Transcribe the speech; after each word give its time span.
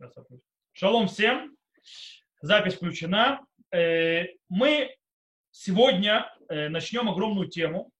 Сейчас 0.00 0.14
Шалом 0.72 1.08
всем. 1.08 1.54
Запись 2.40 2.74
включена. 2.74 3.44
Э, 3.70 4.24
мы 4.48 4.96
сегодня 5.50 6.34
э, 6.48 6.70
начнем 6.70 7.10
огромную 7.10 7.48
тему, 7.48 7.90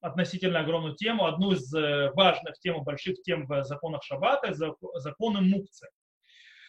относительно 0.00 0.60
огромную 0.60 0.94
тему, 0.94 1.26
одну 1.26 1.52
из 1.52 1.72
э, 1.74 2.12
важных 2.12 2.58
тем, 2.60 2.82
больших 2.82 3.20
тем 3.20 3.46
в 3.46 3.62
законах 3.64 4.02
Шаббата, 4.04 4.54
законы 4.54 5.42
мукцы. 5.42 5.88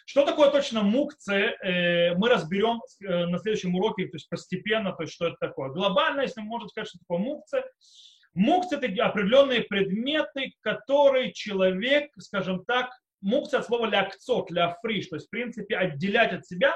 Что 0.06 0.26
такое 0.26 0.51
точно 0.51 0.83
мукцы, 0.83 1.55
мы 1.63 2.29
разберем 2.29 2.79
на 2.99 3.39
следующем 3.39 3.73
уроке, 3.76 4.05
то 4.05 4.17
есть 4.17 4.29
постепенно, 4.29 4.92
то 4.92 5.01
есть 5.01 5.15
что 5.15 5.26
это 5.26 5.37
такое. 5.39 5.69
Глобально, 5.69 6.21
если 6.21 6.42
можем 6.42 6.69
сказать, 6.69 6.89
что 6.89 6.99
такое 6.99 7.17
мукцы, 7.17 7.63
Мукцы– 8.35 8.76
это 8.81 9.05
определенные 9.05 9.62
предметы, 9.62 10.53
которые 10.60 11.31
человек, 11.31 12.12
скажем 12.17 12.65
так, 12.65 12.92
мукция 13.26 13.60
от 13.60 13.65
слова 13.65 13.87
лякцот, 13.87 14.51
ляфриш, 14.51 15.08
то 15.08 15.15
есть, 15.15 15.28
в 15.28 15.29
принципе, 15.31 15.76
отделять 15.76 16.31
от 16.31 16.45
себя, 16.45 16.73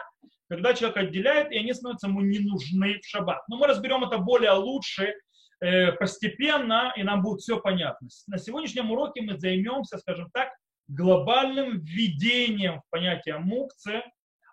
когда 0.50 0.74
человек 0.74 0.98
отделяет, 0.98 1.52
и 1.52 1.58
они 1.58 1.74
становятся 1.74 2.08
ему 2.08 2.22
не 2.22 2.40
нужны 2.40 3.00
в 3.00 3.06
шаббат. 3.08 3.48
Но 3.48 3.58
мы 3.58 3.68
разберем 3.68 4.04
это 4.04 4.18
более 4.18 4.52
лучше, 4.54 5.14
э, 5.62 5.92
постепенно, 5.94 6.92
и 6.96 7.04
нам 7.04 7.22
будет 7.22 7.42
все 7.42 7.60
понятно. 7.60 8.10
На 8.28 8.40
сегодняшнем 8.40 8.92
уроке 8.92 9.22
мы 9.22 9.38
займемся, 9.38 10.00
скажем 10.00 10.30
так, 10.34 10.50
глобальным 10.88 11.82
введением 11.82 12.82
в 12.82 12.90
понятие 12.90 13.38
мукцы, 13.38 14.02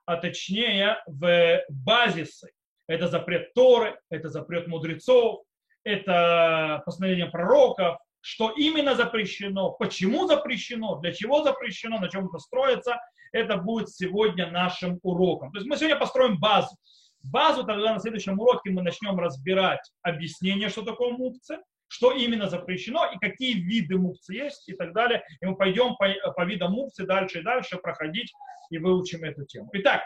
а 0.05 0.17
точнее 0.17 1.03
в 1.07 1.63
базисы. 1.71 2.51
Это 2.89 3.09
запрет 3.09 3.55
Торы, 3.55 3.99
это 4.11 4.29
запрет 4.29 4.69
мудрецов, 4.69 5.45
это 5.83 6.83
постановление 6.85 7.31
пророков, 7.31 7.97
что 8.27 8.51
именно 8.51 8.97
запрещено, 8.97 9.71
почему 9.71 10.27
запрещено, 10.27 10.97
для 10.97 11.13
чего 11.13 11.45
запрещено, 11.45 12.01
на 12.01 12.09
чем 12.09 12.27
это 12.27 12.41
строится, 12.41 12.99
это 13.31 13.57
будет 13.57 13.89
сегодня 13.89 14.51
нашим 14.51 14.99
уроком. 15.05 15.53
То 15.53 15.59
есть 15.59 15.69
мы 15.69 15.77
сегодня 15.77 15.97
построим 15.97 16.37
базу. 16.41 16.77
Базу 17.23 17.63
тогда 17.63 17.95
на 17.95 18.01
следующем 18.01 18.41
уроке 18.41 18.71
мы 18.71 18.83
начнем 18.83 19.17
разбирать 19.17 19.93
объяснение, 20.03 20.71
что 20.71 20.83
такое 20.83 21.13
мукцы, 21.13 21.59
что 21.87 22.11
именно 22.11 22.49
запрещено 22.49 23.09
и 23.15 23.19
какие 23.21 23.55
виды 23.55 23.97
мукцы 23.97 24.35
есть 24.35 24.69
и 24.69 24.73
так 24.73 24.93
далее. 24.93 25.23
И 25.41 25.47
мы 25.47 25.55
пойдем 25.55 25.95
по, 25.95 26.09
по 26.33 26.45
видам 26.45 26.73
мукцы 26.73 27.07
дальше 27.07 27.39
и 27.39 27.45
дальше 27.45 27.77
проходить 27.77 28.33
и 28.71 28.79
выучим 28.79 29.23
эту 29.23 29.45
тему. 29.45 29.71
Итак, 29.75 30.03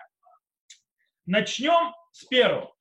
начнем 1.24 1.94
с 2.12 2.26
первого. 2.26 2.74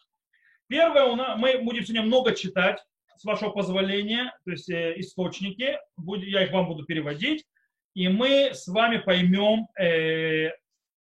Первое, 0.67 1.38
мы 1.38 1.60
будем 1.60 1.86
сегодня 1.86 2.02
много 2.02 2.36
читать, 2.36 2.84
с 3.20 3.25
вашего 3.25 3.50
позволения, 3.50 4.34
то 4.45 4.52
есть 4.52 4.70
э, 4.70 4.94
источники, 4.98 5.78
я 5.98 6.44
их 6.45 6.53
вам 6.53 6.67
буду 6.67 6.86
переводить, 6.86 7.45
и 7.94 8.08
мы 8.08 8.52
с 8.53 8.66
вами 8.66 8.98
поймем, 8.98 9.67
э, 9.78 10.52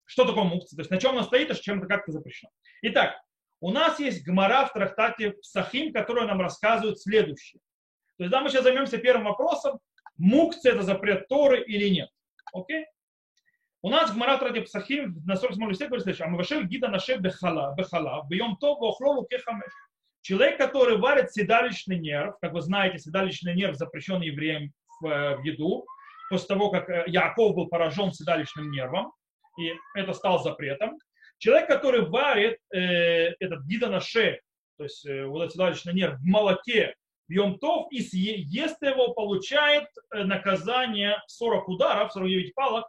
что 0.04 0.24
такое 0.24 0.44
мукция, 0.44 0.76
то 0.76 0.82
есть 0.82 0.92
на 0.92 0.98
чем 0.98 1.12
она 1.12 1.24
стоит, 1.24 1.50
и 1.50 1.60
чем 1.60 1.78
это 1.78 1.88
как-то 1.88 2.12
запрещено. 2.12 2.50
Итак, 2.82 3.16
у 3.58 3.72
нас 3.72 3.98
есть 3.98 4.24
гмара 4.24 4.66
в 4.66 4.72
трактате 4.72 5.34
Сахим, 5.42 5.92
которая 5.92 6.28
нам 6.28 6.40
рассказывает 6.40 7.00
следующее. 7.00 7.60
То 8.16 8.24
есть 8.24 8.30
да, 8.30 8.42
мы 8.42 8.48
сейчас 8.48 8.62
займемся 8.62 8.98
первым 8.98 9.24
вопросом, 9.24 9.80
мукция 10.16 10.74
это 10.74 10.84
запрет 10.84 11.26
Торы 11.26 11.64
или 11.64 11.88
нет. 11.88 12.10
Окей? 12.52 12.86
У 13.82 13.90
нас 13.90 14.12
в 14.12 14.16
Марат 14.16 14.40
Ради 14.40 14.60
Псахим 14.60 15.20
на 15.26 15.34
47 15.34 15.68
листе 15.68 15.86
говорит 15.86 16.04
следующее. 16.04 16.26
Амавашель 16.26 16.64
гида 16.64 16.88
наше 16.88 17.16
бехала, 17.16 17.74
бехала, 17.76 18.24
бьем 18.30 18.56
то, 18.56 18.76
вохлову 18.76 19.26
кехамеш. 19.26 19.72
Человек, 20.25 20.56
который 20.56 20.97
варит 20.97 21.33
седалищный 21.33 21.98
нерв, 21.98 22.36
как 22.41 22.55
вы 22.55 22.62
знаете, 22.62 22.98
седалищный 22.98 23.55
нерв 23.55 23.77
запрещен 23.77 24.22
евреям 24.22 24.72
в, 25.03 25.06
э, 25.06 25.36
в 25.36 25.42
еду, 25.42 25.84
после 26.30 26.47
того, 26.47 26.70
как 26.70 26.89
э, 26.89 27.05
Яков 27.08 27.55
был 27.55 27.69
поражен 27.69 28.11
седалищным 28.11 28.70
нервом, 28.70 29.12
и 29.61 29.75
это 29.95 30.14
стал 30.14 30.42
запретом. 30.42 30.97
Человек, 31.36 31.69
который 31.69 32.08
варит 32.08 32.56
э, 32.72 33.34
этот 33.39 33.67
гидонаше, 33.67 34.41
то 34.78 34.84
есть 34.84 35.05
э, 35.05 35.27
вот 35.27 35.42
этот 35.42 35.52
седалищный 35.52 35.92
нерв 35.92 36.19
в 36.19 36.25
молоке, 36.25 36.95
в 37.29 37.30
Йомтов, 37.30 37.89
и 37.90 37.98
ест 37.98 38.80
его, 38.80 39.13
получает 39.13 39.89
э, 40.11 40.24
наказание 40.24 41.18
40 41.27 41.68
ударов, 41.68 42.13
49 42.14 42.55
палок, 42.55 42.86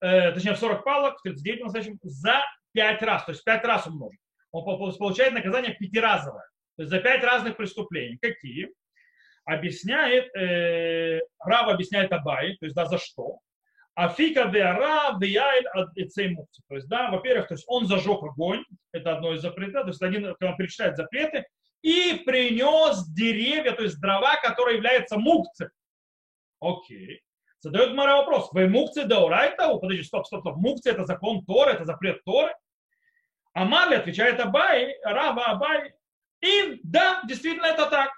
э, 0.00 0.30
точнее 0.30 0.54
40 0.54 0.84
палок, 0.84 1.20
39 1.24 1.64
настоящем, 1.64 1.98
за 2.04 2.44
5 2.70 3.02
раз, 3.02 3.24
то 3.24 3.32
есть 3.32 3.42
5 3.42 3.64
раз 3.64 3.88
умножить. 3.88 4.20
Он 4.52 4.94
получает 4.96 5.34
наказание 5.34 5.74
пятиразовое. 5.74 6.44
За 6.78 7.00
пять 7.00 7.24
разных 7.24 7.56
преступлений. 7.56 8.18
Какие? 8.18 8.72
Объясняет, 9.44 10.34
э, 10.36 11.20
Рав 11.40 11.68
объясняет 11.68 12.12
Абай, 12.12 12.56
то 12.56 12.66
есть 12.66 12.76
да, 12.76 12.86
за 12.86 12.98
что. 12.98 13.40
Афика 13.94 14.44
веара 14.44 15.18
веяйль 15.18 15.66
мукти. 16.34 16.62
То 16.68 16.76
есть, 16.76 16.88
да, 16.88 17.10
во-первых, 17.10 17.48
то 17.48 17.54
есть 17.54 17.64
он 17.66 17.86
зажег 17.86 18.22
огонь, 18.22 18.64
это 18.92 19.16
одно 19.16 19.34
из 19.34 19.40
запретов, 19.40 19.82
то 19.82 19.88
есть 19.88 20.02
один, 20.02 20.36
он 20.40 20.56
перечисляет 20.56 20.96
запреты, 20.96 21.46
и 21.82 22.22
принес 22.24 23.08
деревья, 23.08 23.72
то 23.72 23.82
есть 23.82 24.00
дрова, 24.00 24.36
которые 24.40 24.76
являются 24.76 25.18
мукцы. 25.18 25.70
Окей. 26.60 27.22
Задает 27.60 27.94
Мара 27.94 28.18
вопрос. 28.18 28.50
Вы 28.52 28.68
мукцы 28.68 29.04
даурайта? 29.04 29.68
Подожди, 29.78 30.04
стоп, 30.04 30.26
стоп, 30.26 30.40
стоп. 30.40 30.56
Мукцы 30.56 30.90
это 30.90 31.04
закон 31.04 31.44
Торы, 31.44 31.72
это 31.72 31.84
запрет 31.84 32.22
Торы. 32.24 32.54
Амали 33.52 33.96
отвечает 33.96 34.38
Абай, 34.38 34.96
Рава 35.02 35.46
Абай, 35.46 35.92
им, 36.40 36.80
да, 36.82 37.22
действительно 37.26 37.66
это 37.66 37.86
так. 37.86 38.10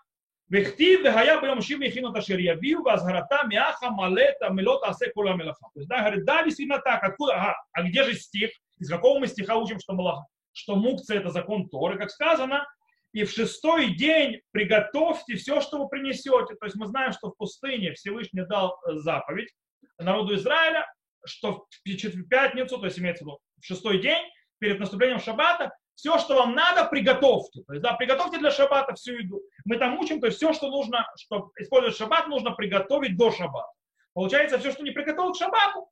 Вехтив, 0.48 1.02
вехая 1.02 1.40
бьем 1.40 1.62
шим 1.62 1.80
вехину 1.80 2.12
ташер 2.12 2.38
явию, 2.38 2.82
вазгарата 2.82 3.46
мяха 3.46 3.90
малета 3.90 4.50
мелот 4.50 4.82
асе 4.82 5.10
кула 5.10 5.34
мелаха. 5.34 5.66
То 5.74 5.80
есть, 5.80 5.88
да, 5.88 6.00
говорит, 6.00 6.24
да, 6.24 6.42
действительно 6.42 6.80
так. 6.80 7.04
Откуда, 7.04 7.34
ага, 7.34 7.56
а 7.72 7.82
где 7.82 8.02
же 8.02 8.14
стих? 8.14 8.50
Из 8.78 8.88
какого 8.88 9.20
мы 9.20 9.28
стиха 9.28 9.56
учим, 9.56 9.78
что 9.78 9.92
малаха? 9.92 10.26
Что 10.52 10.74
мукция 10.74 11.20
это 11.20 11.30
закон 11.30 11.68
Торы, 11.68 11.98
как 11.98 12.10
сказано, 12.10 12.66
и 13.12 13.24
в 13.24 13.30
шестой 13.30 13.94
день 13.94 14.40
приготовьте 14.52 15.36
все, 15.36 15.60
что 15.60 15.78
вы 15.78 15.88
принесете. 15.88 16.54
То 16.54 16.66
есть 16.66 16.76
мы 16.76 16.86
знаем, 16.86 17.12
что 17.12 17.30
в 17.30 17.36
пустыне 17.36 17.92
Всевышний 17.92 18.42
дал 18.42 18.78
э, 18.86 18.96
заповедь 18.96 19.52
народу 19.98 20.34
Израиля, 20.34 20.86
что 21.24 21.66
в 21.68 22.28
пятницу, 22.28 22.78
то 22.78 22.86
есть 22.86 22.98
имеется 22.98 23.24
в 23.24 23.26
виду 23.26 23.40
в 23.60 23.66
шестой 23.66 24.00
день, 24.00 24.22
перед 24.58 24.78
наступлением 24.78 25.20
шаббата, 25.20 25.72
все, 26.00 26.18
что 26.18 26.34
вам 26.34 26.54
надо, 26.54 26.86
приготовьте. 26.86 27.62
То 27.66 27.74
есть, 27.74 27.82
да, 27.82 27.92
приготовьте 27.92 28.38
для 28.38 28.50
шаббата 28.50 28.94
всю 28.94 29.18
еду. 29.18 29.42
Мы 29.66 29.76
там 29.76 29.98
учим, 29.98 30.18
то 30.18 30.26
есть 30.26 30.38
все, 30.38 30.54
что 30.54 30.70
нужно, 30.70 31.06
чтобы 31.16 31.50
использовать 31.58 31.96
шаббат, 31.96 32.26
нужно 32.26 32.52
приготовить 32.52 33.18
до 33.18 33.30
шаббата. 33.30 33.70
Получается, 34.14 34.58
все, 34.58 34.72
что 34.72 34.82
не 34.82 34.92
приготовил 34.92 35.32
к 35.32 35.36
шаббату, 35.36 35.90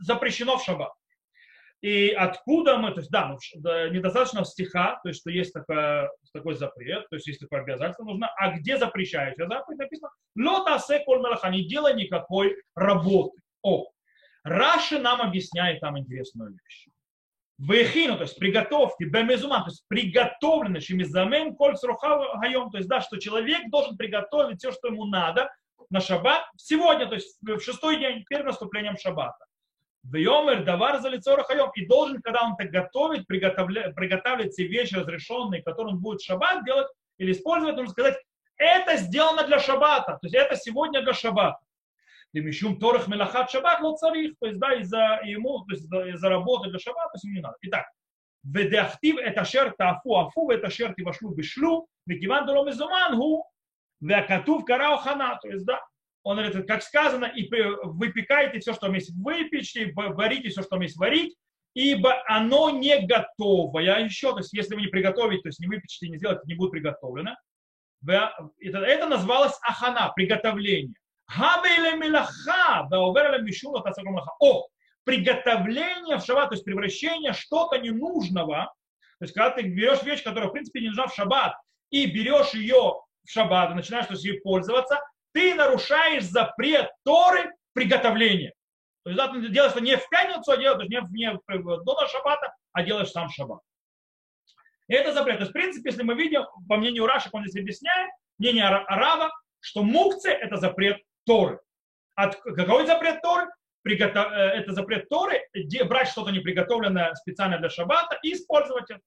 запрещено 0.00 0.58
в 0.58 0.64
шаббат. 0.64 0.92
И 1.80 2.10
откуда 2.10 2.76
мы, 2.76 2.92
то 2.92 3.00
есть, 3.00 3.10
да, 3.10 3.34
недостаточно 3.88 4.44
стиха, 4.44 5.00
то 5.02 5.08
есть, 5.08 5.20
что 5.20 5.30
есть 5.30 5.54
такой, 5.54 6.08
такой 6.34 6.54
запрет, 6.54 7.08
то 7.08 7.16
есть, 7.16 7.26
есть 7.26 7.40
такое 7.40 7.62
обязательство 7.62 8.04
нужно, 8.04 8.30
а 8.36 8.52
где 8.52 8.76
запрещающая 8.76 9.48
заповедь 9.48 9.78
написано, 9.78 10.10
лота 10.36 10.78
коль 11.06 11.20
мелаха, 11.20 11.48
не 11.48 11.66
делай 11.66 11.94
никакой 11.94 12.54
работы. 12.74 13.40
О, 13.62 13.86
Раши 14.44 14.98
нам 14.98 15.22
объясняет 15.22 15.80
там 15.80 15.98
интересную 15.98 16.52
вещь. 16.52 16.86
Вехину, 17.58 18.16
то 18.16 18.22
есть 18.22 18.38
приготовьте, 18.38 19.04
бемезуман, 19.04 19.62
то 19.62 19.70
есть 19.70 19.84
приготовленный, 19.88 20.80
шимизамен, 20.80 21.54
коль 21.54 21.76
хайом, 21.76 22.70
то 22.70 22.78
есть 22.78 22.88
да, 22.88 23.00
что 23.00 23.18
человек 23.18 23.70
должен 23.70 23.96
приготовить 23.96 24.58
все, 24.58 24.72
что 24.72 24.88
ему 24.88 25.04
надо 25.04 25.50
на 25.90 26.00
шаббат 26.00 26.42
сегодня, 26.56 27.06
то 27.06 27.14
есть 27.14 27.36
в 27.40 27.60
шестой 27.60 27.98
день 27.98 28.24
перед 28.28 28.46
наступлением 28.46 28.96
шаббата. 28.96 29.44
Вьомер 30.04 30.64
давар 30.64 31.00
за 31.00 31.08
лицо 31.08 31.36
хайом. 31.44 31.70
И 31.76 31.86
должен, 31.86 32.20
когда 32.22 32.42
он 32.42 32.56
так 32.56 32.70
готовит, 32.70 33.26
приготавливать 33.28 34.52
все 34.52 34.66
вещи 34.66 34.94
разрешенные, 34.94 35.62
которые 35.62 35.94
он 35.94 36.00
будет 36.00 36.20
в 36.20 36.24
шаббат 36.24 36.64
делать 36.64 36.88
или 37.18 37.30
использовать, 37.30 37.76
нужно 37.76 37.92
сказать, 37.92 38.16
это 38.56 38.96
сделано 38.96 39.44
для 39.44 39.60
шаббата, 39.60 40.12
то 40.12 40.20
есть 40.22 40.34
это 40.34 40.56
сегодня 40.56 41.02
для 41.02 41.14
шаббата 41.14 41.58
Лемишум 42.33 42.79
торах 42.79 43.07
мелахат 43.07 43.49
шаббат 43.49 43.81
ло 43.81 43.95
царих, 43.95 44.33
то 44.39 44.47
есть, 44.47 44.59
да, 44.59 44.73
из-за 44.75 45.21
ему, 45.23 45.65
то 45.65 45.73
есть 45.73 45.85
из-за 45.85 46.29
работы 46.29 46.69
для 46.69 46.79
шаббата, 46.79 47.09
то 47.09 47.15
есть 47.15 47.23
ему 47.25 47.35
не 47.35 47.41
надо. 47.41 47.55
Итак, 47.61 47.85
ודאכתיב 48.53 49.19
את 49.19 49.37
אשר 49.37 49.69
תאפו 49.69 50.27
אפו 50.27 50.47
ואת 50.49 50.63
אשר 50.63 50.91
תבשלו 50.97 51.35
בשלו, 51.35 51.85
וכיוון 52.09 52.45
דלא 52.45 52.65
מזומן 52.65 53.11
הוא, 53.13 53.43
והכתוב 54.01 54.63
קרא 54.67 54.97
חנה, 54.97 55.33
то 55.41 55.49
есть, 55.49 55.65
да, 55.65 55.79
он 56.23 56.37
говорит, 56.37 56.67
как 56.67 56.83
сказано, 56.83 57.25
и 57.25 57.49
выпекайте 57.83 58.59
все, 58.59 58.73
что 58.73 58.91
есть 58.93 59.11
выпечьте, 59.15 59.93
варите 59.95 60.49
все, 60.49 60.61
что 60.61 60.81
есть 60.81 60.97
варить, 60.97 61.37
ибо 61.73 62.21
оно 62.27 62.69
не 62.69 62.99
готовое 63.05 63.99
еще, 64.03 64.33
то 64.33 64.39
есть 64.39 64.51
если 64.51 64.75
вы 64.75 64.81
не 64.81 64.87
приготовите, 64.87 65.43
то 65.43 65.49
есть 65.49 65.59
не 65.59 65.67
выпечите, 65.67 66.09
не 66.09 66.17
сделаете, 66.17 66.41
не 66.45 66.55
будет 66.55 66.71
приготовлено. 66.71 67.35
Это, 68.05 68.79
это 68.79 69.07
называлось 69.07 69.57
ахана, 69.61 70.11
приготовление. 70.15 70.95
О, 74.40 74.66
приготовление 75.04 76.18
в 76.18 76.24
шаббат, 76.24 76.50
то 76.50 76.54
есть 76.54 76.64
превращение 76.64 77.32
что-то 77.32 77.78
ненужного, 77.78 78.72
то 79.18 79.24
есть 79.24 79.34
когда 79.34 79.50
ты 79.50 79.62
берешь 79.62 80.02
вещь, 80.02 80.22
которая 80.22 80.50
в 80.50 80.52
принципе 80.52 80.80
не 80.80 80.88
нужна 80.88 81.06
в 81.06 81.14
шаббат, 81.14 81.54
и 81.90 82.06
берешь 82.06 82.54
ее 82.54 83.00
в 83.24 83.30
шаббат, 83.30 83.70
и 83.70 83.74
начинаешь 83.74 84.06
то 84.06 84.12
есть, 84.12 84.24
ей 84.24 84.40
пользоваться, 84.40 85.00
ты 85.32 85.54
нарушаешь 85.54 86.24
запрет 86.24 86.90
Торы 87.04 87.52
приготовления. 87.72 88.52
То 89.04 89.10
есть 89.10 89.16
да, 89.18 89.28
ты 89.28 89.48
делаешь 89.48 89.72
это 89.72 89.82
не 89.82 89.96
в 89.96 90.08
пятницу, 90.08 90.52
а 90.52 90.56
делаешь 90.56 90.88
не, 90.88 91.00
не 91.18 91.32
до 91.84 92.06
шаббата, 92.08 92.54
а 92.72 92.82
делаешь 92.82 93.10
сам 93.10 93.28
шаббат. 93.28 93.60
И 94.88 94.94
это 94.94 95.12
запрет. 95.12 95.36
То 95.36 95.42
есть, 95.44 95.50
в 95.50 95.54
принципе, 95.54 95.90
если 95.90 96.02
мы 96.02 96.14
видим, 96.14 96.44
по 96.68 96.76
мнению 96.76 97.06
Раши, 97.06 97.30
он 97.32 97.46
здесь 97.46 97.62
объясняет, 97.62 98.10
мнение 98.38 98.66
Арава, 98.66 99.30
что 99.60 99.82
мукцы– 99.82 100.30
это 100.30 100.56
запрет 100.56 100.98
Торы. 101.24 101.60
От, 102.14 102.36
какой 102.40 102.86
запрет 102.86 103.20
Торы? 103.22 103.48
Приготов... 103.82 104.32
Э, 104.32 104.36
это 104.36 104.72
запрет 104.72 105.08
Торы, 105.08 105.40
брать 105.86 106.08
что-то 106.08 106.30
неприготовленное 106.30 107.14
специально 107.14 107.58
для 107.58 107.70
шаббата 107.70 108.18
и 108.22 108.32
использовать 108.32 108.90
это. 108.90 109.00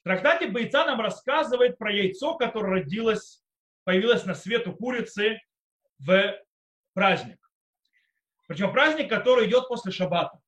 В 0.00 0.02
трактате 0.04 0.48
Бойца 0.48 0.86
нам 0.86 1.00
рассказывает 1.00 1.78
про 1.78 1.92
яйцо, 1.92 2.36
которое 2.36 2.80
родилось, 2.80 3.42
появилось 3.84 4.24
на 4.24 4.34
свет 4.34 4.66
у 4.68 4.74
курицы 4.74 5.40
в 5.98 6.38
праздник. 6.94 7.38
Причем 8.46 8.72
праздник, 8.72 9.10
который 9.10 9.46
идет 9.48 9.68
после 9.68 9.92
шаббата. 9.92 10.40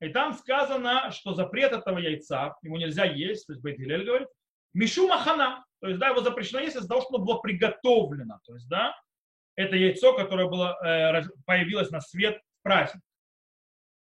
И 0.00 0.08
там 0.08 0.32
сказано, 0.32 1.10
что 1.12 1.34
запрет 1.34 1.72
этого 1.72 1.98
яйца, 1.98 2.56
ему 2.62 2.76
нельзя 2.76 3.04
есть, 3.04 3.46
то 3.46 3.52
есть 3.52 3.62
Бейтилель 3.62 4.04
говорит, 4.04 4.28
мишу 4.74 5.06
махана, 5.06 5.64
то 5.80 5.88
есть, 5.88 6.00
да, 6.00 6.08
его 6.08 6.22
запрещено 6.22 6.60
есть 6.60 6.76
из-за 6.76 6.88
того, 6.88 7.02
что 7.02 7.16
оно 7.16 7.24
было 7.24 7.38
приготовлено. 7.38 8.40
То 8.44 8.54
есть, 8.54 8.68
да, 8.68 8.96
это 9.56 9.76
яйцо, 9.76 10.14
которое 10.14 10.48
было, 10.48 10.78
э, 10.84 11.22
появилось 11.46 11.90
на 11.90 12.00
свет 12.00 12.40
в 12.60 12.62
праздник. 12.62 13.02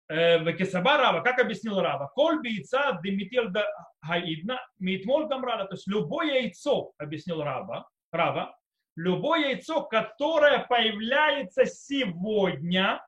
Э, 0.09 0.39
в 0.39 0.53
Кесаба 0.53 0.97
Рава, 0.97 1.21
как 1.21 1.39
объяснил 1.39 1.79
Рава, 1.81 2.11
коль 2.15 2.45
яйца 2.47 2.99
демител 3.03 3.49
да 3.49 3.65
хаидна, 4.01 4.59
митмол 4.79 5.27
гамрада, 5.27 5.65
то 5.65 5.75
есть 5.75 5.87
любое 5.87 6.41
яйцо, 6.41 6.93
объяснил 6.97 7.43
Рава, 7.43 7.89
Рава, 8.11 8.57
любое 8.95 9.49
яйцо, 9.49 9.83
которое 9.83 10.65
появляется 10.65 11.65
сегодня, 11.65 13.05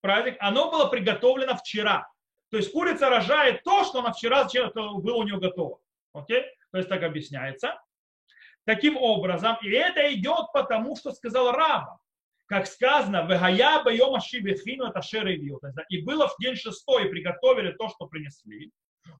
праздник, 0.00 0.36
оно 0.40 0.70
было 0.70 0.86
приготовлено 0.86 1.56
вчера. 1.56 2.08
То 2.50 2.56
есть 2.56 2.72
курица 2.72 3.08
рожает 3.08 3.62
то, 3.62 3.84
что 3.84 4.00
она 4.00 4.12
вчера 4.12 4.48
было 4.74 5.16
у 5.16 5.22
нее 5.22 5.38
готово. 5.38 5.78
Окей? 6.12 6.42
То 6.72 6.78
есть 6.78 6.88
так 6.88 7.02
объясняется. 7.02 7.80
Таким 8.68 8.98
образом, 8.98 9.56
и 9.62 9.70
это 9.70 10.12
идет 10.12 10.52
потому, 10.52 10.94
что 10.94 11.12
сказал 11.12 11.52
Раба. 11.52 11.96
Как 12.44 12.66
сказано, 12.66 13.26
«Вегая 13.26 13.82
байом 13.82 14.14
ашивихину 14.14 14.84
это 14.84 15.00
шеревью». 15.00 15.58
И 15.88 16.02
было 16.02 16.28
в 16.28 16.34
день 16.38 16.54
шестой, 16.54 17.08
приготовили 17.08 17.72
то, 17.72 17.88
что 17.88 18.06
принесли. 18.06 18.70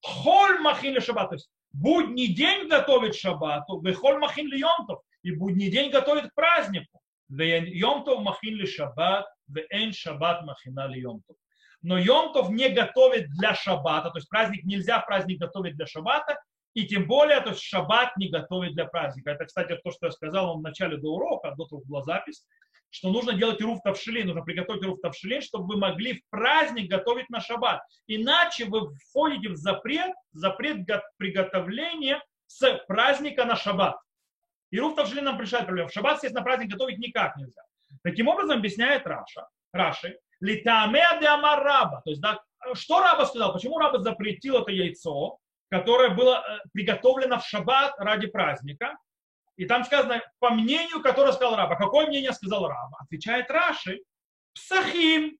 Холь 0.02 0.58
махин 0.58 0.92
ли 0.92 1.00
шаббат. 1.00 1.30
То 1.30 1.36
есть 1.36 1.50
будний 1.72 2.26
день 2.26 2.68
готовит 2.68 3.14
шаббату, 3.14 3.80
вехоль 3.80 4.18
махин 4.18 4.48
ли 4.48 4.58
йомтов. 4.58 5.00
И 5.22 5.30
будний 5.30 5.70
день 5.70 5.90
готовит 5.90 6.30
к 6.30 6.34
празднику. 6.34 7.00
Йомтов 7.30 8.20
махин 8.20 8.54
ли 8.54 8.66
шаббат, 8.66 9.24
вен 9.46 9.94
шаббат 9.94 10.44
махина 10.44 10.88
ли 10.88 11.00
йомтов. 11.00 11.36
Но 11.80 11.96
Йомтов 11.96 12.50
не 12.50 12.68
готовит 12.68 13.30
для 13.30 13.54
шаббата, 13.54 14.10
то 14.10 14.18
есть 14.18 14.28
праздник 14.28 14.64
нельзя 14.64 14.98
праздник 14.98 15.38
готовить 15.38 15.76
для 15.76 15.86
шаббата, 15.86 16.38
и 16.74 16.86
тем 16.86 17.06
более, 17.06 17.40
то 17.40 17.50
есть 17.50 17.62
шаббат 17.62 18.16
не 18.16 18.28
готовить 18.28 18.74
для 18.74 18.84
праздника. 18.84 19.30
Это, 19.30 19.46
кстати, 19.46 19.76
то, 19.82 19.90
что 19.90 20.06
я 20.06 20.12
сказал 20.12 20.48
вам 20.48 20.58
в 20.58 20.62
начале 20.62 20.96
до 20.96 21.14
урока, 21.14 21.54
до 21.56 21.66
того 21.66 21.82
была 21.84 22.02
запись, 22.02 22.44
что 22.90 23.10
нужно 23.10 23.34
делать 23.34 23.60
руф 23.60 23.80
тавшилин, 23.82 24.26
нужно 24.26 24.42
приготовить 24.42 24.84
руф 24.84 25.00
тавшилин, 25.00 25.42
чтобы 25.42 25.74
вы 25.74 25.76
могли 25.80 26.14
в 26.14 26.28
праздник 26.30 26.90
готовить 26.90 27.28
на 27.30 27.40
шаббат. 27.40 27.82
Иначе 28.06 28.64
вы 28.64 28.94
входите 28.96 29.50
в 29.50 29.56
запрет, 29.56 30.12
запрет 30.32 30.86
приготовления 31.16 32.22
с 32.46 32.78
праздника 32.86 33.44
на 33.44 33.56
шаббат. 33.56 33.96
И 34.70 34.78
руф 34.78 34.94
тавшилин 34.96 35.24
нам 35.24 35.40
решает 35.40 35.66
проблему. 35.66 35.88
В 35.88 35.92
шаббат, 35.92 36.14
естественно, 36.14 36.44
праздник 36.44 36.70
готовить 36.70 36.98
никак 36.98 37.36
нельзя. 37.36 37.62
Таким 38.02 38.28
образом, 38.28 38.58
объясняет 38.58 39.06
Раша, 39.06 39.48
Раши, 39.72 40.18
литаме 40.40 41.04
де 41.20 41.26
раба. 41.26 42.00
То 42.04 42.10
есть, 42.10 42.20
да, 42.20 42.40
что 42.74 43.00
раба 43.00 43.26
сказал? 43.26 43.52
Почему 43.52 43.78
раба 43.78 43.98
запретил 43.98 44.58
это 44.58 44.70
яйцо, 44.70 45.38
которое 45.70 46.10
было 46.10 46.44
э, 46.46 46.68
приготовлено 46.72 47.38
в 47.38 47.46
шаббат 47.46 47.94
ради 47.98 48.26
праздника? 48.26 48.96
И 49.56 49.66
там 49.66 49.84
сказано, 49.84 50.22
по 50.38 50.50
мнению, 50.50 51.02
которое 51.02 51.32
сказал 51.32 51.56
раба. 51.56 51.76
Какое 51.76 52.06
мнение 52.06 52.32
сказал 52.32 52.68
раба? 52.68 52.96
Отвечает 53.00 53.50
Раши, 53.50 54.00
псахим. 54.54 55.36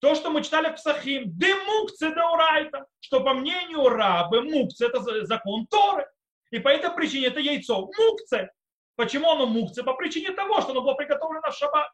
То, 0.00 0.14
что 0.14 0.30
мы 0.30 0.42
читали 0.42 0.70
в 0.70 0.76
Псахим, 0.76 1.24
демукце 1.26 2.14
даурайта, 2.14 2.86
что 3.00 3.20
по 3.20 3.34
мнению 3.34 3.86
рабы 3.90 4.40
мукце 4.42 4.86
это 4.86 5.26
закон 5.26 5.66
Торы. 5.66 6.08
И 6.50 6.58
по 6.58 6.68
этой 6.68 6.90
причине 6.90 7.26
это 7.26 7.38
яйцо 7.38 7.86
мукце. 7.98 8.50
Почему 8.96 9.30
оно 9.30 9.46
мукце? 9.46 9.82
По 9.82 9.92
причине 9.92 10.32
того, 10.32 10.62
что 10.62 10.70
оно 10.70 10.80
было 10.80 10.94
приготовлено 10.94 11.50
в 11.50 11.54
шаббат. 11.54 11.90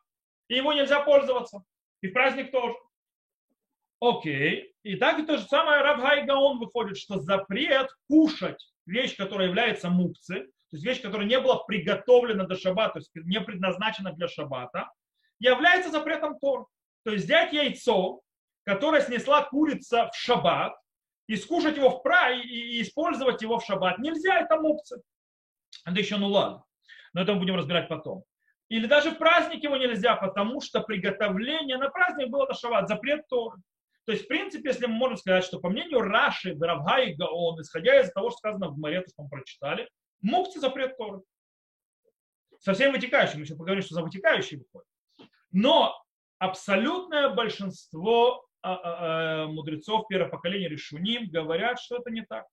И 0.48 0.54
его 0.54 0.72
нельзя 0.72 1.00
пользоваться. 1.00 1.64
И 2.00 2.08
в 2.08 2.12
праздник 2.12 2.52
тоже. 2.52 2.76
Окей. 4.00 4.72
И 4.82 4.96
так 4.96 5.18
и 5.18 5.26
то 5.26 5.38
же 5.38 5.44
самое 5.44 5.82
Рабхай 5.82 6.24
Гаон 6.24 6.58
выходит, 6.58 6.96
что 6.96 7.20
запрет 7.20 7.88
кушать 8.08 8.72
вещь, 8.86 9.16
которая 9.16 9.48
является 9.48 9.90
мукце, 9.90 10.34
то 10.44 10.76
есть 10.76 10.84
вещь, 10.84 11.00
которая 11.00 11.26
не 11.26 11.38
была 11.40 11.56
приготовлена 11.64 12.44
до 12.44 12.56
шаббата, 12.56 12.94
то 12.94 12.98
есть 12.98 13.10
не 13.14 13.40
предназначена 13.40 14.12
для 14.12 14.28
шаббата, 14.28 14.90
является 15.38 15.90
запретом 15.90 16.38
Тор. 16.38 16.66
То 17.04 17.12
есть 17.12 17.24
взять 17.24 17.52
яйцо, 17.52 18.20
которое 18.64 19.00
снесла 19.00 19.42
курица 19.42 20.10
в 20.12 20.16
шаббат, 20.16 20.74
и 21.26 21.36
скушать 21.36 21.76
его 21.76 21.90
в 21.90 22.02
пра 22.02 22.30
и 22.30 22.80
использовать 22.82 23.42
его 23.42 23.58
в 23.58 23.64
шаббат 23.64 23.98
нельзя, 23.98 24.40
это 24.40 24.60
мукцы. 24.60 25.02
Это 25.84 25.98
еще 25.98 26.16
ну 26.18 26.28
ладно 26.28 26.66
но 27.16 27.22
это 27.22 27.32
мы 27.32 27.38
будем 27.38 27.56
разбирать 27.56 27.88
потом. 27.88 28.24
Или 28.68 28.86
даже 28.86 29.10
в 29.10 29.16
праздник 29.16 29.62
его 29.64 29.78
нельзя, 29.78 30.16
потому 30.16 30.60
что 30.60 30.82
приготовление 30.82 31.78
на 31.78 31.88
праздник 31.88 32.28
было 32.28 32.46
на 32.46 32.86
запрет 32.86 33.26
Торы. 33.28 33.56
То 34.06 34.12
есть, 34.12 34.24
в 34.24 34.28
принципе, 34.28 34.70
если 34.70 34.86
мы 34.86 34.94
можем 34.94 35.16
сказать, 35.16 35.44
что 35.44 35.60
по 35.60 35.68
мнению 35.68 36.00
Раши, 36.00 36.56
Равга 36.58 37.00
и 37.00 37.14
Гаон, 37.14 37.60
исходя 37.60 38.00
из 38.00 38.10
того, 38.12 38.30
что 38.30 38.38
сказано 38.38 38.68
в 38.68 38.78
Море, 38.78 39.04
что 39.06 39.24
мы 39.24 39.28
прочитали, 39.28 39.88
мукти 40.22 40.58
запрет 40.58 40.96
Торы. 40.96 41.22
Со 42.60 42.72
всем 42.72 42.92
вытекающим, 42.92 43.38
мы 43.38 43.44
еще 43.44 43.56
поговорим, 43.56 43.82
что 43.82 43.94
за 43.94 44.02
вытекающие 44.02 44.60
выходит. 44.60 44.88
Но 45.52 45.94
абсолютное 46.38 47.28
большинство 47.30 48.46
а, 48.62 48.74
а, 48.74 48.78
а, 49.44 49.46
мудрецов 49.48 50.08
первого 50.08 50.30
поколения 50.30 50.68
Решуним 50.68 51.28
говорят, 51.28 51.80
что 51.80 51.96
это 51.96 52.10
не 52.10 52.22
так 52.22 52.46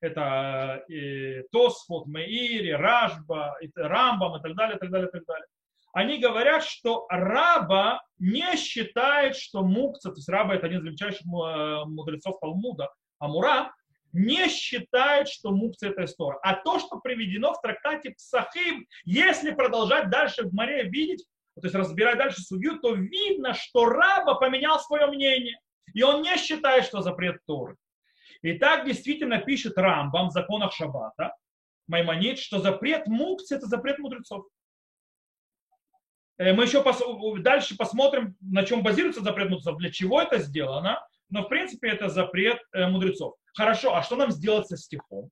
это 0.00 0.84
и 0.88 1.42
Тосфот, 1.50 2.06
Меири, 2.06 2.70
Рашба, 2.70 3.56
Рамбам 3.74 4.36
и 4.36 4.42
так 4.42 4.54
далее, 4.54 4.76
и 4.76 4.80
так 4.80 4.90
далее, 4.90 5.08
и 5.08 5.12
так 5.12 5.24
далее. 5.24 5.46
Они 5.92 6.18
говорят, 6.18 6.64
что 6.64 7.06
раба 7.08 8.02
не 8.18 8.56
считает, 8.56 9.36
что 9.36 9.62
мукца, 9.62 10.10
то 10.10 10.16
есть 10.16 10.28
раба 10.28 10.54
это 10.54 10.66
один 10.66 10.80
из 10.80 10.84
величайших 10.84 11.22
э, 11.22 11.84
мудрецов 11.86 12.38
Талмуда, 12.40 12.90
Амура, 13.18 13.72
не 14.12 14.48
считает, 14.48 15.28
что 15.28 15.50
мукция 15.50 15.90
это 15.90 16.04
история. 16.04 16.38
А 16.42 16.54
то, 16.54 16.78
что 16.78 16.98
приведено 16.98 17.52
в 17.52 17.60
трактате 17.60 18.10
Псахим, 18.10 18.86
если 19.04 19.50
продолжать 19.50 20.10
дальше 20.10 20.44
в 20.44 20.54
море 20.54 20.84
видеть, 20.84 21.24
то 21.54 21.66
есть 21.66 21.74
разбирать 21.74 22.18
дальше 22.18 22.40
судью, 22.40 22.78
то 22.78 22.94
видно, 22.94 23.54
что 23.54 23.86
раба 23.86 24.34
поменял 24.34 24.78
свое 24.80 25.06
мнение. 25.06 25.58
И 25.94 26.02
он 26.02 26.22
не 26.22 26.36
считает, 26.36 26.84
что 26.84 27.02
запрет 27.02 27.38
Торы. 27.46 27.76
И 28.42 28.52
так 28.54 28.86
действительно 28.86 29.38
пишет 29.38 29.76
Рамбам 29.76 30.28
в 30.28 30.32
законах 30.32 30.72
Шаббата, 30.72 31.34
Маймонит, 31.88 32.38
что 32.38 32.60
запрет 32.60 33.06
мукции– 33.06 33.56
это 33.56 33.66
запрет 33.66 33.98
мудрецов. 33.98 34.46
Э, 36.38 36.52
мы 36.52 36.64
еще 36.64 36.82
пос, 36.82 37.02
дальше 37.40 37.76
посмотрим, 37.76 38.36
на 38.40 38.64
чем 38.64 38.82
базируется 38.82 39.22
запрет 39.22 39.50
мудрецов, 39.50 39.76
для 39.78 39.90
чего 39.90 40.22
это 40.22 40.38
сделано, 40.38 41.04
но 41.30 41.42
в 41.42 41.48
принципе 41.48 41.90
это 41.90 42.08
запрет 42.08 42.58
э, 42.72 42.86
мудрецов. 42.86 43.34
Хорошо, 43.54 43.94
а 43.94 44.02
что 44.02 44.16
нам 44.16 44.30
сделать 44.30 44.68
со 44.68 44.76
стихом? 44.76 45.30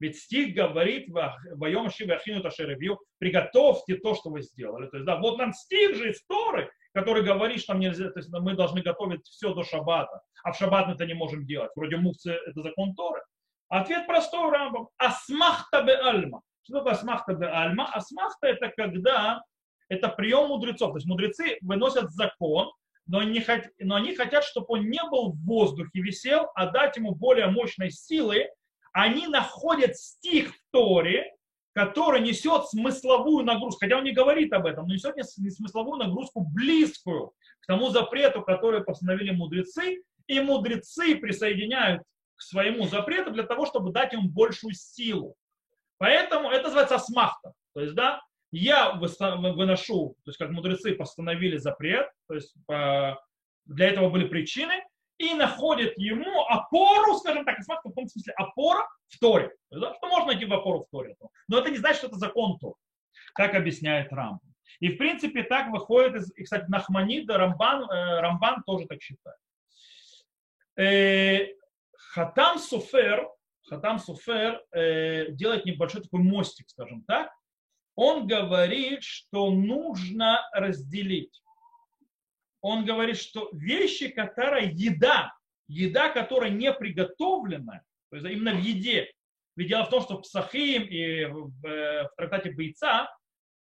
Ведь 0.00 0.18
стих 0.18 0.54
говорит, 0.54 1.08
«Воем 1.10 1.90
шивы 1.90 2.18
ташеревью», 2.42 2.98
приготовьте 3.18 3.96
то, 3.96 4.14
что 4.14 4.30
вы 4.30 4.40
сделали. 4.40 4.88
То 4.88 4.96
есть, 4.96 5.06
да, 5.06 5.16
вот 5.16 5.36
нам 5.36 5.52
стих 5.52 5.94
же 5.94 6.10
из 6.10 6.24
Торы, 6.24 6.70
который 6.94 7.22
говорит, 7.22 7.60
что 7.60 7.74
нельзя, 7.74 8.10
то 8.10 8.18
есть 8.18 8.30
мы 8.32 8.54
должны 8.54 8.80
готовить 8.80 9.26
все 9.26 9.52
до 9.52 9.62
шаббата, 9.62 10.22
а 10.42 10.52
в 10.52 10.56
шаббат 10.56 10.86
мы 10.86 10.94
это 10.94 11.04
не 11.04 11.12
можем 11.12 11.46
делать. 11.46 11.70
Вроде 11.76 11.98
мукцы 11.98 12.32
это 12.32 12.62
закон 12.62 12.94
Торы. 12.94 13.20
Ответ 13.68 14.06
простой 14.06 14.50
Рамбам. 14.50 14.88
Асмахта 14.96 15.82
бе 15.82 15.94
альма. 15.96 16.40
Что 16.62 16.78
такое 16.78 16.94
асмахта 16.94 17.34
бе 17.34 17.46
альма? 17.46 17.86
Асмахта 17.92 18.48
это 18.48 18.72
когда 18.74 19.42
это 19.90 20.08
прием 20.08 20.48
мудрецов. 20.48 20.92
То 20.92 20.96
есть 20.96 21.06
мудрецы 21.06 21.58
выносят 21.60 22.10
закон, 22.12 22.72
но 23.06 23.18
они, 23.18 23.40
хот... 23.40 23.64
но 23.80 23.96
они 23.96 24.14
хотят, 24.14 24.44
чтобы 24.44 24.66
он 24.68 24.88
не 24.88 25.02
был 25.10 25.32
в 25.32 25.44
воздухе 25.44 26.00
висел, 26.00 26.46
а 26.54 26.70
дать 26.70 26.96
ему 26.96 27.14
более 27.14 27.48
мощной 27.48 27.90
силы. 27.90 28.48
Они 28.92 29.26
находят 29.26 29.96
стих 29.96 30.54
в 30.54 30.58
Торе, 30.70 31.34
который 31.72 32.20
несет 32.20 32.66
смысловую 32.66 33.44
нагрузку, 33.44 33.80
хотя 33.80 33.98
он 33.98 34.04
не 34.04 34.12
говорит 34.12 34.52
об 34.52 34.66
этом, 34.66 34.86
но 34.86 34.94
несет 34.94 35.16
смысловую 35.24 35.98
нагрузку 35.98 36.40
близкую 36.40 37.32
к 37.60 37.66
тому 37.66 37.90
запрету, 37.90 38.42
который 38.42 38.84
постановили 38.84 39.32
мудрецы, 39.32 40.02
и 40.26 40.40
мудрецы 40.40 41.16
присоединяют 41.16 42.02
к 42.36 42.42
своему 42.42 42.86
запрету 42.86 43.32
для 43.32 43.42
того, 43.42 43.66
чтобы 43.66 43.92
дать 43.92 44.12
ему 44.12 44.28
большую 44.28 44.74
силу. 44.74 45.34
Поэтому 45.98 46.50
это 46.50 46.64
называется 46.64 46.94
асмахта. 46.94 47.52
То 47.74 47.80
есть, 47.80 47.94
да, 47.94 48.22
я 48.52 48.92
выношу, 48.92 50.16
то 50.24 50.30
есть 50.30 50.38
как 50.38 50.50
мудрецы 50.50 50.94
постановили 50.94 51.56
запрет, 51.56 52.10
то 52.26 52.34
есть 52.34 52.54
для 52.66 53.88
этого 53.88 54.10
были 54.10 54.26
причины, 54.26 54.82
и 55.20 55.34
находит 55.34 55.98
ему 55.98 56.46
опору, 56.46 57.14
скажем 57.18 57.44
так, 57.44 57.58
в 57.58 57.66
каком 57.66 58.08
смысле 58.08 58.32
опора 58.36 58.88
в 59.08 59.18
Торе. 59.18 59.54
Да? 59.70 59.94
Что 59.94 60.08
можно 60.08 60.28
найти 60.28 60.46
в 60.46 60.52
опору 60.54 60.84
в 60.84 60.90
Торе. 60.90 61.14
Но 61.46 61.58
это 61.58 61.70
не 61.70 61.76
значит, 61.76 61.98
что 61.98 62.06
это 62.06 62.16
закон 62.16 62.58
Тор, 62.58 62.74
как 63.34 63.54
объясняет 63.54 64.10
Рамбан. 64.12 64.40
И 64.78 64.88
в 64.88 64.96
принципе 64.96 65.42
так 65.42 65.70
выходит, 65.70 66.14
из, 66.14 66.32
и, 66.36 66.44
кстати, 66.44 66.64
Нахманида, 66.68 67.36
Рамбан, 67.36 67.82
э, 67.82 68.20
Рамбан 68.20 68.62
тоже 68.62 68.86
так 68.86 69.02
считает. 69.02 69.36
Э, 70.78 71.48
Хатам 71.92 72.58
Суфер, 72.58 73.28
Хатам 73.68 73.98
Суфер 73.98 74.64
э, 74.72 75.32
делает 75.32 75.66
небольшой 75.66 76.02
такой 76.02 76.20
мостик, 76.20 76.70
скажем 76.70 77.04
так. 77.04 77.30
Он 77.94 78.26
говорит, 78.26 79.02
что 79.02 79.50
нужно 79.50 80.48
разделить. 80.52 81.42
Он 82.60 82.84
говорит, 82.84 83.18
что 83.18 83.48
вещи, 83.52 84.08
которые 84.08 84.70
еда, 84.72 85.32
еда, 85.68 86.10
которая 86.10 86.50
не 86.50 86.72
приготовлена, 86.72 87.82
то 88.10 88.16
есть 88.16 88.28
именно 88.28 88.52
в 88.52 88.60
еде. 88.60 89.10
Ведь 89.56 89.68
дело 89.68 89.84
в 89.84 89.90
том, 89.90 90.02
что 90.02 90.18
в 90.18 90.22
Псахим 90.22 90.84
и 90.84 91.24
в, 91.24 91.50
в 91.62 92.10
трактате 92.16 92.52
Бойца 92.52 93.10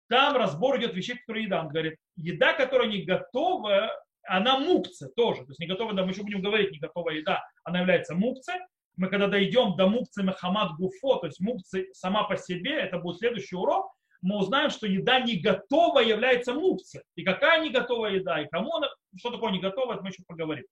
там 0.08 0.36
разбор 0.36 0.78
идет 0.78 0.94
вещей, 0.94 1.16
которые 1.16 1.44
еда. 1.44 1.62
Он 1.62 1.68
говорит, 1.68 1.96
еда, 2.16 2.52
которая 2.52 2.88
не 2.88 3.02
готова, 3.02 3.90
она 4.24 4.58
мукция 4.58 5.08
тоже. 5.16 5.42
То 5.42 5.50
есть 5.50 5.60
не 5.60 5.66
готовая, 5.66 5.94
да, 5.94 6.04
мы 6.04 6.12
еще 6.12 6.22
будем 6.22 6.42
говорить, 6.42 6.70
не 6.70 6.78
готовая 6.78 7.16
еда, 7.16 7.42
она 7.64 7.80
является 7.80 8.14
мукцией. 8.14 8.60
Мы 8.96 9.08
когда 9.08 9.26
дойдем 9.26 9.74
до 9.76 9.86
мукции 9.88 10.22
Мехамад 10.22 10.72
Гуфо, 10.76 11.16
то 11.16 11.26
есть 11.26 11.40
мукции 11.40 11.90
сама 11.92 12.24
по 12.24 12.36
себе, 12.36 12.72
это 12.72 12.98
будет 12.98 13.18
следующий 13.18 13.56
урок, 13.56 13.91
мы 14.22 14.38
узнаем, 14.38 14.70
что 14.70 14.86
еда 14.86 15.20
не 15.20 15.36
готова 15.36 15.98
является 15.98 16.54
мукцией. 16.54 17.04
И 17.16 17.24
какая 17.24 17.60
не 17.60 17.70
готовая 17.70 18.12
еда, 18.12 18.40
и 18.40 18.48
кому 18.48 18.76
она, 18.76 18.88
что 19.16 19.30
такое 19.30 19.52
не 19.52 19.60
готовая, 19.60 20.00
мы 20.00 20.08
еще 20.08 20.22
поговорим. 20.26 20.64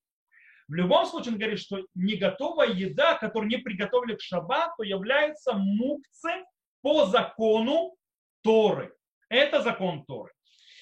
В 0.68 0.74
любом 0.74 1.04
случае 1.04 1.32
он 1.32 1.38
говорит, 1.38 1.58
что 1.58 1.84
не 1.94 2.14
готовая 2.14 2.68
еда, 2.68 3.16
которую 3.16 3.50
не 3.50 3.58
приготовили 3.58 4.14
к 4.14 4.22
шаббату, 4.22 4.84
является 4.84 5.52
мукцией 5.52 6.44
по 6.80 7.06
закону 7.06 7.96
Торы. 8.42 8.94
Это 9.28 9.62
закон 9.62 10.04
Торы. 10.04 10.32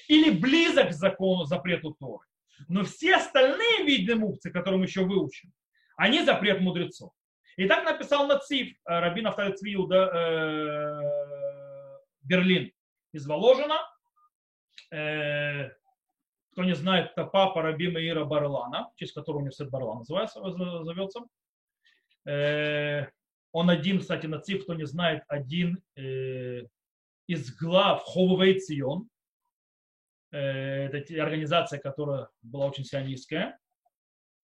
Или 0.08 0.30
близок 0.30 0.90
к 0.90 0.92
закону, 0.92 1.46
запрету 1.46 1.96
Торы. 1.98 2.26
Но 2.68 2.84
все 2.84 3.16
остальные 3.16 3.84
виды 3.84 4.14
мукции, 4.14 4.50
которые 4.50 4.78
мы 4.78 4.84
еще 4.84 5.04
выучим, 5.04 5.52
они 5.96 6.22
запрет 6.22 6.60
мудрецов. 6.60 7.12
И 7.56 7.66
так 7.66 7.84
написал 7.84 8.26
Нацив, 8.26 8.68
э, 8.68 8.74
Рабин 8.86 9.26
Автай 9.26 9.52
Цвиуда, 9.52 10.10
э, 10.14 11.47
Берлин 12.28 12.72
из 13.12 13.26
Воложина. 13.26 13.78
Э, 14.92 15.70
кто 16.52 16.64
не 16.64 16.74
знает, 16.74 17.12
это 17.12 17.24
папа 17.24 17.62
Раби 17.62 17.88
Маира 17.88 18.24
Барлана, 18.24 18.90
в 18.90 18.96
честь 18.96 19.14
которого 19.14 19.40
университет 19.40 19.70
Барлана 19.70 20.00
называется, 20.00 20.40
зовется. 20.84 21.20
Э, 22.26 23.06
он 23.52 23.70
один, 23.70 24.00
кстати, 24.00 24.26
Нацив, 24.26 24.64
кто 24.64 24.74
не 24.74 24.86
знает, 24.86 25.22
один 25.28 25.82
э, 25.96 26.62
из 27.26 27.56
глав 27.56 28.02
Хововей 28.04 28.60
Цион, 28.60 29.08
э, 30.32 30.38
это 30.38 31.22
организация, 31.22 31.78
которая 31.78 32.28
была 32.42 32.66
очень 32.66 32.84
сионистская. 32.84 33.58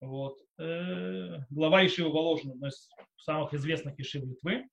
Вот. 0.00 0.38
Э, 0.58 1.40
глава 1.50 1.84
Ишива 1.86 2.10
Воложина, 2.10 2.54
одной 2.54 2.70
из 2.70 2.88
самых 3.16 3.52
известных 3.54 3.98
Ишив 3.98 4.24
Литвы. 4.24 4.68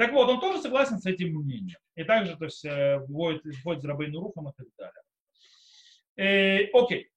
Так 0.00 0.12
вот, 0.12 0.30
он 0.30 0.40
тоже 0.40 0.62
согласен 0.62 0.98
с 0.98 1.04
этим 1.04 1.34
мнением. 1.34 1.76
И 1.94 2.04
также 2.04 2.34
то 2.34 2.46
есть, 2.46 2.64
э, 2.64 3.00
вводит, 3.06 3.42
вводит 3.62 3.84
Рабейну 3.84 4.20
Рухам 4.20 4.48
и 4.48 4.52
так 4.56 4.66
далее. 4.78 6.70
окей. 6.72 7.10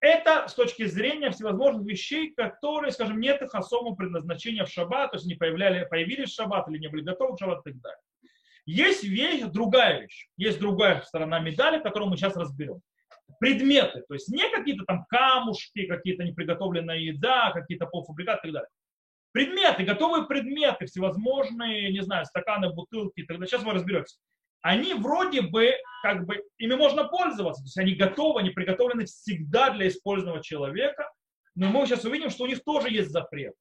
Это 0.00 0.48
с 0.48 0.54
точки 0.54 0.86
зрения 0.86 1.30
всевозможных 1.30 1.86
вещей, 1.86 2.32
которые, 2.32 2.90
скажем, 2.90 3.20
нет 3.20 3.40
их 3.42 3.54
особого 3.54 3.94
предназначения 3.94 4.64
в 4.64 4.68
шаббат, 4.68 5.12
то 5.12 5.18
есть 5.18 5.26
не 5.28 5.36
появляли, 5.36 5.86
появились 5.88 6.30
в 6.30 6.34
шаббат 6.34 6.68
или 6.68 6.78
не 6.78 6.88
были 6.88 7.02
готовы 7.02 7.36
к 7.36 7.38
шаббат 7.38 7.60
и 7.60 7.70
так 7.70 7.80
далее. 7.80 8.00
Есть 8.64 9.04
вещь, 9.04 9.42
другая 9.42 10.00
вещь. 10.00 10.26
Есть 10.36 10.58
другая 10.58 11.02
сторона 11.02 11.38
медали, 11.38 11.80
которую 11.80 12.10
мы 12.10 12.16
сейчас 12.16 12.36
разберем. 12.36 12.80
Предметы, 13.38 14.02
то 14.08 14.14
есть 14.14 14.28
не 14.30 14.50
какие-то 14.50 14.84
там 14.84 15.04
камушки, 15.08 15.86
какие-то 15.86 16.24
неприготовленная 16.24 16.98
еда, 16.98 17.52
какие-то 17.52 17.86
полуфабрикаты 17.86 18.48
и 18.48 18.50
так 18.50 18.62
далее. 18.62 18.70
Предметы, 19.36 19.84
готовые 19.84 20.24
предметы, 20.24 20.86
всевозможные, 20.86 21.92
не 21.92 22.00
знаю, 22.00 22.24
стаканы, 22.24 22.72
бутылки 22.72 23.22
далее. 23.26 23.46
Сейчас 23.46 23.62
вы 23.62 23.74
разберетесь. 23.74 24.18
Они 24.62 24.94
вроде 24.94 25.42
бы, 25.42 25.74
как 26.02 26.24
бы, 26.24 26.42
ими 26.56 26.74
можно 26.74 27.04
пользоваться. 27.04 27.60
То 27.60 27.66
есть 27.66 27.76
они 27.76 27.96
готовы, 27.96 28.40
они 28.40 28.48
приготовлены 28.48 29.04
всегда 29.04 29.68
для 29.68 29.88
использованного 29.88 30.42
человека. 30.42 31.12
Но 31.54 31.68
мы 31.68 31.84
сейчас 31.84 32.06
увидим, 32.06 32.30
что 32.30 32.44
у 32.44 32.46
них 32.46 32.64
тоже 32.64 32.88
есть 32.88 33.10
запрет 33.10 33.52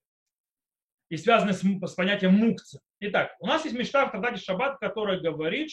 и 1.09 1.17
связаны 1.17 1.51
с, 1.51 1.59
с 1.59 1.93
понятием 1.93 2.35
мукцы. 2.35 2.79
Итак, 3.01 3.35
у 3.41 3.45
нас 3.45 3.65
есть 3.65 3.77
мечта 3.77 4.05
в 4.05 4.11
Традате 4.11 4.41
Шаббат, 4.41 4.77
которая 4.79 5.19
говорит 5.19 5.71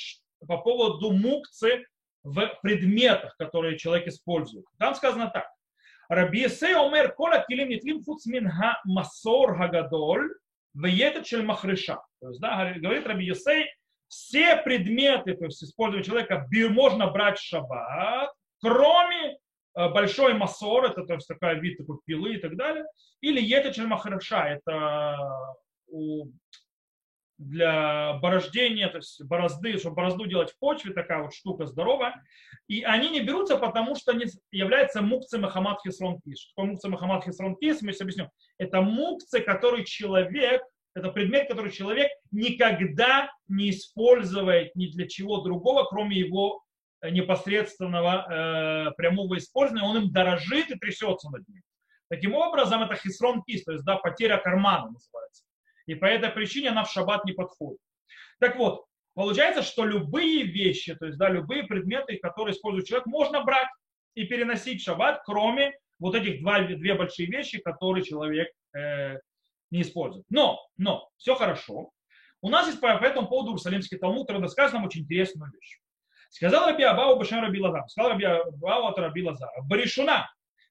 по 0.49 0.59
поводу 0.59 1.13
мукцы 1.13 1.87
в 2.25 2.59
предметах, 2.61 3.37
которые 3.37 3.79
человек 3.79 4.09
использует. 4.09 4.65
Там 4.81 4.97
сказано 4.97 5.31
так. 5.31 5.47
Раби 6.09 6.41
Есей 6.41 6.75
омер 6.75 7.13
кола 7.13 7.45
килим 7.49 7.69
нитлим 7.69 8.03
хуц 8.05 8.27
мин 8.27 8.49
ха 8.49 8.81
масор 8.85 9.57
хагадоль 9.57 10.31
веетет 10.75 11.27
шель 11.27 11.43
махриша. 11.43 12.01
То 12.21 12.29
есть, 12.29 12.41
да, 12.41 12.73
говорит 12.77 13.07
Раби 13.07 13.27
Есей, 13.27 13.71
все 14.09 14.57
предметы, 14.57 15.35
то 15.35 15.47
есть 15.47 15.63
использование 15.63 16.05
человека, 16.05 16.47
можно 16.71 17.11
брать 17.11 17.39
в 17.39 17.43
шаббат, 17.43 18.31
кроме 18.61 19.39
Э, 19.75 19.89
большой 19.89 20.35
масор, 20.35 20.85
это 20.85 21.05
то 21.05 21.15
есть 21.15 21.27
такая 21.27 21.55
вид 21.55 21.79
такой 21.79 21.99
пилы 22.05 22.35
и 22.35 22.39
так 22.39 22.57
далее, 22.57 22.85
или 23.21 23.41
етечель 23.41 23.87
махараша, 23.87 24.45
это 24.45 25.17
для 27.43 28.15
борождения, 28.15 28.89
то 28.89 28.99
есть 28.99 29.23
борозды, 29.25 29.79
чтобы 29.79 29.97
борозду 29.97 30.27
делать 30.27 30.53
в 30.53 30.59
почве, 30.59 30.93
такая 30.93 31.23
вот 31.23 31.35
штука 31.35 31.67
здоровая. 31.67 32.23
И 32.69 32.83
они 32.83 33.11
не 33.11 33.21
берутся, 33.21 33.57
потому 33.57 33.95
что 33.97 34.13
они 34.13 34.27
являются 34.51 35.03
мукцы 35.03 35.39
Махамад 35.39 35.81
Хисрон 35.83 36.21
Кис. 36.21 36.41
Что 36.41 36.53
такое 36.55 36.71
мукцы 36.71 36.89
Махамад 36.89 37.25
Хисрон 37.25 37.57
Кис, 37.57 37.83
мы 37.83 37.93
сейчас 37.93 38.03
объясним. 38.03 38.29
Это 38.59 38.81
мукцы, 38.81 39.41
который 39.41 39.85
человек, 39.85 40.63
это 40.95 41.11
предмет, 41.11 41.49
который 41.49 41.71
человек 41.71 42.11
никогда 42.31 43.31
не 43.49 43.71
использует 43.71 44.75
ни 44.75 44.87
для 44.87 45.09
чего 45.09 45.41
другого, 45.41 45.85
кроме 45.85 46.19
его 46.19 46.63
непосредственного 47.03 48.89
э, 48.89 48.91
прямого 48.93 49.37
использования, 49.39 49.85
он 49.85 49.97
им 49.97 50.13
дорожит 50.13 50.71
и 50.71 50.79
трясется 50.79 51.31
над 51.31 51.47
ним. 51.49 51.63
Таким 52.09 52.35
образом, 52.35 52.83
это 52.83 52.95
хисрон 52.95 53.43
кис, 53.43 53.65
то 53.65 53.73
есть 53.73 53.85
да, 53.85 53.97
потеря 53.97 54.37
кармана 54.37 54.91
называется. 54.91 55.42
И 55.87 55.95
по 55.95 56.07
этой 56.07 56.31
причине 56.31 56.71
она 56.71 56.85
в 56.85 56.91
шаббат 56.91 57.25
не 57.25 57.33
подходит. 57.33 57.81
Так 58.39 58.57
вот, 58.57 58.85
получается, 59.15 59.63
что 59.63 59.85
любые 59.85 60.45
вещи, 60.45 60.95
то 60.95 61.07
есть 61.07 61.19
да, 61.19 61.29
любые 61.29 61.65
предметы, 61.65 62.17
которые 62.19 62.55
использует 62.55 62.87
человек, 62.87 63.07
можно 63.07 63.43
брать 63.43 63.69
и 64.15 64.25
переносить 64.25 64.81
в 64.81 64.85
шаббат, 64.85 65.23
кроме 65.25 65.73
вот 65.99 66.15
этих 66.15 66.41
два, 66.41 66.61
две 66.63 66.95
большие 66.95 67.29
вещи, 67.29 67.61
которые 67.61 68.05
человек 68.05 68.49
э, 68.75 69.19
не 69.71 69.83
использует. 69.83 70.27
Но, 70.31 70.61
но, 70.77 71.09
все 71.17 71.35
хорошо. 71.35 71.91
У 72.41 72.49
нас 72.49 72.67
есть 72.67 72.81
по 72.81 72.87
этому 72.87 73.29
поводу 73.29 73.51
Иерусалимский 73.51 73.99
Талмуд, 73.99 74.27
который 74.27 74.43
рассказывает 74.43 74.75
нам 74.75 74.85
очень 74.85 75.03
интересную 75.03 75.53
вещь. 75.53 75.79
Сказал 76.29 76.67
Раби 76.67 76.83
Абау 76.83 77.17
Башем 77.17 77.41
Раби 77.41 77.61
Лазар. 77.61 77.89
Сказал 77.89 78.13
Раби 78.13 78.25
Абау 78.25 78.87
от 78.87 78.99
Раби 78.99 79.23
Лазара. 79.23 79.53
Баришуна. 79.63 80.29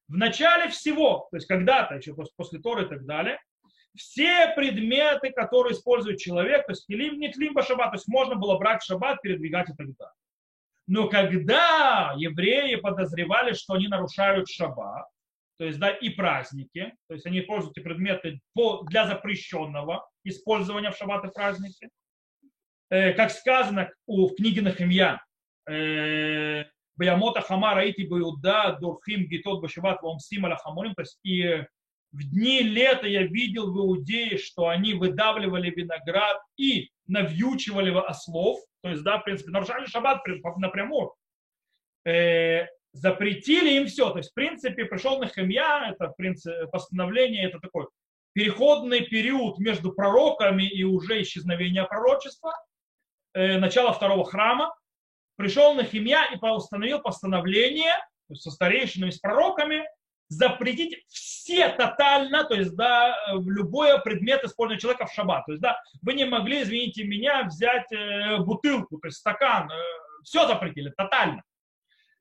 В 0.07 0.17
начале 0.17 0.69
всего, 0.69 1.27
то 1.31 1.37
есть 1.37 1.47
когда-то, 1.47 1.95
еще 1.95 2.13
после, 2.13 2.33
после 2.35 2.59
Торы 2.59 2.85
и 2.85 2.89
так 2.89 3.05
далее, 3.05 3.39
все 3.95 4.53
предметы, 4.55 5.31
которые 5.31 5.73
использует 5.73 6.19
человек, 6.19 6.65
то 6.65 6.71
есть 6.71 6.85
клим, 6.87 7.19
не 7.19 7.31
клим 7.31 7.53
шаббат, 7.61 7.91
то 7.91 7.95
есть 7.95 8.07
можно 8.07 8.35
было 8.35 8.57
брать 8.57 8.83
шаббат, 8.83 9.21
передвигать 9.21 9.69
и 9.69 9.73
так 9.73 9.87
далее. 9.97 10.13
Но 10.87 11.07
когда 11.07 12.13
евреи 12.17 12.75
подозревали, 12.75 13.53
что 13.53 13.73
они 13.73 13.87
нарушают 13.87 14.49
шаббат, 14.49 15.05
то 15.57 15.65
есть 15.65 15.79
да, 15.79 15.89
и 15.91 16.09
праздники, 16.09 16.93
то 17.07 17.13
есть 17.13 17.25
они 17.25 17.41
используют 17.41 17.77
эти 17.77 17.83
предметы 17.83 18.39
для 18.89 19.05
запрещенного 19.05 20.09
использования 20.23 20.91
в 20.91 20.97
шаббат 20.97 21.25
и 21.25 21.31
праздники, 21.31 21.89
э, 22.89 23.13
как 23.13 23.31
сказано 23.31 23.91
в 24.07 24.35
книге 24.35 24.61
Нахимья, 24.61 25.21
Баямота 27.01 27.41
Хама 27.41 27.73
Раити 27.73 28.03
Баюда 28.03 28.77
Дурхим 28.79 29.25
Гитот 29.25 29.61
Башиват 29.61 30.01
Вамсим 30.01 30.45
Хамурим. 30.55 30.93
То 30.93 31.01
есть 31.01 31.19
и 31.23 31.65
в 32.11 32.23
дни 32.29 32.61
лета 32.61 33.07
я 33.07 33.23
видел 33.23 33.71
в 33.71 33.77
Иудее, 33.77 34.37
что 34.37 34.67
они 34.67 34.93
выдавливали 34.93 35.69
виноград 35.69 36.41
и 36.57 36.89
навьючивали 37.07 37.91
ослов, 37.91 38.59
то 38.81 38.89
есть, 38.89 39.03
да, 39.03 39.19
в 39.19 39.23
принципе, 39.23 39.51
нарушали 39.51 39.85
шаббат 39.85 40.21
напрямую, 40.57 41.13
э, 42.05 42.67
запретили 42.93 43.77
им 43.77 43.87
все. 43.87 44.09
То 44.09 44.17
есть, 44.17 44.31
в 44.31 44.33
принципе, 44.33 44.85
пришел 44.85 45.19
Нахемья, 45.19 45.91
это 45.91 46.09
в 46.09 46.15
принципе, 46.15 46.67
постановление, 46.67 47.47
это 47.47 47.59
такой 47.59 47.87
переходный 48.33 49.01
период 49.01 49.59
между 49.59 49.93
пророками 49.93 50.63
и 50.63 50.83
уже 50.83 51.21
исчезновение 51.21 51.83
пророчества, 51.85 52.53
э, 53.33 53.57
начало 53.57 53.93
второго 53.93 54.25
храма, 54.25 54.73
пришел 55.37 55.73
Нахимья 55.73 56.25
и 56.33 56.37
установил 56.45 56.99
постановление 56.99 57.93
со 58.33 58.51
старейшинами, 58.51 59.09
с 59.09 59.19
пророками, 59.19 59.83
запретить 60.31 61.03
все 61.09 61.69
тотально, 61.69 62.45
то 62.45 62.55
есть, 62.55 62.73
да, 62.75 63.17
любой 63.33 64.01
предмет 64.01 64.43
использования 64.45 64.79
человека 64.79 65.05
в 65.05 65.13
шаббат. 65.13 65.45
То 65.45 65.51
есть, 65.51 65.61
да, 65.61 65.77
вы 66.01 66.13
не 66.13 66.25
могли, 66.25 66.63
извините 66.63 67.03
меня, 67.03 67.43
взять 67.43 67.91
э, 67.91 68.37
бутылку, 68.37 68.97
то 68.97 69.07
есть 69.09 69.17
стакан, 69.17 69.69
э, 69.69 69.75
все 70.23 70.47
запретили, 70.47 70.89
тотально. 70.95 71.43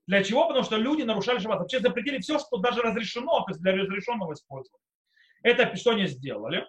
Для 0.08 0.24
чего? 0.24 0.48
Потому 0.48 0.64
что 0.64 0.76
люди 0.76 1.02
нарушали 1.02 1.38
шаббат. 1.38 1.60
Вообще 1.60 1.78
запретили 1.78 2.18
все, 2.18 2.40
что 2.40 2.56
даже 2.56 2.82
разрешено, 2.82 3.44
то 3.44 3.50
есть 3.50 3.60
для 3.60 3.76
разрешенного 3.76 4.32
использования. 4.32 4.84
Это 5.44 5.76
что 5.76 5.92
они 5.92 6.06
сделали? 6.06 6.66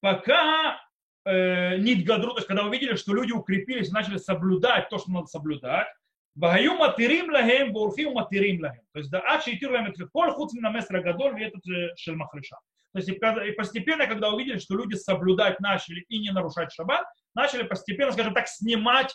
Пока 0.00 0.80
э, 1.24 1.76
Нидгадру, 1.78 2.32
то 2.32 2.38
есть 2.38 2.48
когда 2.48 2.64
увидели, 2.64 2.96
что 2.96 3.14
люди 3.14 3.30
укрепились 3.30 3.90
и 3.90 3.92
начали 3.92 4.16
соблюдать 4.16 4.88
то, 4.88 4.98
что 4.98 5.12
надо 5.12 5.26
соблюдать, 5.26 5.86
Вагаю 6.34 6.74
матирим 6.74 7.30
лагем, 7.30 7.72
бурхи 7.72 8.06
матирим 8.06 8.62
лагем. 8.62 8.82
То 8.92 8.98
есть, 8.98 9.10
да, 9.10 9.20
ачи 9.20 9.50
и 9.50 9.58
тирлам 9.58 9.86
это 9.86 10.06
коль 10.06 10.30
хуцин 10.30 10.60
на 10.60 10.70
местра 10.70 11.02
гадоль, 11.02 11.40
и 11.40 11.44
этот 11.44 11.62
шельмахриша. 11.98 12.56
То 12.92 12.98
есть, 13.00 13.08
и 13.08 13.52
постепенно, 13.52 14.06
когда 14.06 14.30
увидели, 14.30 14.58
что 14.58 14.74
люди 14.74 14.94
соблюдать 14.94 15.60
начали 15.60 16.04
и 16.08 16.18
не 16.18 16.30
нарушать 16.30 16.72
шаббат, 16.72 17.06
начали 17.34 17.62
постепенно, 17.62 18.12
скажем 18.12 18.34
так, 18.34 18.48
снимать 18.48 19.14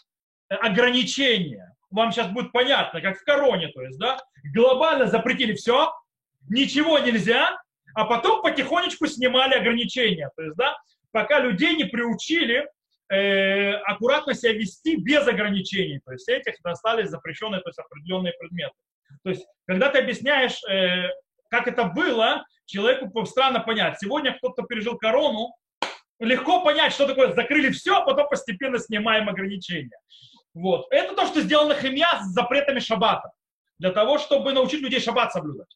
э, 0.49 0.55
ограничения. 0.55 1.73
Вам 1.89 2.11
сейчас 2.11 2.27
будет 2.29 2.51
понятно, 2.51 3.01
как 3.01 3.17
в 3.17 3.23
короне, 3.23 3.69
то 3.69 3.81
есть, 3.81 3.99
да, 3.99 4.17
глобально 4.53 5.07
запретили 5.07 5.53
все, 5.53 5.93
ничего 6.49 6.99
нельзя, 6.99 7.59
а 7.95 8.05
потом 8.05 8.41
потихонечку 8.41 9.07
снимали 9.07 9.55
ограничения, 9.55 10.29
то 10.35 10.43
есть, 10.43 10.55
да, 10.55 10.75
пока 11.11 11.39
людей 11.39 11.75
не 11.75 11.85
приучили 11.85 12.67
э, 13.09 13.73
аккуратно 13.73 14.33
себя 14.33 14.53
вести 14.53 14.95
без 14.95 15.27
ограничений. 15.27 15.99
То 16.05 16.11
есть 16.11 16.27
этих 16.29 16.55
остались 16.63 17.09
запрещенные 17.09 17.61
то 17.61 17.69
есть 17.69 17.79
определенные 17.79 18.33
предметы. 18.33 18.73
То 19.23 19.29
есть, 19.29 19.45
когда 19.67 19.89
ты 19.89 19.99
объясняешь, 19.99 20.61
э, 20.69 21.09
как 21.49 21.67
это 21.67 21.85
было, 21.85 22.45
человеку 22.65 23.25
странно 23.25 23.59
понять. 23.59 23.99
Сегодня 23.99 24.35
кто-то 24.37 24.63
пережил 24.63 24.97
корону, 24.97 25.53
легко 26.19 26.63
понять, 26.63 26.93
что 26.93 27.07
такое 27.07 27.33
закрыли 27.33 27.71
все, 27.71 27.97
а 27.97 28.01
потом 28.05 28.27
постепенно 28.29 28.79
снимаем 28.79 29.29
ограничения. 29.29 29.97
Вот. 30.53 30.87
Это 30.91 31.15
то, 31.15 31.25
что 31.25 31.41
сделано 31.41 31.75
химия 31.75 32.21
с 32.21 32.27
запретами 32.27 32.79
шаббата. 32.79 33.31
Для 33.79 33.91
того, 33.91 34.17
чтобы 34.17 34.53
научить 34.53 34.81
людей 34.81 34.99
шаббат 34.99 35.33
соблюдать. 35.33 35.75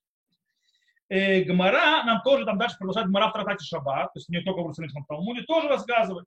Э, 1.10 1.42
Гмара 1.44 2.04
нам 2.04 2.22
тоже 2.22 2.46
там 2.46 2.58
дальше 2.58 2.78
продолжает 2.78 3.08
Гмара 3.08 3.30
в 3.30 3.34
Тратате 3.34 3.66
Шаббат, 3.66 4.14
то 4.14 4.20
есть 4.20 4.28
не 4.30 4.42
только 4.42 4.60
в 4.60 4.64
Иерусалимском 4.64 5.06
Талмуде, 5.06 5.44
тоже 5.44 5.70
рассказывает 5.70 6.26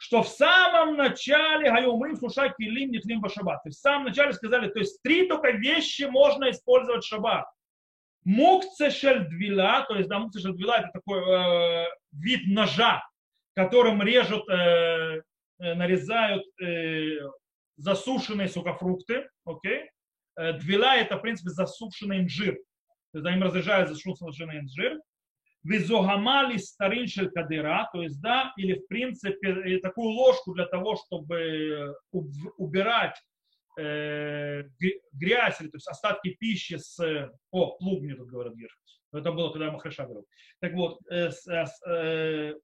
что 0.00 0.22
в 0.22 0.28
самом 0.28 0.96
начале 0.96 1.70
Гайомрим 1.70 2.16
Суша 2.16 2.48
Килим 2.58 2.90
Нихлим 2.90 3.22
есть 3.22 3.78
в 3.78 3.82
самом 3.82 4.04
начале 4.06 4.32
сказали, 4.32 4.70
то 4.70 4.78
есть 4.78 5.02
три 5.02 5.28
только 5.28 5.50
вещи 5.50 6.04
можно 6.04 6.50
использовать 6.50 7.04
в 7.04 7.06
шаббат. 7.06 7.44
Мукцешель 8.24 9.28
двила, 9.28 9.84
то 9.86 9.96
есть 9.96 10.08
да, 10.08 10.18
мукцешель 10.18 10.54
двила 10.54 10.78
это 10.78 10.88
такой 10.94 11.20
э, 11.20 11.86
вид 12.12 12.46
ножа, 12.46 13.04
которым 13.54 14.00
режут, 14.00 14.48
э, 14.48 15.20
э, 15.58 15.74
нарезают 15.74 16.44
э, 16.62 17.18
засушенные 17.76 18.48
сухофрукты. 18.48 19.28
Окей? 19.44 19.90
Э, 20.36 20.54
двила 20.54 20.96
это, 20.96 21.18
в 21.18 21.20
принципе, 21.20 21.50
засушенный 21.50 22.20
инжир. 22.20 22.54
То 22.54 23.18
есть 23.18 23.24
да, 23.24 23.34
им 23.34 23.42
разряжают 23.42 23.90
засушенный 23.90 24.60
инжир. 24.60 24.98
Визогамали 25.62 26.56
старин 26.56 27.06
кадыра, 27.30 27.88
то 27.92 28.02
есть, 28.02 28.20
да, 28.20 28.52
или 28.56 28.78
в 28.78 28.86
принципе 28.86 29.78
такую 29.80 30.08
ложку 30.08 30.54
для 30.54 30.66
того, 30.66 30.96
чтобы 30.96 31.94
убирать 32.12 33.16
э, 33.78 34.64
грязь, 35.12 35.58
то 35.58 35.64
есть 35.64 35.88
остатки 35.88 36.36
пищи 36.40 36.76
с... 36.76 36.98
О, 37.50 37.76
плуг 37.76 38.02
мне 38.02 38.14
тут 38.14 38.28
говорят, 38.28 38.54
Геш. 38.54 38.78
Это 39.12 39.32
было, 39.32 39.50
когда 39.50 39.66
я 39.66 39.72
Махаша 39.72 40.04
говорил. 40.04 40.26
Так 40.60 40.72
вот, 40.74 41.00
э, 41.10 41.30
э, 41.48 41.64
э, 41.86 42.54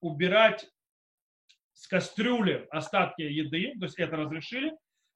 убирать 0.00 0.68
с 1.74 1.86
кастрюли 1.86 2.66
остатки 2.70 3.22
еды, 3.22 3.74
то 3.78 3.86
есть 3.86 3.98
это 3.98 4.16
разрешили, 4.16 4.72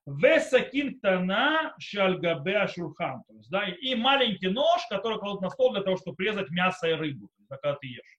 Весакин 0.07 1.01
тана 1.01 1.75
шальгабе 1.79 2.69
шурхан. 2.69 3.25
То 3.29 3.35
есть, 3.35 3.51
да, 3.51 3.69
и 3.69 3.95
маленький 3.97 4.49
нож, 4.49 4.83
который 4.89 5.19
кладут 5.19 5.43
на 5.43 5.51
стол 5.51 5.73
для 5.73 5.83
того, 5.83 5.97
чтобы 5.97 6.23
резать 6.23 6.51
мясо 6.51 6.89
и 6.89 6.93
рыбу, 6.93 7.29
когда 7.49 7.75
ты 7.75 7.89
ешь. 7.89 8.19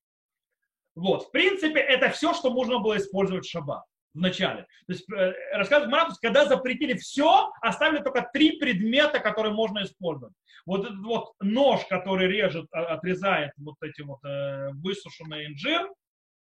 Вот, 0.95 1.27
в 1.27 1.31
принципе, 1.31 1.79
это 1.79 2.09
все, 2.09 2.33
что 2.33 2.49
можно 2.51 2.79
было 2.79 2.97
использовать 2.97 3.45
в 3.45 3.49
шаббат 3.49 3.83
в 4.17 4.19
начале. 4.19 4.63
То 4.87 4.93
есть, 4.93 5.09
э, 5.11 5.33
рассказывает 5.53 5.91
Маратус, 5.91 6.17
когда 6.19 6.45
запретили 6.45 6.93
все, 6.95 7.51
оставили 7.61 8.03
только 8.03 8.27
три 8.33 8.59
предмета, 8.59 9.19
которые 9.19 9.53
можно 9.53 9.83
использовать. 9.83 10.33
Вот 10.65 10.85
этот 10.85 10.99
вот 10.99 11.33
нож, 11.39 11.85
который 11.85 12.27
режет, 12.27 12.67
а, 12.71 12.95
отрезает 12.95 13.51
вот 13.57 13.75
эти 13.81 14.01
вот 14.01 14.19
э, 14.25 14.71
высушенный 14.73 15.45
инжир, 15.45 15.89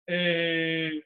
э, 0.08 1.02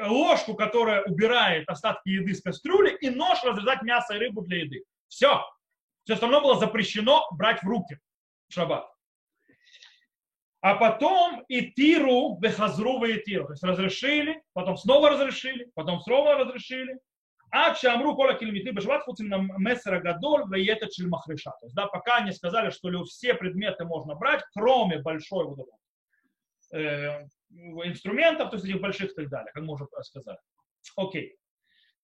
ложку, 0.00 0.54
которая 0.54 1.04
убирает 1.04 1.68
остатки 1.68 2.08
еды 2.08 2.34
с 2.34 2.42
кастрюли, 2.42 2.96
и 3.00 3.10
нож 3.10 3.42
разрезать 3.44 3.82
мясо 3.82 4.14
и 4.14 4.18
рыбу 4.18 4.42
для 4.42 4.58
еды. 4.58 4.84
Все. 5.08 5.44
Все 6.04 6.14
остальное 6.14 6.40
было 6.40 6.58
запрещено 6.58 7.26
брать 7.32 7.62
в 7.62 7.66
руки 7.66 7.98
в 8.48 8.54
шаббат. 8.54 8.90
А 10.60 10.74
потом 10.74 11.44
и 11.48 11.70
тиру, 11.70 12.38
вехазру 12.40 13.04
и 13.04 13.22
тиру. 13.22 13.46
То 13.46 13.52
есть 13.52 13.62
разрешили, 13.62 14.42
потом 14.54 14.76
снова 14.76 15.10
разрешили, 15.10 15.70
потом 15.74 16.00
снова 16.00 16.34
разрешили. 16.34 16.98
А 17.50 17.74
чамру 17.74 18.14
кола 18.14 18.34
кильмиты 18.34 18.72
бешват 18.72 19.04
хуцим 19.04 19.52
мессера 19.58 20.00
гадоль 20.00 20.44
веета 20.50 20.88
махриша. 21.06 21.50
То 21.60 21.66
есть, 21.66 21.74
да, 21.74 21.86
пока 21.86 22.16
они 22.16 22.32
сказали, 22.32 22.70
что 22.70 23.04
все 23.04 23.34
предметы 23.34 23.84
можно 23.84 24.14
брать, 24.14 24.42
кроме 24.52 24.98
большой 24.98 25.46
вот 25.46 25.58
этого, 25.60 25.78
э, 26.82 27.26
инструментов, 27.50 28.50
то 28.50 28.56
есть 28.56 28.68
этих 28.68 28.80
больших 28.80 29.12
и 29.12 29.14
так 29.14 29.28
далее, 29.28 29.50
как 29.52 29.62
мы 29.62 29.74
уже 29.74 29.86
сказали. 30.02 30.38
Окей. 30.96 31.36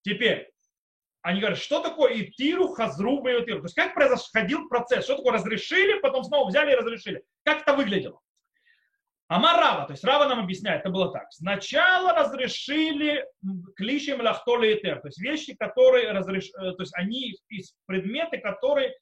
Теперь, 0.03 0.51
они 1.23 1.41
говорят, 1.41 1.59
что 1.59 1.81
такое 1.81 2.21
итиру, 2.21 2.69
хазру, 2.69 3.23
бейтиру. 3.23 3.61
То 3.61 3.65
есть 3.65 3.75
как 3.75 3.95
происходил 3.95 4.69
процесс, 4.69 5.05
что 5.05 5.17
такое 5.17 5.33
разрешили, 5.33 5.99
потом 6.01 6.23
снова 6.25 6.49
взяли 6.49 6.73
и 6.73 6.77
разрешили. 6.77 7.25
Как 7.45 7.63
это 7.63 7.75
выглядело? 7.75 8.21
Амар 9.29 9.57
Рава, 9.57 9.87
то 9.87 9.95
есть 9.95 10.05
Рава 10.05 10.29
нам 10.29 10.41
объясняет, 10.41 10.81
это 10.81 10.91
было 10.91 11.11
так. 11.11 11.33
Сначала 11.33 12.13
разрешили 12.13 13.27
клишем 13.75 14.21
лахтоли 14.21 14.75
и 14.75 14.83
то 14.83 15.01
есть 15.07 15.19
вещи, 15.19 15.57
которые 15.57 16.13
разреш... 16.13 16.51
Э, 16.59 16.73
то 16.73 16.83
есть 16.83 16.95
они 16.95 17.35
из 17.49 17.75
предметы, 17.87 18.37
которые 18.37 18.95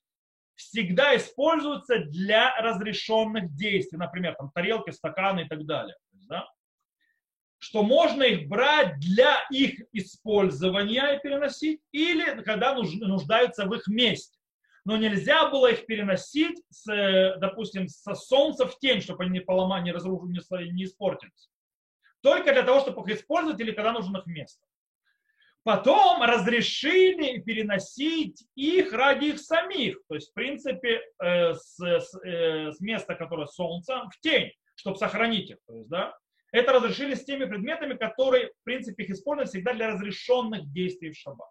всегда 0.54 1.16
используются 1.16 1.98
для 1.98 2.54
разрешенных 2.60 3.52
действий, 3.56 3.98
например, 3.98 4.36
там 4.36 4.52
тарелки, 4.54 4.90
стаканы 4.90 5.40
и 5.40 5.48
так 5.48 5.66
далее 5.66 5.96
да, 6.32 6.48
что 7.58 7.82
можно 7.82 8.22
их 8.24 8.48
брать 8.48 8.98
для 8.98 9.46
их 9.50 9.82
использования 9.92 11.14
и 11.14 11.20
переносить, 11.20 11.80
или 11.92 12.42
когда 12.42 12.74
нуждаются 12.74 13.66
в 13.66 13.74
их 13.74 13.86
месте. 13.86 14.36
Но 14.84 14.96
нельзя 14.96 15.48
было 15.48 15.70
их 15.70 15.86
переносить, 15.86 16.60
с, 16.70 17.36
допустим, 17.38 17.86
со 17.86 18.14
солнца 18.14 18.66
в 18.66 18.78
тень, 18.80 19.00
чтобы 19.00 19.22
они 19.22 19.34
не 19.34 19.40
поломали, 19.40 19.84
не 19.84 19.92
разрушили, 19.92 20.72
не 20.72 20.84
испортились. 20.84 21.50
Только 22.20 22.52
для 22.52 22.64
того, 22.64 22.80
чтобы 22.80 23.08
их 23.08 23.18
использовать 23.18 23.60
или 23.60 23.70
когда 23.70 23.92
нужно 23.92 24.18
их 24.18 24.26
место. 24.26 24.66
Потом 25.62 26.22
разрешили 26.22 27.40
переносить 27.40 28.44
их 28.56 28.92
ради 28.92 29.26
их 29.26 29.38
самих. 29.38 29.98
То 30.08 30.16
есть, 30.16 30.30
в 30.30 30.34
принципе, 30.34 31.00
э, 31.22 31.54
с, 31.54 31.78
с, 31.78 32.18
э, 32.24 32.72
с 32.72 32.80
места, 32.80 33.14
которое 33.14 33.46
солнце, 33.46 34.02
в 34.12 34.20
тень, 34.20 34.50
чтобы 34.74 34.96
сохранить 34.96 35.50
их. 35.50 35.58
То 35.68 35.76
есть, 35.76 35.88
да, 35.88 36.12
это 36.52 36.72
разрешили 36.72 37.14
с 37.14 37.24
теми 37.24 37.46
предметами, 37.46 37.94
которые, 37.94 38.48
в 38.48 38.62
принципе, 38.62 39.04
их 39.04 39.10
используют 39.10 39.48
всегда 39.48 39.72
для 39.72 39.88
разрешенных 39.88 40.70
действий 40.70 41.10
в 41.10 41.16
шаббат. 41.16 41.48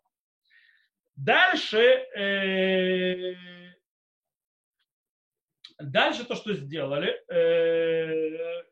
Дальше, 1.15 1.79
э, 1.79 3.35
дальше 5.79 6.23
то, 6.23 6.35
что 6.35 6.53
сделали, 6.53 7.19
э, 7.33 8.63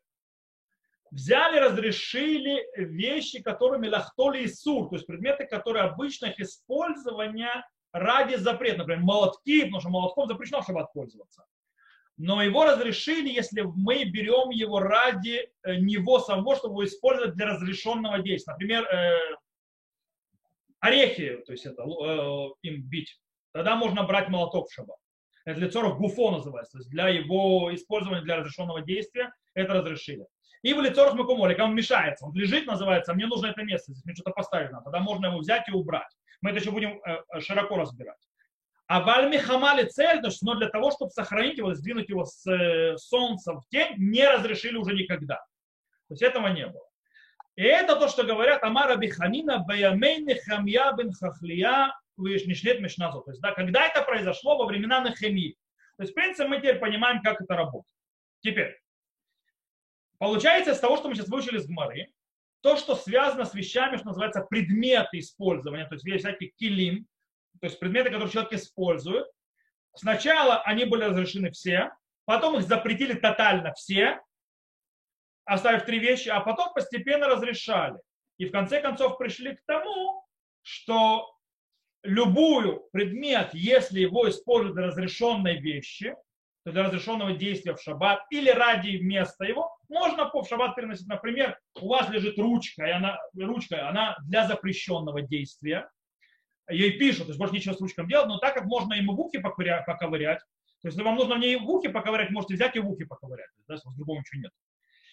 взяли, 1.10 1.58
разрешили 1.58 2.64
вещи, 2.76 3.42
которыми 3.42 3.88
лахтоли 3.88 4.44
и 4.44 4.48
сур, 4.48 4.88
то 4.88 4.94
есть 4.96 5.06
предметы, 5.06 5.46
которые 5.46 5.82
обычно 5.82 6.26
их 6.26 6.38
использования 6.38 7.66
ради 7.92 8.36
запрета, 8.36 8.78
например, 8.78 9.02
молотки, 9.02 9.62
потому 9.62 9.80
что 9.80 9.90
молотком 9.90 10.28
запрещено 10.28 10.62
в 10.62 10.66
шаббат 10.66 10.92
пользоваться 10.92 11.44
но 12.22 12.42
его 12.42 12.64
разрешили, 12.66 13.30
если 13.30 13.62
мы 13.62 14.04
берем 14.04 14.50
его 14.50 14.78
ради 14.78 15.50
э, 15.62 15.76
него 15.76 16.18
самого, 16.18 16.54
чтобы 16.54 16.74
его 16.74 16.84
использовать 16.84 17.34
для 17.34 17.46
разрешенного 17.46 18.18
действия. 18.18 18.52
Например, 18.52 18.84
э, 18.84 19.18
орехи, 20.80 21.38
то 21.46 21.52
есть 21.52 21.64
это 21.64 21.82
э, 21.82 22.48
им 22.60 22.82
бить. 22.82 23.18
Тогда 23.52 23.74
можно 23.74 24.02
брать 24.02 24.28
молоток 24.28 24.68
в 24.68 24.74
шаббат. 24.74 24.98
Это 25.46 25.60
для 25.60 25.70
цоров 25.70 25.96
гуфо 25.96 26.30
называется, 26.30 26.72
то 26.72 26.78
есть 26.80 26.90
для 26.90 27.08
его 27.08 27.74
использования 27.74 28.20
для 28.20 28.36
разрешенного 28.36 28.82
действия 28.82 29.32
это 29.54 29.72
разрешили. 29.72 30.26
И 30.60 30.74
в 30.74 30.82
лицорах 30.82 31.14
макумолик, 31.14 31.58
он 31.58 31.74
мешается, 31.74 32.26
он 32.26 32.34
лежит, 32.34 32.66
называется, 32.66 33.14
мне 33.14 33.26
нужно 33.26 33.46
это 33.46 33.62
место, 33.62 33.92
здесь 33.92 34.04
мне 34.04 34.14
что-то 34.14 34.32
поставить 34.32 34.70
надо, 34.72 34.84
тогда 34.84 35.00
можно 35.00 35.28
его 35.28 35.38
взять 35.38 35.66
и 35.70 35.72
убрать. 35.72 36.14
Мы 36.42 36.50
это 36.50 36.60
еще 36.60 36.70
будем 36.70 37.00
э, 37.02 37.40
широко 37.40 37.78
разбирать. 37.78 38.20
А 38.90 38.98
вальми 38.98 39.36
хамали 39.36 39.84
цель, 39.84 40.20
но 40.42 40.56
для 40.56 40.68
того, 40.68 40.90
чтобы 40.90 41.12
сохранить 41.12 41.58
его, 41.58 41.72
сдвинуть 41.74 42.08
его 42.08 42.24
с 42.24 42.44
э, 42.50 42.96
солнца 42.96 43.52
в 43.52 43.62
тень, 43.68 43.94
не 43.98 44.26
разрешили 44.28 44.76
уже 44.76 44.94
никогда. 44.94 45.36
То 46.08 46.14
есть 46.14 46.22
этого 46.22 46.48
не 46.48 46.66
было. 46.66 46.82
И 47.54 47.62
это 47.62 47.94
то, 47.94 48.08
что 48.08 48.24
говорят 48.24 48.64
Амара 48.64 48.96
Биханина 48.96 49.60
Баямейни 49.60 50.34
Хамья 50.44 50.92
бен 50.98 51.12
Хахлия 51.12 51.94
Вишнишлет 52.18 52.80
Мишназу. 52.80 53.20
То 53.20 53.30
есть, 53.30 53.40
да, 53.40 53.52
когда 53.52 53.86
это 53.86 54.02
произошло 54.02 54.58
во 54.58 54.66
времена 54.66 55.00
Нахемии. 55.00 55.56
То 55.96 56.02
есть, 56.02 56.10
в 56.10 56.16
принципе, 56.16 56.48
мы 56.48 56.56
теперь 56.56 56.80
понимаем, 56.80 57.22
как 57.22 57.40
это 57.40 57.54
работает. 57.54 57.94
Теперь, 58.40 58.76
получается, 60.18 60.72
из 60.72 60.80
того, 60.80 60.96
что 60.96 61.08
мы 61.08 61.14
сейчас 61.14 61.28
выучили 61.28 61.58
с 61.58 61.68
Гмары, 61.68 62.08
то, 62.60 62.76
что 62.76 62.96
связано 62.96 63.44
с 63.44 63.54
вещами, 63.54 63.98
что 63.98 64.06
называется 64.08 64.40
предметы 64.40 65.20
использования, 65.20 65.86
то 65.86 65.94
есть 65.94 66.04
всякие 66.04 66.50
килим, 66.58 67.06
то 67.60 67.66
есть 67.66 67.78
предметы, 67.78 68.10
которые 68.10 68.30
человек 68.30 68.52
использует. 68.52 69.26
Сначала 69.94 70.62
они 70.62 70.84
были 70.84 71.04
разрешены 71.04 71.50
все, 71.50 71.90
потом 72.24 72.56
их 72.56 72.62
запретили 72.62 73.14
тотально 73.14 73.72
все, 73.74 74.20
оставив 75.44 75.84
три 75.84 75.98
вещи, 75.98 76.28
а 76.28 76.40
потом 76.40 76.72
постепенно 76.72 77.28
разрешали. 77.28 77.98
И 78.38 78.46
в 78.46 78.52
конце 78.52 78.80
концов 78.80 79.18
пришли 79.18 79.54
к 79.54 79.60
тому, 79.66 80.24
что 80.62 81.36
любую 82.02 82.88
предмет, 82.92 83.50
если 83.52 84.00
его 84.00 84.28
используют 84.28 84.76
для 84.76 84.86
разрешенной 84.86 85.58
вещи, 85.60 86.14
то 86.64 86.72
для 86.72 86.84
разрешенного 86.84 87.32
действия 87.32 87.74
в 87.74 87.80
шаббат 87.80 88.20
или 88.30 88.50
ради 88.50 88.96
места 88.96 89.44
его, 89.44 89.74
можно 89.88 90.30
в 90.30 90.46
шаббат 90.46 90.76
переносить. 90.76 91.08
Например, 91.08 91.58
у 91.80 91.88
вас 91.88 92.08
лежит 92.10 92.38
ручка, 92.38 92.86
и 92.86 92.90
она, 92.90 93.18
ручка, 93.34 93.88
она 93.88 94.16
для 94.24 94.46
запрещенного 94.46 95.22
действия. 95.22 95.90
Ей 96.70 96.98
пишут, 96.98 97.24
то 97.24 97.28
есть 97.28 97.38
больше 97.38 97.54
ничего 97.54 97.74
с 97.74 97.80
ручком 97.80 98.08
делать, 98.08 98.28
но 98.28 98.38
так 98.38 98.54
как 98.54 98.64
можно 98.64 98.94
ему 98.94 99.14
в 99.14 99.20
ухе 99.20 99.40
поковырять, 99.40 99.84
то 100.82 100.88
есть 100.88 100.96
если 100.96 101.02
вам 101.02 101.16
нужно 101.16 101.34
в 101.34 101.38
ней 101.38 101.56
в 101.56 101.68
ухе 101.68 101.90
поковырять, 101.90 102.30
можете 102.30 102.54
взять 102.54 102.76
и 102.76 102.80
в 102.80 102.88
ухе 102.88 103.04
поковырять, 103.06 103.50
да, 103.68 103.76
другого 103.96 104.18
ничего 104.18 104.42
нет. 104.42 104.52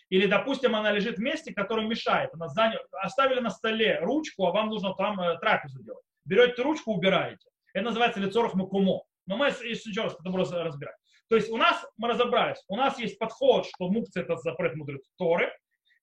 Или, 0.10 0.26
допустим, 0.26 0.76
она 0.76 0.92
лежит 0.92 1.18
в 1.18 1.22
месте, 1.22 1.54
которое 1.54 1.86
мешает. 1.86 2.34
Она 2.34 2.48
заня... 2.48 2.80
Оставили 2.94 3.42
на 3.42 3.50
столе 3.50 4.00
ручку, 4.00 4.46
а 4.46 4.52
вам 4.52 4.70
нужно 4.70 4.94
там 4.94 5.20
э, 5.20 5.38
трапезу 5.40 5.84
делать. 5.84 6.04
Берете 6.24 6.62
ручку, 6.62 6.94
убираете. 6.94 7.50
Это 7.74 7.86
называется 7.86 8.22
лицоров 8.22 8.54
мукумо. 8.54 9.04
Но 9.26 9.36
мы 9.36 9.48
еще 9.48 10.04
раз 10.04 10.14
это 10.14 10.30
будем 10.30 10.64
разбирать. 10.64 10.96
То 11.30 11.36
есть 11.36 11.50
у 11.50 11.58
нас, 11.58 11.86
мы 11.98 12.08
разобрались, 12.08 12.64
у 12.70 12.78
нас 12.78 12.98
есть 13.00 13.20
подход, 13.20 13.66
что 13.66 13.90
мукция 13.90 14.24
это 14.24 14.38
запрет 14.38 14.76
мудрецов 14.76 15.12
Торы. 15.18 15.52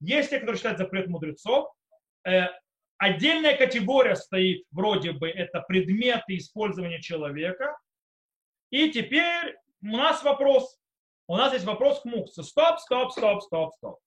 Есть 0.01 0.29
те, 0.29 0.39
которые 0.39 0.59
считают 0.59 0.79
запрет 0.79 1.09
мудрецов. 1.09 1.73
Э, 2.27 2.49
отдельная 3.05 3.55
категория 3.57 4.17
стоит, 4.17 4.65
вроде 4.71 5.13
бы, 5.13 5.29
это 5.29 5.61
предметы 5.61 6.37
использования 6.39 7.01
человека. 7.01 7.77
И 8.71 8.91
теперь 8.91 9.57
у 9.83 9.97
нас 9.97 10.23
вопрос, 10.23 10.79
у 11.29 11.37
нас 11.37 11.53
есть 11.53 11.67
вопрос 11.67 12.01
к 12.01 12.07
мукце. 12.07 12.43
Стоп, 12.43 12.81
стоп, 12.81 13.13
стоп, 13.13 13.43
стоп, 13.43 13.75
стоп. 13.75 13.99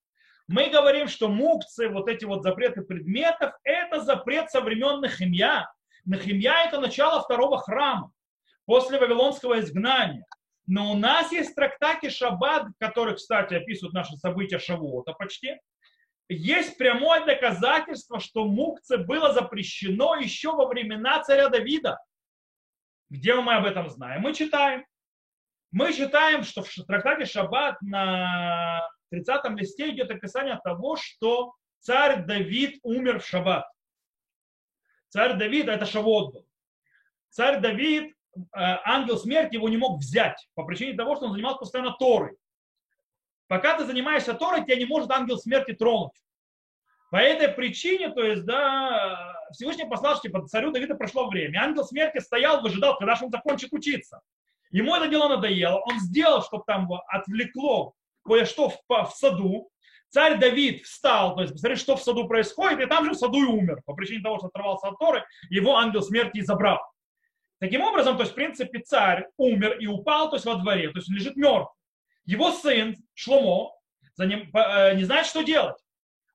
Мы 0.47 0.69
говорим, 0.69 1.07
что 1.07 1.27
мукцы, 1.27 1.89
вот 1.89 2.09
эти 2.09 2.25
вот 2.25 2.41
запреты 2.41 2.81
предметов, 2.81 3.53
это 3.63 4.01
запрет 4.01 4.49
со 4.49 4.61
времен 4.61 4.99
Нахимья. 5.01 5.71
Нахимья 6.05 6.65
это 6.65 6.79
начало 6.79 7.21
второго 7.21 7.59
храма 7.59 8.11
после 8.65 8.99
Вавилонского 8.99 9.59
изгнания. 9.59 10.25
Но 10.65 10.91
у 10.91 10.95
нас 10.95 11.31
есть 11.31 11.53
трактаты 11.53 12.09
Шаббат, 12.09 12.67
которые, 12.79 13.15
кстати, 13.15 13.53
описывают 13.53 13.93
наши 13.93 14.15
события 14.17 14.57
Шавуота 14.57 15.13
почти. 15.13 15.55
Есть 16.29 16.77
прямое 16.77 17.25
доказательство, 17.25 18.19
что 18.19 18.45
мукце 18.45 18.97
было 18.97 19.31
запрещено 19.33 20.15
еще 20.15 20.51
во 20.51 20.67
времена 20.67 21.23
царя 21.23 21.47
Давида. 21.47 21.99
Где 23.09 23.35
мы 23.35 23.55
об 23.55 23.65
этом 23.65 23.89
знаем? 23.89 24.21
Мы 24.21 24.33
читаем. 24.33 24.85
Мы 25.71 25.93
читаем, 25.93 26.43
что 26.43 26.63
в 26.63 26.69
трактате 26.85 27.25
Шаббат 27.25 27.81
на 27.81 28.85
30 29.11 29.51
листе 29.57 29.89
идет 29.89 30.11
описание 30.11 30.59
того, 30.63 30.97
что 30.97 31.53
царь 31.79 32.25
Давид 32.25 32.79
умер 32.83 33.19
в 33.19 33.25
Шаббат. 33.25 33.65
Царь 35.09 35.37
Давид, 35.37 35.69
это 35.69 35.85
Шавот 35.85 36.33
был. 36.33 36.45
Царь 37.29 37.61
Давид, 37.61 38.13
э, 38.35 38.41
ангел 38.53 39.17
смерти 39.17 39.55
его 39.55 39.69
не 39.69 39.77
мог 39.77 39.99
взять 39.99 40.49
по 40.53 40.65
причине 40.65 40.97
того, 40.97 41.15
что 41.15 41.25
он 41.25 41.31
занимался 41.31 41.59
постоянно 41.59 41.95
Торой. 41.97 42.35
Пока 43.47 43.77
ты 43.77 43.85
занимаешься 43.85 44.33
Торой, 44.33 44.63
тебя 44.63 44.75
не 44.75 44.85
может 44.85 45.09
ангел 45.11 45.37
смерти 45.37 45.73
тронуть. 45.73 46.11
По 47.09 47.17
этой 47.17 47.47
причине, 47.47 48.09
то 48.09 48.21
есть, 48.21 48.45
да, 48.45 49.33
Всевышний 49.51 49.85
послал, 49.85 50.15
что 50.15 50.23
типа, 50.23 50.45
царю 50.47 50.71
Давида 50.71 50.95
прошло 50.95 51.29
время. 51.29 51.59
Ангел 51.63 51.85
смерти 51.85 52.19
стоял, 52.19 52.61
выжидал, 52.61 52.97
когда 52.97 53.15
же 53.15 53.25
он 53.25 53.31
закончит 53.31 53.71
учиться. 53.71 54.21
Ему 54.71 54.93
это 54.93 55.07
дело 55.07 55.29
надоело, 55.29 55.79
он 55.79 55.99
сделал, 55.99 56.43
чтобы 56.43 56.63
там 56.67 56.89
отвлекло 57.07 57.93
кое-что 58.25 58.69
в, 58.69 58.77
в 58.89 59.11
саду. 59.15 59.69
Царь 60.09 60.37
Давид 60.37 60.83
встал, 60.83 61.35
то 61.35 61.41
есть 61.41 61.53
посмотри, 61.53 61.77
что 61.77 61.95
в 61.95 62.01
саду 62.01 62.27
происходит, 62.27 62.81
и 62.81 62.85
там 62.85 63.05
же 63.05 63.11
в 63.11 63.15
саду 63.15 63.43
и 63.43 63.47
умер. 63.47 63.81
По 63.85 63.93
причине 63.93 64.21
того, 64.21 64.37
что 64.37 64.47
оторвался 64.47 64.87
от 64.87 64.99
Торы, 64.99 65.25
его 65.49 65.77
ангел 65.77 66.01
смерти 66.01 66.41
забрал. 66.41 66.79
Таким 67.59 67.81
образом, 67.81 68.17
то 68.17 68.23
есть, 68.23 68.33
в 68.33 68.35
принципе, 68.35 68.79
царь 68.79 69.27
умер 69.37 69.77
и 69.79 69.87
упал, 69.87 70.29
то 70.29 70.35
есть, 70.35 70.45
во 70.45 70.55
дворе, 70.55 70.89
то 70.91 70.99
есть, 70.99 71.09
лежит 71.09 71.37
мертв. 71.37 71.71
Его 72.27 72.51
сын 72.51 72.95
Шломо 73.15 73.71
за 74.15 74.25
ним, 74.25 74.51
э, 74.53 74.95
не 74.95 75.03
знает, 75.05 75.25
что 75.25 75.41
делать. 75.41 75.77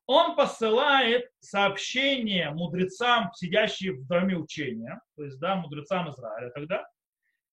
Он 0.07 0.35
посылает 0.35 1.31
сообщение 1.40 2.50
мудрецам, 2.50 3.31
сидящим 3.35 4.00
в 4.00 4.07
доме 4.07 4.37
учения, 4.37 5.00
то 5.16 5.22
есть, 5.22 5.38
да, 5.38 5.57
мудрецам 5.57 6.11
Израиля 6.11 6.50
тогда, 6.50 6.85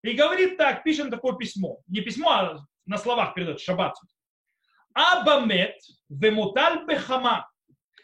и 0.04 0.14
говорит 0.14 0.58
так, 0.58 0.84
пишем 0.84 1.12
такое 1.12 1.34
письмо. 1.34 1.80
Не 1.88 2.02
письмо, 2.02 2.32
а 2.32 2.60
на 2.86 2.98
словах 2.98 3.34
передает, 3.34 3.60
шаббат. 3.60 3.96
Абамет 4.94 5.76
вемуталь 6.10 6.86
бехама 6.88 7.50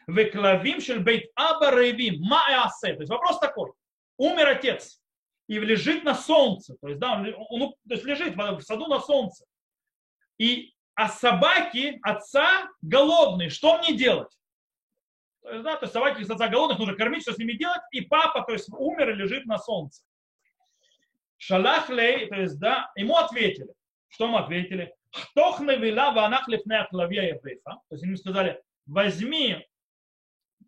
веклавим 0.08 0.82
шель 0.82 1.00
бейт 1.00 1.32
аба 1.36 1.71
рейвим 1.71 2.21
маэасе. 2.21 2.93
То 2.93 3.00
есть 3.00 3.10
вопрос 3.10 3.39
такой. 3.39 3.71
Умер 4.17 4.48
отец 4.48 5.02
и 5.48 5.58
лежит 5.58 6.04
на 6.04 6.13
солнце. 6.13 6.76
То 6.82 6.89
есть, 6.89 7.00
да, 7.00 7.13
он, 7.13 7.34
он 7.50 7.74
то 7.88 7.95
есть 7.95 8.04
лежит 8.04 8.36
в 8.36 8.62
саду 8.62 8.88
на 8.88 9.00
солнце. 9.00 9.45
И, 10.38 10.74
а 10.95 11.10
собаки 11.10 12.00
отца 12.04 12.69
голодные. 12.82 13.50
Что 13.50 13.78
мне 13.80 13.93
делать? 13.93 14.32
То 15.41 15.52
есть, 15.52 15.63
да, 15.63 15.76
то 15.76 15.84
есть 15.86 15.93
собаки 15.93 16.24
отца 16.24 16.48
голодных 16.48 16.80
нужно 16.80 16.95
кормить, 16.95 17.21
что 17.21 17.34
с 17.34 17.38
ними 17.38 17.54
делать. 17.54 17.82
И 17.91 18.02
папа, 18.02 18.41
то 18.41 18.54
есть 18.54 18.69
умер 18.69 19.12
и 19.12 19.15
лежит 19.15 19.45
на 19.45 19.58
солнце. 19.58 20.04
Шалах 21.38 21.89
лей, 21.89 22.28
то 22.28 22.36
есть, 22.36 22.60
да, 22.60 22.91
ему 22.95 23.15
ответили. 23.17 23.74
Что 24.08 24.28
мы 24.28 24.39
ответили? 24.39 24.93
Хтох 25.12 25.60
навела 25.60 26.12
ванах 26.12 26.48
лифнея 26.48 26.88
клавья 26.89 27.24
ебеха. 27.24 27.80
То 27.89 27.95
есть 27.95 28.04
ему 28.04 28.15
сказали, 28.17 28.62
возьми 28.86 29.65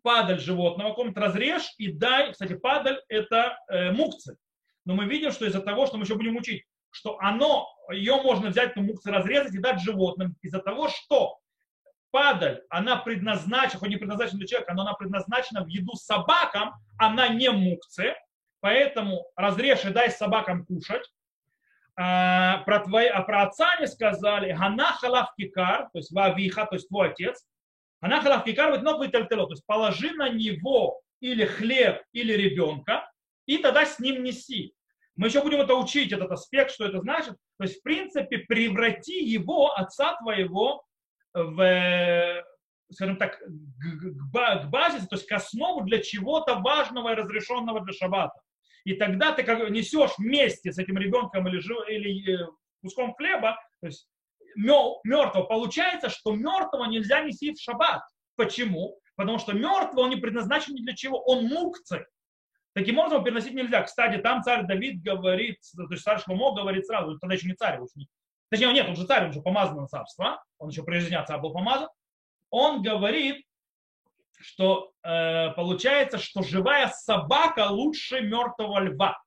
падаль 0.02 0.40
животного, 0.40 0.90
каком-то 0.90 1.20
разрежь 1.20 1.74
и 1.78 1.92
дай, 1.92 2.32
кстати, 2.32 2.54
падаль 2.54 3.00
это 3.08 3.58
э, 3.68 3.92
мукцы. 3.92 4.36
Но 4.84 4.94
мы 4.94 5.04
видим, 5.06 5.32
что 5.32 5.44
из-за 5.44 5.60
того, 5.60 5.86
что 5.86 5.96
мы 5.96 6.04
еще 6.04 6.14
будем 6.14 6.36
учить, 6.36 6.64
что 6.90 7.18
оно, 7.20 7.68
ее 7.90 8.20
можно 8.22 8.50
взять, 8.50 8.72
эту 8.72 8.82
мукцы 8.82 9.10
разрезать 9.10 9.54
и 9.54 9.58
дать 9.58 9.80
животным, 9.80 10.36
из-за 10.42 10.60
того, 10.60 10.88
что 10.88 11.38
падаль, 12.10 12.62
она 12.70 12.96
предназначена, 12.96 13.80
хоть 13.80 13.90
не 13.90 13.96
предназначена 13.96 14.38
для 14.38 14.46
человека, 14.46 14.74
но 14.74 14.82
она 14.82 14.94
предназначена 14.94 15.64
в 15.64 15.68
еду 15.68 15.94
собакам, 15.94 16.74
она 16.98 17.28
не 17.28 17.50
мукцы, 17.50 18.14
Поэтому 18.60 19.26
разрежь 19.36 19.84
и 19.84 19.90
дай 19.90 20.10
собакам 20.10 20.64
кушать. 20.66 21.04
А, 21.96 22.58
про, 22.58 22.80
твои, 22.80 23.06
а 23.06 23.22
про 23.22 23.42
отца 23.42 23.76
не 23.80 23.86
сказали, 23.86 24.52
гана 24.52 24.92
халав 24.92 25.34
кикар, 25.36 25.88
то 25.92 25.98
есть 25.98 26.12
вавиха, 26.12 26.66
то 26.66 26.76
есть 26.76 26.88
твой 26.88 27.10
отец. 27.10 27.44
Гана 28.00 28.20
халав 28.20 28.44
кикар, 28.44 28.70
вот 28.70 28.82
ног 28.82 29.00
то 29.10 29.46
есть 29.50 29.66
положи 29.66 30.12
на 30.12 30.28
него 30.28 31.00
или 31.20 31.44
хлеб, 31.44 32.02
или 32.12 32.32
ребенка, 32.32 33.10
и 33.46 33.58
тогда 33.58 33.84
с 33.84 33.98
ним 33.98 34.22
неси. 34.22 34.74
Мы 35.18 35.26
еще 35.26 35.42
будем 35.42 35.60
это 35.60 35.74
учить, 35.74 36.12
этот 36.12 36.30
аспект, 36.30 36.70
что 36.70 36.86
это 36.86 37.00
значит. 37.00 37.34
То 37.58 37.64
есть, 37.64 37.80
в 37.80 37.82
принципе, 37.82 38.38
преврати 38.38 39.22
его, 39.22 39.72
отца 39.76 40.16
твоего, 40.16 40.82
в, 41.34 42.44
скажем 42.90 43.16
так, 43.16 43.38
к 43.38 44.64
базе, 44.70 45.00
то 45.00 45.16
есть 45.16 45.26
к 45.26 45.32
основу 45.32 45.82
для 45.82 46.00
чего-то 46.00 46.54
важного 46.54 47.12
и 47.12 47.16
разрешенного 47.16 47.80
для 47.80 47.92
шаббата 47.92 48.40
и 48.88 48.94
тогда 48.94 49.32
ты 49.32 49.42
как 49.42 49.68
несешь 49.68 50.12
вместе 50.16 50.72
с 50.72 50.78
этим 50.78 50.96
ребенком 50.96 51.46
или, 51.46 51.60
или 51.94 52.42
э, 52.42 52.46
куском 52.80 53.14
хлеба, 53.14 53.60
то 53.80 53.86
есть 53.86 54.08
мертвого. 54.56 55.44
Получается, 55.44 56.08
что 56.08 56.34
мертвого 56.34 56.86
нельзя 56.86 57.20
нести 57.20 57.52
в 57.52 57.60
шаббат. 57.60 58.00
Почему? 58.34 58.98
Потому 59.14 59.38
что 59.38 59.52
мертвый, 59.52 60.04
он 60.04 60.10
не 60.10 60.16
предназначен 60.16 60.74
ни 60.74 60.80
для 60.80 60.94
чего, 60.94 61.20
он 61.20 61.44
мукцы. 61.48 62.06
Таким 62.78 62.96
образом, 62.96 63.24
переносить 63.24 63.54
нельзя. 63.54 63.82
Кстати, 63.82 64.18
там 64.18 64.40
царь 64.44 64.64
Давид 64.64 65.02
говорит, 65.02 65.58
то 65.74 65.90
есть 65.90 66.04
царь 66.04 66.20
Шломо 66.20 66.54
говорит 66.54 66.86
сразу, 66.86 67.18
тогда 67.18 67.34
еще 67.34 67.48
не 67.48 67.54
царь, 67.54 67.80
уж 67.80 67.90
не, 67.96 68.06
точнее, 68.50 68.72
нет, 68.72 68.88
он 68.88 68.94
же 68.94 69.04
царь, 69.04 69.26
он 69.26 69.32
же 69.32 69.42
помазан 69.42 69.78
на 69.78 69.88
царство, 69.88 70.40
он 70.58 70.68
еще 70.68 70.84
прежде 70.84 71.08
дня 71.08 71.24
царь 71.24 71.40
был 71.40 71.52
помазан. 71.52 71.88
Он 72.50 72.80
говорит, 72.80 73.44
что 74.38 74.92
э, 75.02 75.50
получается, 75.56 76.18
что 76.18 76.44
живая 76.44 76.86
собака 76.86 77.66
лучше 77.68 78.20
мертвого 78.20 78.78
льва. 78.78 79.20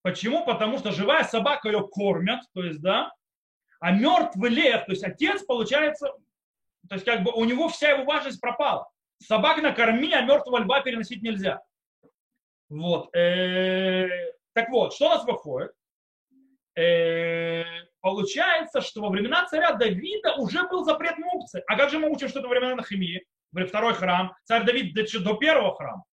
Почему? 0.00 0.46
Потому 0.46 0.78
что 0.78 0.92
живая 0.92 1.24
собака 1.24 1.68
ее 1.68 1.86
кормят, 1.86 2.40
то 2.54 2.62
есть, 2.62 2.80
да, 2.80 3.12
а 3.78 3.92
мертвый 3.92 4.48
лев, 4.48 4.86
то 4.86 4.92
есть 4.92 5.04
отец, 5.04 5.42
получается, 5.42 6.10
то 6.88 6.94
есть 6.94 7.04
как 7.04 7.24
бы 7.24 7.32
у 7.32 7.44
него 7.44 7.68
вся 7.68 7.90
его 7.90 8.04
важность 8.04 8.40
пропала. 8.40 8.88
Собак 9.18 9.60
накорми, 9.60 10.14
а 10.14 10.22
мертвого 10.22 10.60
льва 10.60 10.80
переносить 10.80 11.20
нельзя. 11.20 11.60
Вот. 12.70 13.14
Э, 13.14 14.08
так 14.54 14.70
вот, 14.70 14.94
что 14.94 15.06
у 15.06 15.08
нас 15.10 15.24
выходит? 15.24 15.72
Э, 16.76 17.64
получается, 18.00 18.80
что 18.80 19.02
во 19.02 19.10
времена 19.10 19.44
царя 19.46 19.72
Давида 19.72 20.36
уже 20.36 20.66
был 20.68 20.84
запрет 20.84 21.18
мукцы. 21.18 21.62
А 21.66 21.76
как 21.76 21.90
же 21.90 21.98
мы 21.98 22.08
учим, 22.08 22.28
что 22.28 22.38
это 22.38 22.48
времена 22.48 22.76
Нахимии? 22.76 23.26
Второй 23.66 23.94
храм. 23.94 24.32
Царь 24.44 24.64
Давид 24.64 24.94
до 24.94 25.34
первого 25.34 25.74
храма. 25.74 26.04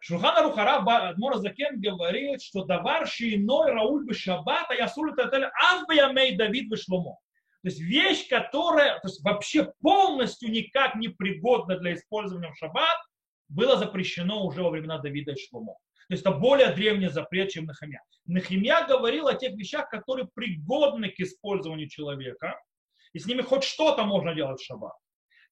Шухана 0.00 0.42
Рухара 0.42 0.76
Адмора 1.08 1.36
Закен 1.38 1.78
говорит, 1.80 2.40
что 2.40 2.64
давар 2.64 3.04
иной 3.04 3.72
Рауль 3.72 4.06
бы 4.06 4.14
шаббата 4.14 4.72
ясуль 4.72 5.14
таталь 5.14 5.50
авбиямей 5.72 6.36
Давид 6.36 6.70
бы 6.70 6.76
шломо. 6.78 7.18
То 7.62 7.68
есть 7.68 7.80
вещь, 7.80 8.28
которая 8.28 8.98
то 9.00 9.08
есть 9.08 9.22
вообще 9.22 9.70
полностью 9.82 10.50
никак 10.50 10.94
не 10.94 11.08
пригодна 11.08 11.76
для 11.76 11.92
использования 11.92 12.50
в 12.50 12.56
шаббат, 12.56 12.96
было 13.50 13.76
запрещено 13.76 14.46
уже 14.46 14.62
во 14.62 14.70
времена 14.70 14.98
Давида 14.98 15.32
и 15.32 15.36
Шломо. 15.36 15.74
То 16.08 16.14
есть 16.14 16.22
это 16.22 16.32
более 16.32 16.72
древний 16.72 17.08
запрет, 17.08 17.50
чем 17.50 17.66
Нахимия. 17.66 18.02
Нахимия 18.26 18.86
говорил 18.86 19.28
о 19.28 19.34
тех 19.34 19.54
вещах, 19.54 19.88
которые 19.90 20.28
пригодны 20.34 21.10
к 21.10 21.20
использованию 21.20 21.88
человека, 21.88 22.58
и 23.12 23.18
с 23.18 23.26
ними 23.26 23.42
хоть 23.42 23.64
что-то 23.64 24.04
можно 24.04 24.34
делать 24.34 24.60
в 24.60 24.64
шаббат. 24.64 24.94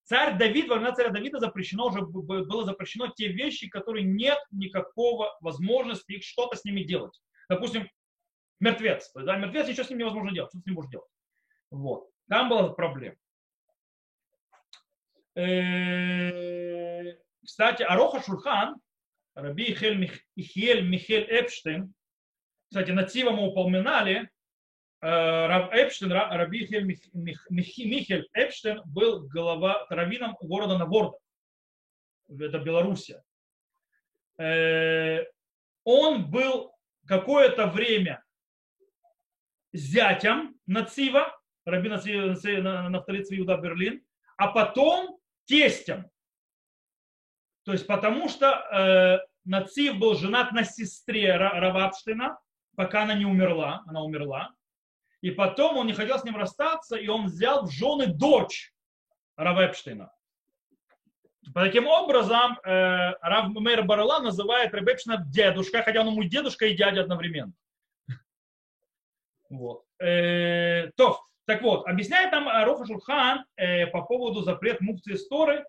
Царь 0.04 0.38
Давид, 0.38 0.68
во 0.68 0.76
времена 0.76 0.94
царя 0.94 1.10
Давида 1.10 1.38
запрещено 1.38 1.88
уже 1.88 2.00
было 2.00 2.64
запрещено 2.64 3.08
те 3.08 3.28
вещи, 3.28 3.68
которые 3.68 4.04
нет 4.04 4.38
никакого 4.50 5.36
возможности 5.40 6.12
их 6.12 6.24
что-то 6.24 6.56
с 6.56 6.64
ними 6.64 6.82
делать. 6.82 7.20
Допустим, 7.48 7.88
мертвец. 8.58 9.10
Да, 9.14 9.36
мертвец 9.36 9.68
ничего 9.68 9.84
с 9.84 9.90
ним 9.90 9.98
невозможно 9.98 10.32
делать. 10.32 10.50
Что 10.50 10.60
с 10.60 10.66
ним 10.66 10.76
можно 10.76 10.90
делать? 10.90 11.10
Вот. 11.70 12.08
Там 12.28 12.48
была 12.48 12.70
проблема. 12.70 13.16
Кстати, 17.44 17.82
Ароха 17.82 18.22
Шурхан, 18.22 18.76
Раби 19.34 19.72
Ихель 19.72 19.96
Михель 19.96 21.26
Эпштейн, 21.30 21.94
кстати, 22.68 22.90
на 22.90 23.04
Тива 23.04 23.30
мы 23.30 23.48
упоминали, 23.48 24.30
Э, 25.00 25.46
Рав 25.46 25.72
Эпштейн, 25.72 26.10
Раби 26.12 26.66
Михель 27.50 28.28
Эпштейн 28.32 28.82
был 28.84 29.28
глава 29.28 29.86
раввином 29.90 30.36
города 30.40 30.76
Наворда. 30.76 31.18
Это 32.28 32.58
Белоруссия. 32.58 33.22
Э, 34.38 35.24
он 35.84 36.28
был 36.30 36.72
какое-то 37.06 37.68
время 37.68 38.24
зятем 39.72 40.58
Нацива, 40.66 41.38
Раби 41.64 41.88
Нафтали 41.88 43.22
Цвиуда 43.22 43.56
Берлин, 43.56 44.04
а 44.36 44.48
потом 44.48 45.20
тестем. 45.44 46.10
То 47.68 47.72
есть 47.72 47.86
потому 47.86 48.30
что 48.30 48.46
э, 48.72 49.18
Нацив 49.44 49.98
был 49.98 50.14
женат 50.14 50.52
на 50.52 50.64
сестре 50.64 51.36
Равапштейна, 51.36 52.38
пока 52.74 53.02
она 53.02 53.12
не 53.12 53.26
умерла, 53.26 53.82
она 53.86 54.02
умерла. 54.02 54.54
И 55.20 55.30
потом 55.30 55.76
он 55.76 55.86
не 55.86 55.92
хотел 55.92 56.18
с 56.18 56.24
ним 56.24 56.36
расстаться, 56.36 56.96
и 56.96 57.08
он 57.08 57.26
взял 57.26 57.66
в 57.66 57.70
жены 57.70 58.06
дочь 58.06 58.72
Рава 59.36 59.66
Эпштейна. 59.66 60.10
Таким 61.52 61.88
образом, 61.88 62.58
э, 62.64 63.12
Рав 63.20 63.48
Мейр 63.50 63.84
Барала 63.84 64.20
называет 64.20 64.72
Рабепшина 64.72 65.18
дедушка, 65.26 65.82
хотя 65.82 66.00
он 66.00 66.06
ему 66.06 66.24
дедушка 66.24 66.68
и 66.68 66.74
дядя 66.74 67.02
одновременно. 67.02 67.52
Вот. 69.50 69.84
Э, 70.00 70.90
то, 70.96 71.20
так 71.44 71.60
вот, 71.60 71.86
объясняет 71.86 72.32
нам 72.32 72.48
Роха 72.64 72.86
Шурхан 72.86 73.44
э, 73.56 73.88
по 73.88 74.00
поводу 74.00 74.40
запрет 74.40 74.80
мукции 74.80 75.16
Сторы, 75.16 75.66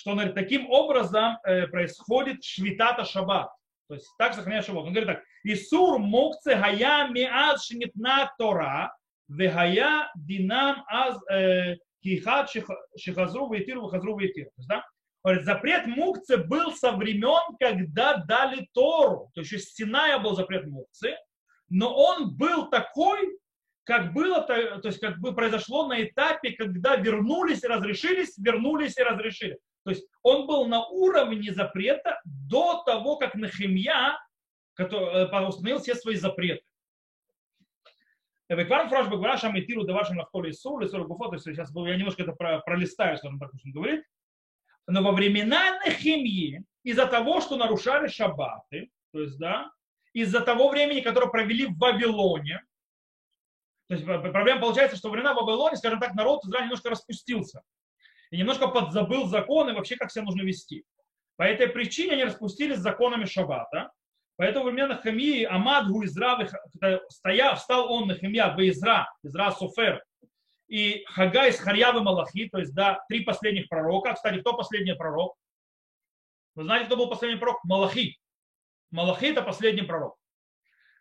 что 0.00 0.12
он 0.12 0.16
говорит, 0.16 0.34
таким 0.34 0.70
образом 0.70 1.36
э, 1.44 1.66
происходит 1.66 2.42
швитата 2.42 3.04
шаббат. 3.04 3.50
То 3.86 3.94
есть 3.94 4.08
так 4.16 4.32
сохраняет 4.32 4.64
шаббат. 4.64 4.84
Он 4.84 4.92
говорит 4.94 5.08
так, 5.08 5.22
Исур 5.44 5.98
мукце 5.98 6.54
гая 6.54 7.08
миаз 7.08 7.66
шинитна 7.66 8.32
Тора, 8.38 8.96
вегая 9.28 10.10
динам 10.16 10.84
аз 10.88 11.18
э, 11.30 11.76
кихат 12.02 12.50
шихазру 12.96 13.52
вейтиру 13.52 13.82
вахазру 13.82 14.16
вейтиру. 14.16 14.50
Да? 14.68 14.82
Говорит, 15.22 15.44
запрет 15.44 15.86
мукцы 15.86 16.38
был 16.38 16.72
со 16.72 16.92
времен, 16.92 17.54
когда 17.58 18.16
дали 18.16 18.66
Тору. 18.72 19.30
То 19.34 19.42
есть 19.42 19.52
еще 19.52 19.62
Синая 19.62 20.18
был 20.18 20.34
запрет 20.34 20.66
мукцы, 20.66 21.14
но 21.68 21.94
он 21.94 22.34
был 22.38 22.70
такой, 22.70 23.36
как 23.84 24.14
было, 24.14 24.40
то 24.40 24.80
есть 24.82 24.98
как 24.98 25.18
бы 25.18 25.34
произошло 25.34 25.86
на 25.88 26.02
этапе, 26.02 26.52
когда 26.52 26.96
вернулись 26.96 27.62
и 27.62 27.66
разрешились, 27.66 28.38
вернулись 28.38 28.96
и 28.96 29.02
разрешили. 29.02 29.58
То 29.84 29.90
есть 29.90 30.06
он 30.22 30.46
был 30.46 30.66
на 30.66 30.86
уровне 30.86 31.52
запрета 31.52 32.20
до 32.24 32.82
того, 32.84 33.16
как 33.16 33.34
Нахимья 33.34 34.18
который 34.80 35.44
э, 35.44 35.46
установил 35.46 35.78
все 35.78 35.94
свои 35.94 36.16
запреты. 36.16 36.64
Векварм 38.48 38.88
фраж 38.88 39.08
бегвара 39.08 39.36
шам 39.36 39.56
и 39.56 39.62
тиру 39.64 39.84
давашим 39.84 40.18
лахтоли 40.18 40.50
су, 40.50 40.78
лесор 40.78 41.06
гуфо, 41.06 41.28
то 41.28 41.34
есть 41.34 41.44
сейчас 41.44 41.70
я 41.74 41.96
немножко 41.96 42.22
это 42.22 42.32
пролистаю, 42.32 43.16
так, 43.16 43.18
что 43.18 43.28
он 43.28 43.38
говорит. 43.72 44.04
Но 44.88 45.02
во 45.02 45.12
времена 45.12 45.78
Нехемии, 45.84 46.64
из-за 46.82 47.06
того, 47.06 47.40
что 47.40 47.56
нарушали 47.56 48.08
шаббаты, 48.08 48.90
то 49.12 49.20
есть, 49.20 49.38
да, 49.38 49.70
из-за 50.14 50.40
того 50.40 50.68
времени, 50.70 51.00
которое 51.00 51.30
провели 51.30 51.66
в 51.66 51.78
Вавилоне, 51.78 52.64
то 53.86 53.94
есть 53.94 54.04
проблема 54.04 54.60
получается, 54.60 54.96
что 54.96 55.08
во 55.08 55.12
времена 55.12 55.34
Вавилоне, 55.34 55.76
скажем 55.76 56.00
так, 56.00 56.14
народ 56.14 56.44
Израиля 56.44 56.64
немножко 56.64 56.90
распустился 56.90 57.62
и 58.30 58.36
немножко 58.36 58.68
подзабыл 58.68 59.26
законы 59.26 59.72
вообще, 59.74 59.96
как 59.96 60.10
себя 60.10 60.24
нужно 60.24 60.42
вести. 60.42 60.84
По 61.36 61.42
этой 61.42 61.68
причине 61.68 62.12
они 62.12 62.24
распустились 62.24 62.78
законами 62.78 63.24
шаббата, 63.24 63.90
Поэтому 64.40 64.64
во 64.64 64.70
времена 64.70 64.96
Хамии 64.96 65.44
Амадгу 65.44 66.02
Изра, 66.06 66.48
стоял, 67.10 67.56
встал 67.56 67.92
он 67.92 68.08
на 68.08 68.14
Хамия 68.14 68.48
в 68.48 68.58
Изра, 68.66 69.06
Изра 69.22 69.50
Софер, 69.50 70.02
и 70.66 71.04
Хага 71.08 71.48
из 71.48 71.58
Харьявы 71.58 72.00
Малахи, 72.00 72.48
то 72.48 72.58
есть, 72.58 72.72
да, 72.72 73.04
три 73.10 73.20
последних 73.20 73.68
пророка. 73.68 74.14
Кстати, 74.14 74.40
кто 74.40 74.56
последний 74.56 74.94
пророк? 74.94 75.36
Вы 76.54 76.64
знаете, 76.64 76.86
кто 76.86 76.96
был 76.96 77.10
последний 77.10 77.38
пророк? 77.38 77.62
Малахи. 77.64 78.18
Малахи 78.90 79.26
это 79.26 79.42
последний 79.42 79.82
пророк. 79.82 80.16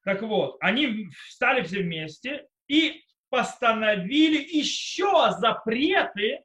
Так 0.04 0.22
вот, 0.22 0.58
они 0.60 1.08
встали 1.30 1.64
все 1.64 1.82
вместе 1.82 2.46
и 2.68 3.06
постановили 3.30 4.42
еще 4.42 5.32
запреты 5.40 6.44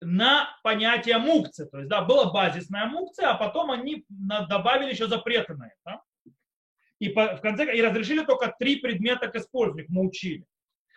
на 0.00 0.48
понятие 0.62 1.18
мукцы. 1.18 1.66
То 1.66 1.78
есть, 1.78 1.88
да, 1.88 2.02
была 2.02 2.32
базисная 2.32 2.86
мукция, 2.86 3.30
а 3.30 3.34
потом 3.34 3.70
они 3.70 4.04
добавили 4.08 4.90
еще 4.90 5.08
запреты 5.08 5.54
на 5.54 5.68
это. 5.68 6.02
И 6.98 7.10
по, 7.10 7.36
в 7.36 7.40
конце 7.40 7.76
и 7.76 7.82
разрешили 7.82 8.24
только 8.24 8.54
три 8.58 8.76
предмета 8.76 9.28
к 9.28 9.36
использованию, 9.36 9.86
мы 9.88 10.06
учили. 10.06 10.44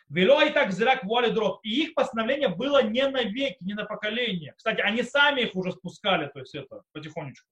Вело 0.10 0.42
и 0.42 0.50
так 0.50 0.72
зрак 0.72 1.04
вуали 1.04 1.32
дрот. 1.32 1.60
И 1.64 1.84
их 1.84 1.94
постановление 1.94 2.50
было 2.50 2.84
не 2.84 3.08
на 3.08 3.24
веки, 3.24 3.58
не 3.62 3.74
на 3.74 3.86
поколение. 3.86 4.54
Кстати, 4.58 4.82
они 4.82 5.04
сами 5.04 5.42
их 5.42 5.56
уже 5.56 5.72
спускали, 5.72 6.28
то 6.28 6.40
есть 6.40 6.54
это 6.54 6.82
потихонечку. 6.92 7.48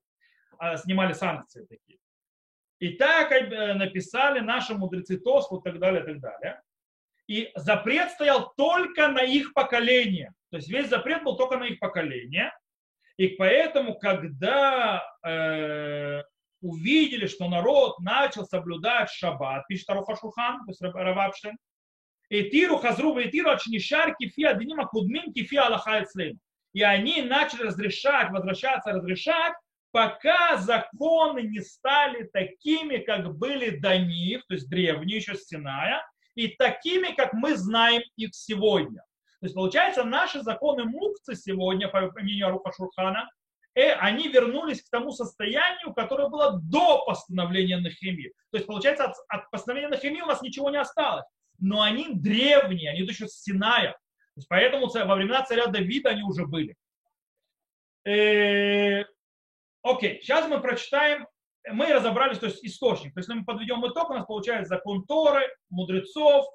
А, 0.57 0.75
снимали 0.75 1.13
санкции 1.13 1.65
такие. 1.65 1.99
И 2.79 2.89
так 2.95 3.31
э, 3.31 3.73
написали 3.75 4.39
наши 4.39 4.73
мудрецы 4.73 5.17
ТОС, 5.17 5.49
вот 5.51 5.63
так 5.63 5.79
далее, 5.79 6.03
так 6.03 6.19
далее. 6.19 6.61
И 7.27 7.51
запрет 7.55 8.11
стоял 8.11 8.53
только 8.55 9.07
на 9.07 9.21
их 9.21 9.53
поколение. 9.53 10.33
То 10.51 10.57
есть 10.57 10.69
весь 10.69 10.89
запрет 10.89 11.23
был 11.23 11.35
только 11.35 11.57
на 11.57 11.65
их 11.65 11.79
поколение. 11.79 12.51
И 13.17 13.27
поэтому, 13.29 13.95
когда 13.99 15.03
э, 15.25 16.23
увидели, 16.61 17.27
что 17.27 17.49
народ 17.49 17.99
начал 17.99 18.45
соблюдать 18.45 19.09
шаббат, 19.11 19.67
пишет 19.67 19.89
Аруха 19.89 20.15
Шухан, 20.15 20.65
то 20.65 20.71
есть 20.71 20.81
Равапштейн, 20.81 21.57
и 22.29 22.49
тиру 22.49 22.77
хазру 22.77 23.17
и 23.17 23.29
тиру 23.29 23.49
ачнишар 23.49 24.15
кифи 24.15 24.43
адинима 24.43 24.85
кудмин 24.85 25.33
кифи 25.33 25.55
аллаха 25.55 26.05
И 26.73 26.81
они 26.81 27.23
начали 27.23 27.63
разрешать, 27.63 28.31
возвращаться, 28.31 28.91
разрешать, 28.91 29.53
пока 29.91 30.57
законы 30.57 31.41
не 31.41 31.59
стали 31.61 32.23
такими, 32.31 32.97
как 32.97 33.35
были 33.35 33.71
до 33.71 33.97
них, 33.97 34.45
то 34.47 34.53
есть 34.53 34.69
древние, 34.69 35.17
еще 35.17 35.35
Синая, 35.35 36.03
и 36.35 36.49
такими, 36.49 37.13
как 37.15 37.33
мы 37.33 37.55
знаем 37.55 38.03
их 38.15 38.29
сегодня. 38.33 39.03
То 39.39 39.45
есть, 39.45 39.55
получается, 39.55 40.03
наши 40.03 40.41
законы 40.41 40.83
мукцы 40.83 41.35
сегодня, 41.35 41.87
по 41.87 42.11
мнению 42.19 42.47
Аруха 42.47 42.73
Шурхана, 42.73 43.29
э, 43.73 43.93
они 43.93 44.27
вернулись 44.27 44.83
к 44.83 44.89
тому 44.89 45.11
состоянию, 45.11 45.93
которое 45.93 46.27
было 46.27 46.59
до 46.61 47.05
постановления 47.05 47.77
Нахимии. 47.77 48.33
То 48.51 48.57
есть, 48.57 48.67
получается, 48.67 49.05
от, 49.05 49.15
от 49.29 49.49
постановления 49.49 49.89
Нахимии 49.89 50.21
у 50.21 50.25
нас 50.25 50.41
ничего 50.41 50.69
не 50.69 50.77
осталось. 50.77 51.25
Но 51.57 51.81
они 51.81 52.09
древние, 52.13 52.91
они 52.91 53.01
еще 53.01 53.27
с 53.27 53.41
Синая. 53.41 53.91
То 53.91 54.37
есть, 54.37 54.49
поэтому 54.49 54.87
во 54.87 55.15
времена 55.15 55.43
царя 55.43 55.67
Давида 55.67 56.09
они 56.09 56.23
уже 56.23 56.45
были. 56.45 56.75
Э, 58.05 59.05
окей, 59.83 60.21
сейчас 60.21 60.49
мы 60.49 60.59
прочитаем, 60.59 61.27
мы 61.71 61.93
разобрались, 61.93 62.39
то 62.39 62.47
есть 62.47 62.63
источник. 62.65 63.13
То 63.13 63.19
есть 63.19 63.29
мы 63.29 63.45
подведем 63.45 63.85
итог, 63.87 64.09
у 64.09 64.13
нас 64.13 64.25
получается 64.25 64.75
закон 64.75 65.05
Торы, 65.05 65.43
мудрецов, 65.69 66.45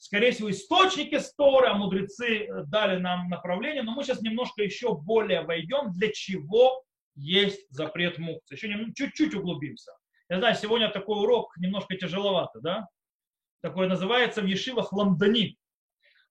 скорее 0.00 0.32
всего, 0.32 0.50
источники 0.50 1.20
Торы, 1.36 1.68
а 1.68 1.74
мудрецы 1.74 2.48
дали 2.66 2.98
нам 2.98 3.28
направление, 3.28 3.82
но 3.82 3.92
мы 3.92 4.02
сейчас 4.02 4.22
немножко 4.22 4.62
еще 4.62 4.96
более 4.96 5.42
войдем, 5.42 5.92
для 5.92 6.10
чего 6.10 6.82
есть 7.14 7.70
запрет 7.70 8.18
мукцы. 8.18 8.54
Еще 8.54 8.68
чуть-чуть 8.96 9.34
углубимся. 9.34 9.92
Я 10.28 10.38
знаю, 10.38 10.54
сегодня 10.54 10.88
такой 10.88 11.20
урок 11.20 11.56
немножко 11.58 11.96
тяжеловато, 11.96 12.60
да? 12.60 12.88
Такое 13.62 13.88
называется 13.88 14.40
в 14.40 14.46
ешивах 14.46 14.92
ламдани. 14.92 15.58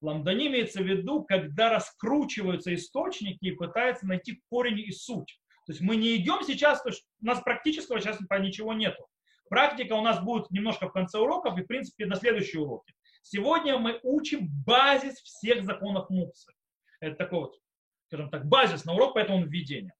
Ламдани 0.01 0.47
имеется 0.47 0.81
в 0.81 0.87
виду, 0.87 1.23
когда 1.23 1.69
раскручиваются 1.69 2.73
источники 2.73 3.45
и 3.45 3.51
пытаются 3.51 4.07
найти 4.07 4.41
корень 4.49 4.79
и 4.79 4.91
суть. 4.91 5.39
То 5.67 5.73
есть 5.73 5.81
мы 5.81 5.95
не 5.97 6.15
идем 6.15 6.41
сейчас, 6.43 6.83
у 6.85 7.25
нас 7.25 7.41
практического 7.41 7.99
сейчас 7.99 8.19
ничего 8.39 8.73
нету. 8.73 9.05
Практика 9.49 9.93
у 9.93 10.01
нас 10.01 10.23
будет 10.23 10.49
немножко 10.49 10.87
в 10.87 10.91
конце 10.91 11.19
уроков 11.19 11.57
и, 11.57 11.63
в 11.63 11.67
принципе, 11.67 12.05
на 12.07 12.15
следующие 12.15 12.61
уроки. 12.61 12.93
Сегодня 13.21 13.77
мы 13.77 13.99
учим 14.03 14.49
базис 14.65 15.15
всех 15.21 15.63
законов 15.63 16.09
Муксы. 16.09 16.51
Это 16.99 17.15
такой 17.15 17.39
вот, 17.39 17.59
скажем 18.07 18.29
так, 18.29 18.45
базис 18.45 18.85
на 18.85 18.93
урок, 18.93 19.13
поэтому 19.13 19.45
введение. 19.45 19.93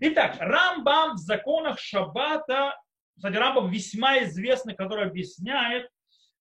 Итак, 0.00 0.36
Рамбам 0.38 1.14
в 1.14 1.18
законах 1.18 1.78
Шаббата, 1.78 2.78
кстати, 3.16 3.34
Рамбам 3.34 3.70
весьма 3.70 4.22
известный, 4.24 4.74
который 4.74 5.06
объясняет, 5.06 5.90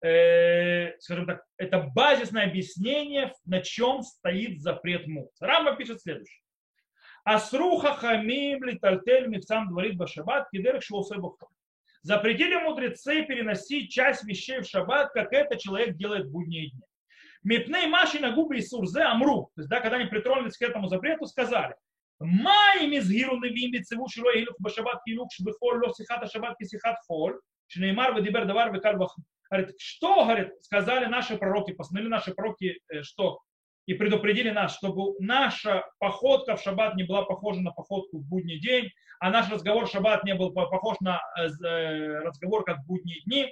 э, 0.01 0.97
скажем 0.99 1.25
так, 1.25 1.43
это 1.57 1.79
базисное 1.79 2.45
объяснение, 2.45 3.33
на 3.45 3.61
чем 3.61 4.03
стоит 4.03 4.61
запрет 4.61 5.07
Мукцы. 5.07 5.45
Рамбам 5.45 5.77
пишет 5.77 6.01
следующее. 6.01 6.41
Асруха 7.23 7.93
хамим 7.93 8.63
литальтель 8.63 9.27
мифсам 9.27 9.69
дворит 9.69 9.97
башабат 9.97 10.49
кидерх 10.49 10.81
шоусой 10.83 11.17
Запретили 12.08 12.56
мудрецы 12.56 13.26
переносить 13.26 13.91
часть 13.91 14.24
вещей 14.24 14.62
в 14.62 14.65
шаббат, 14.65 15.12
как 15.12 15.34
это 15.34 15.58
человек 15.58 15.98
делает 15.98 16.28
в 16.28 16.32
будние 16.32 16.70
дни. 16.70 16.82
Мипней 17.43 17.88
маши 17.88 18.22
на 18.22 18.32
губы 18.32 18.60
и 18.60 18.62
сурзе 18.62 19.02
амру. 19.02 19.52
То 19.56 19.62
есть, 19.62 19.70
да, 19.70 19.82
когда 19.82 19.98
они 19.98 20.06
притронулись 20.06 20.56
к 20.56 20.62
этому 20.62 20.88
запрету, 20.88 21.26
сказали, 21.26 21.76
Май 22.22 22.88
мизгиру 22.88 23.36
невим 23.41 23.72
бицеву 23.72 24.08
шило 24.08 24.32
илук 24.34 24.56
башабат 24.60 25.04
килук 25.04 25.34
шбехоль 25.34 25.84
ло 25.86 25.93
сихата 25.93 26.28
шаббат 26.28 26.58
кисихат 26.58 26.96
холь. 27.06 27.41
Шнеймар 27.67 28.13
вадибер 28.13 28.46
давар 28.46 28.74
векаль 28.74 28.96
Говорит, 29.50 29.76
что, 29.78 30.24
говорит, 30.24 30.63
сказали 30.63 31.08
наши 31.08 31.36
пророки, 31.36 31.74
постановили 31.74 32.10
наши 32.10 32.34
пророки, 32.34 32.80
э, 32.88 33.02
что 33.02 33.41
и 33.88 33.93
предупредили 33.93 34.50
нас, 34.52 34.76
чтобы 34.76 35.15
наша 35.19 35.89
походка 35.97 36.58
в 36.58 36.62
шаббат 36.62 36.95
не 36.95 37.04
была 37.04 37.23
похожа 37.23 37.62
на 37.62 37.71
походку 37.71 38.17
в 38.17 38.28
будний 38.28 38.60
день, 38.60 38.91
а 39.19 39.32
наш 39.32 39.50
разговор 39.50 39.86
в 39.88 39.89
шаббат 39.89 40.26
не 40.26 40.36
был 40.36 40.52
похож 40.52 41.00
на 41.00 41.21
э, 41.38 41.47
э, 41.65 42.19
разговор 42.19 42.65
как 42.65 42.80
в 42.80 42.86
будние 42.86 43.21
дни. 43.21 43.50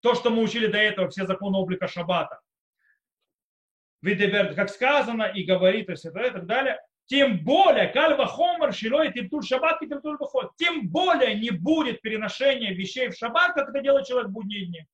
То, 0.00 0.14
что 0.14 0.30
мы 0.30 0.42
учили 0.42 0.66
до 0.66 0.78
этого, 0.78 1.10
все 1.10 1.26
законы 1.26 1.58
облика 1.58 1.86
шаббата. 1.86 2.40
Видеберт, 4.00 4.56
как 4.56 4.70
сказано, 4.70 5.24
и 5.24 5.44
говорит, 5.44 5.88
и, 5.90 5.94
так 5.94 6.46
далее. 6.46 6.80
Тем 7.04 7.44
более, 7.44 7.88
кальва 7.88 8.26
хомер, 8.26 8.72
шилой, 8.72 9.12
типтуль 9.12 9.44
шаббат, 9.44 9.82
и 9.82 9.86
типтуль 9.86 10.16
выход. 10.18 10.52
Тем 10.56 10.88
более 10.88 11.38
не 11.38 11.50
будет 11.50 12.00
переношения 12.00 12.72
вещей 12.72 13.10
в 13.10 13.16
шаббат, 13.16 13.52
как 13.52 13.68
это 13.68 13.82
делает 13.82 14.06
человек 14.06 14.30
в 14.30 14.32
будние 14.32 14.64
дни. 14.64 14.86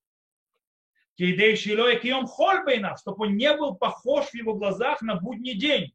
Кейдей 1.18 1.56
Шилой 1.56 1.98
Кием 1.98 2.26
Хольбейнав, 2.26 3.00
чтобы 3.00 3.26
он 3.26 3.36
не 3.36 3.52
был 3.54 3.74
похож 3.74 4.26
в 4.26 4.34
его 4.34 4.54
глазах 4.54 5.02
на 5.02 5.16
будний 5.16 5.58
день. 5.58 5.92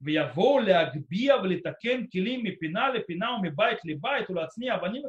В 0.00 0.08
Яволе 0.08 0.74
Агбия 0.74 1.38
в 1.38 1.46
Литакен 1.46 2.08
Килими 2.08 2.50
Пинали 2.50 3.00
Пинауми 3.00 3.48
Байт 3.48 3.82
Либайт 3.84 4.28
Улацни 4.28 4.68
Аваним 4.68 5.04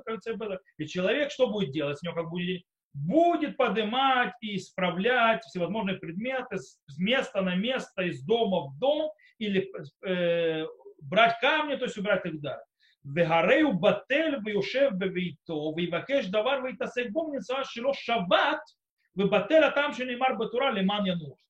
и 0.77 0.87
человек 0.87 1.31
что 1.31 1.49
будет 1.49 1.71
делать 1.71 1.99
с 1.99 2.03
него, 2.03 2.13
как 2.13 2.29
будет 2.29 2.63
будет 2.93 3.57
поднимать 3.57 4.33
и 4.41 4.55
исправлять 4.55 5.43
всевозможные 5.43 5.97
предметы 5.97 6.57
с 6.57 6.97
места 6.97 7.41
на 7.41 7.55
место, 7.55 8.01
из 8.03 8.23
дома 8.23 8.69
в 8.69 8.79
дом, 8.79 9.11
или 9.37 9.71
э, 10.03 10.65
брать 11.01 11.39
камни, 11.39 11.75
то 11.75 11.85
есть 11.85 11.97
убрать 11.97 12.25
их 12.25 12.41
далее. 12.41 12.63
והרי 13.06 13.60
הוא 13.60 13.82
בטל 13.82 14.34
ויושב 14.44 14.90
בביתו 14.98 15.74
ויבקש 15.76 16.26
דבר 16.26 16.58
ויתעסק 16.64 17.06
בו 17.12 17.20
ונמצא 17.20 17.54
שלא 17.64 17.92
שבת 17.94 18.60
ובטל 19.16 19.64
הטעם 19.64 19.92
שנאמר 19.92 20.34
בתורה 20.40 20.70
למען 20.70 21.06
ינוח. 21.06 21.42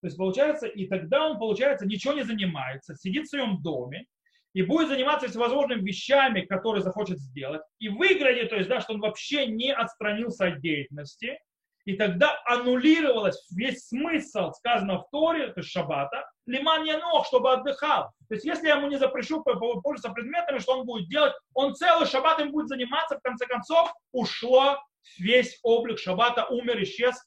То 0.00 0.06
есть 0.06 0.16
получается, 0.16 0.66
и 0.68 0.86
тогда 0.86 1.26
он, 1.26 1.38
получается, 1.38 1.84
ничего 1.84 2.14
не 2.14 2.22
занимается, 2.22 2.94
сидит 2.94 3.26
в 3.26 3.30
своем 3.30 3.60
доме 3.60 4.06
и 4.54 4.62
будет 4.62 4.88
заниматься 4.88 5.28
всевозможными 5.28 5.80
вещами, 5.80 6.42
которые 6.42 6.82
захочет 6.82 7.18
сделать, 7.18 7.62
и 7.80 7.88
выглядит, 7.88 8.50
то 8.50 8.56
есть, 8.56 8.68
да, 8.68 8.80
что 8.80 8.94
он 8.94 9.00
вообще 9.00 9.46
не 9.46 9.72
отстранился 9.72 10.46
от 10.46 10.60
деятельности, 10.60 11.38
и 11.85 11.97
тогда 11.97 12.41
аннулировалось 12.45 13.45
весь 13.51 13.87
смысл 13.87 14.51
сказанного 14.51 15.03
в 15.03 15.09
Торе, 15.09 15.47
то 15.47 15.59
есть 15.59 15.69
шаббата, 15.69 16.25
лиман 16.45 16.85
ног, 16.85 17.25
чтобы 17.25 17.51
отдыхал. 17.51 18.11
То 18.29 18.35
есть 18.35 18.45
если 18.45 18.67
я 18.67 18.77
ему 18.77 18.87
не 18.87 18.97
запрещу 18.97 19.43
пользоваться 19.43 20.09
предметами, 20.09 20.59
что 20.59 20.79
он 20.79 20.85
будет 20.85 21.09
делать? 21.09 21.33
Он 21.53 21.75
целый 21.75 22.07
шаббат 22.07 22.39
им 22.39 22.51
будет 22.51 22.69
заниматься, 22.69 23.17
в 23.17 23.21
конце 23.21 23.45
концов 23.45 23.93
ушло 24.13 24.81
весь 25.19 25.59
облик 25.61 25.99
шаббата, 25.99 26.45
умер, 26.45 26.81
исчез, 26.83 27.21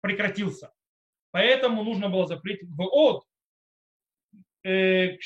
прекратился. 0.00 0.72
Поэтому 1.30 1.84
нужно 1.84 2.08
было 2.08 2.26
запретить 2.26 2.70
в 2.70 2.82
от. 2.82 3.24
Э, 4.64 4.70
э, 4.70 5.18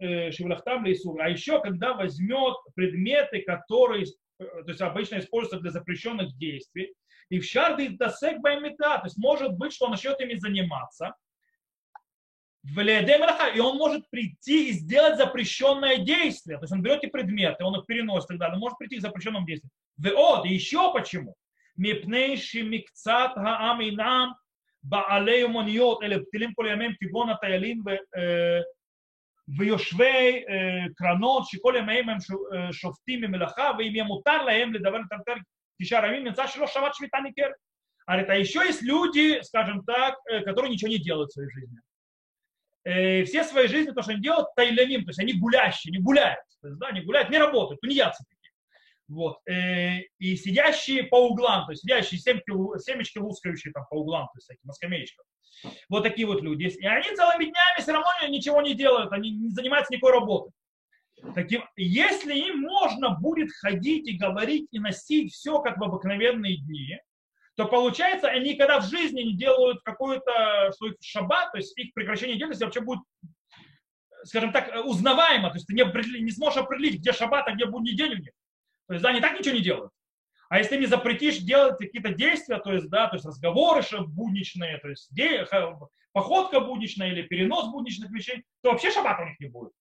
э, 0.00 0.30
а 1.20 1.28
еще, 1.28 1.60
когда 1.60 1.94
возьмет 1.94 2.56
предметы, 2.74 3.42
которые 3.42 4.06
Э, 4.38 4.44
то 4.44 4.68
есть 4.68 4.80
обычно 4.80 5.18
используется 5.18 5.60
для 5.60 5.70
запрещенных 5.70 6.36
действий. 6.36 6.94
И 7.28 7.40
в 7.40 7.44
шарды 7.44 7.90
дасек 7.90 8.40
баймита, 8.40 8.98
то 8.98 9.02
есть 9.04 9.18
может 9.18 9.52
быть, 9.52 9.72
что 9.72 9.86
он 9.86 9.92
начнет 9.92 10.20
ими 10.20 10.34
заниматься. 10.34 11.14
В 12.62 12.80
И 12.80 13.60
он 13.60 13.76
может 13.76 14.10
прийти 14.10 14.70
и 14.70 14.72
сделать 14.72 15.18
запрещенное 15.18 15.98
действие. 15.98 16.58
То 16.58 16.64
есть 16.64 16.72
он 16.72 16.82
берет 16.82 17.04
эти 17.04 17.10
предметы, 17.10 17.64
он 17.64 17.78
их 17.78 17.86
переносит 17.86 18.30
и 18.30 18.32
так 18.32 18.38
далее. 18.38 18.54
Он 18.54 18.60
может 18.60 18.78
прийти 18.78 18.98
к 18.98 19.02
запрещенному 19.02 19.46
действию. 19.46 19.70
Веод, 19.98 20.44
и 20.46 20.52
еще 20.52 20.92
почему? 20.92 21.36
Мипнейши 21.76 22.62
микцат 22.62 23.36
гаам 23.36 23.82
инам 23.82 24.36
баалею 24.82 25.48
моньот 25.48 26.02
или 26.02 26.18
птилим 26.18 26.54
колямем 26.54 26.96
таялин 27.40 27.84
ויושבי 29.57 30.43
קרנות 30.95 31.43
שכל 31.47 31.73
ימיהם 31.77 32.09
הם 32.09 32.17
שופטים 32.71 33.21
ממלאכה 33.21 33.71
ואם 33.77 33.91
יהיה 33.95 34.03
מותר 34.03 34.43
להם 34.43 34.73
לדבר 34.73 34.97
לטלטל 34.97 35.39
תשעה 35.81 36.07
ימים, 36.07 36.23
נמצא 36.23 36.47
שלא 36.47 36.67
שבת 36.67 36.95
швита 36.95 37.21
ניכרת. 37.23 37.55
Говорит, 38.07 38.29
а 38.29 38.35
еще 38.35 38.65
есть 38.65 38.81
люди, 38.81 39.41
скажем 39.43 39.83
так, 39.85 40.15
которые 40.45 40.71
ничего 40.71 40.89
не 40.89 40.97
делают 40.97 41.29
в 41.29 41.33
своей 41.33 41.49
жизни. 41.49 41.79
Все 43.25 43.43
свои 43.43 43.67
жизни, 43.67 43.91
то, 43.91 44.01
что 44.01 44.11
они 44.11 44.21
делают, 44.21 44.47
тайляним, 44.55 45.03
то 45.05 45.11
есть 45.11 45.19
они 45.19 45.33
гулящие, 45.33 45.91
не 45.91 45.99
гуляют. 45.99 46.43
То 46.61 46.67
есть, 46.67 46.79
да, 46.79 46.91
не 46.91 47.01
гуляют, 47.01 47.29
не 47.29 47.37
работают, 47.37 47.79
тунеядцы 47.79 48.25
такие. 48.27 48.34
Вот. 49.08 49.38
И 49.46 50.36
сидящие 50.36 51.04
по 51.04 51.28
углам, 51.28 51.66
то 51.66 51.72
есть 51.72 51.82
сидящие 51.82 52.20
семечки, 52.20 52.50
семечки 52.84 53.18
лускающие 53.18 53.72
там 53.72 53.84
по 53.88 53.96
углам, 53.96 54.26
то 54.26 54.38
есть 54.38 54.48
такие, 54.48 54.62
на 54.64 54.72
скамеечках. 54.72 55.24
Вот 55.88 56.02
такие 56.02 56.26
вот 56.26 56.42
люди. 56.42 56.64
И 56.64 56.86
они 56.86 57.14
целыми 57.14 57.44
днями 57.44 57.80
все 57.80 57.92
равно 57.92 58.10
ничего 58.28 58.62
не 58.62 58.74
делают, 58.74 59.12
они 59.12 59.30
не 59.30 59.50
занимаются 59.50 59.92
никакой 59.92 60.12
работой. 60.12 60.52
Таким, 61.34 61.64
если 61.76 62.34
им 62.34 62.60
можно 62.60 63.10
будет 63.10 63.50
ходить 63.52 64.06
и 64.06 64.18
говорить 64.18 64.68
и 64.70 64.78
носить 64.78 65.32
все 65.32 65.60
как 65.60 65.78
в 65.78 65.84
обыкновенные 65.84 66.58
дни, 66.58 66.98
то 67.56 67.66
получается, 67.66 68.28
они 68.28 68.52
никогда 68.52 68.80
в 68.80 68.88
жизни 68.88 69.22
не 69.22 69.34
делают 69.34 69.80
какой-то 69.82 70.70
свой 70.72 70.94
шаббат, 71.00 71.52
то 71.52 71.58
есть 71.58 71.76
их 71.78 71.94
прекращение 71.94 72.36
деятельности 72.36 72.64
вообще 72.64 72.80
будет, 72.80 73.00
скажем 74.24 74.52
так, 74.52 74.84
узнаваемо, 74.84 75.48
то 75.48 75.56
есть 75.56 75.66
ты 75.66 75.74
не, 75.74 75.84
не 76.20 76.30
сможешь 76.32 76.58
определить, 76.58 77.00
где 77.00 77.12
шаббат, 77.12 77.48
а 77.48 77.52
где 77.52 77.64
будний 77.64 77.96
день 77.96 78.12
у 78.12 78.18
них. 78.18 78.32
То 78.86 78.94
есть, 78.94 79.02
да, 79.02 79.10
они 79.10 79.20
так 79.20 79.38
ничего 79.38 79.54
не 79.54 79.62
делают. 79.62 79.92
А 80.48 80.58
если 80.58 80.76
не 80.76 80.86
запретишь 80.86 81.38
делать 81.38 81.76
какие-то 81.76 82.10
действия, 82.10 82.58
то 82.58 82.72
есть, 82.72 82.88
да, 82.88 83.08
то 83.08 83.16
есть 83.16 83.26
разговоры 83.26 83.82
будничные, 84.06 84.78
то 84.78 84.88
есть 84.88 85.12
де, 85.12 85.44
походка 86.12 86.60
будничная 86.60 87.08
или 87.08 87.22
перенос 87.22 87.70
будничных 87.72 88.10
вещей, 88.10 88.44
то 88.62 88.70
вообще 88.70 88.90
шаббат 88.90 89.20
у 89.20 89.24
них 89.24 89.40
не 89.40 89.48
будет. 89.48 89.72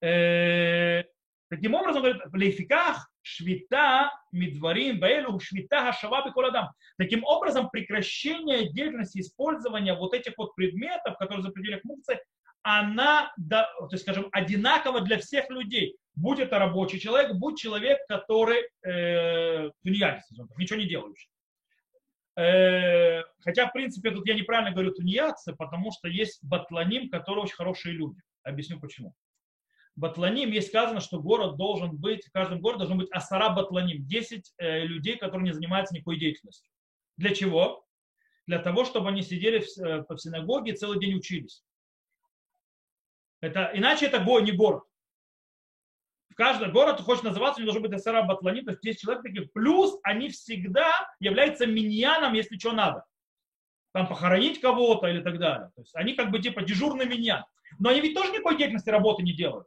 Э, 0.00 1.04
таким 1.48 1.74
образом, 1.74 2.02
говорит, 2.02 2.22
в 2.26 2.34
лейфиках 2.34 3.10
швита 3.22 4.12
мидварим 4.30 5.00
баэлу 5.00 5.40
швита 5.40 5.80
хашава 5.80 6.26
беколадам. 6.26 6.68
Таким 6.96 7.24
образом, 7.24 7.70
прекращение 7.70 8.70
деятельности 8.70 9.20
использования 9.20 9.94
вот 9.94 10.14
этих 10.14 10.34
вот 10.36 10.54
предметов, 10.54 11.16
которые 11.18 11.42
запретили 11.42 11.78
к 11.78 11.84
мукце, 11.84 12.20
она, 12.62 13.32
то 13.48 13.88
есть, 13.92 14.02
скажем, 14.02 14.28
одинакова 14.32 15.00
для 15.00 15.18
всех 15.18 15.48
людей 15.50 15.96
будь 16.18 16.40
это 16.40 16.58
рабочий 16.58 16.98
человек, 16.98 17.34
будь 17.34 17.58
человек, 17.58 17.98
который 18.08 18.62
э, 18.84 19.70
ничего 19.84 20.78
не 20.78 20.86
делающий. 20.86 21.30
Э, 22.36 23.22
хотя, 23.40 23.68
в 23.68 23.72
принципе, 23.72 24.10
тут 24.10 24.26
я 24.26 24.34
неправильно 24.34 24.72
говорю 24.72 24.92
тунеядцы, 24.92 25.54
потому 25.54 25.90
что 25.92 26.08
есть 26.08 26.42
батланим, 26.42 27.10
которые 27.10 27.44
очень 27.44 27.56
хорошие 27.56 27.94
люди. 27.94 28.20
Объясню 28.42 28.80
почему. 28.80 29.14
Батланим, 29.96 30.50
есть 30.52 30.68
сказано, 30.68 31.00
что 31.00 31.20
город 31.20 31.56
должен 31.56 31.96
быть, 31.96 32.24
в 32.26 32.32
каждом 32.32 32.60
городе 32.60 32.80
должен 32.80 32.98
быть 32.98 33.10
асара 33.10 33.50
батланим, 33.50 34.06
10 34.06 34.52
э, 34.58 34.84
людей, 34.84 35.16
которые 35.16 35.46
не 35.46 35.52
занимаются 35.52 35.94
никакой 35.94 36.18
деятельностью. 36.18 36.70
Для 37.16 37.34
чего? 37.34 37.84
Для 38.46 38.60
того, 38.60 38.84
чтобы 38.84 39.08
они 39.08 39.22
сидели 39.22 39.58
в, 39.58 39.78
э, 39.78 40.04
в 40.08 40.18
синагоге 40.18 40.72
и 40.72 40.76
целый 40.76 41.00
день 41.00 41.16
учились. 41.16 41.64
Это, 43.40 43.70
иначе 43.74 44.06
это 44.06 44.18
не 44.40 44.52
город. 44.52 44.84
В 46.30 46.34
каждом 46.34 46.72
город 46.72 47.00
хочет 47.00 47.24
называться, 47.24 47.60
у 47.60 47.62
него 47.62 47.72
должен 47.72 47.82
быть 47.82 47.98
асара 47.98 48.22
батланим, 48.22 48.64
то 48.64 48.70
есть 48.70 48.82
10 48.82 49.00
человек 49.00 49.22
таких. 49.22 49.52
Плюс 49.52 49.98
они 50.02 50.28
всегда 50.28 50.92
являются 51.20 51.66
миньяном, 51.66 52.34
если 52.34 52.58
что 52.58 52.72
надо. 52.72 53.04
Там 53.92 54.06
похоронить 54.06 54.60
кого-то 54.60 55.08
или 55.08 55.20
так 55.20 55.38
далее. 55.38 55.70
То 55.74 55.80
есть 55.80 55.94
они 55.96 56.14
как 56.14 56.30
бы 56.30 56.38
типа 56.40 56.62
дежурный 56.62 57.06
миньян. 57.06 57.44
Но 57.78 57.90
они 57.90 58.00
ведь 58.00 58.14
тоже 58.14 58.32
никакой 58.32 58.56
деятельности 58.56 58.90
работы 58.90 59.22
не 59.22 59.32
делают. 59.32 59.66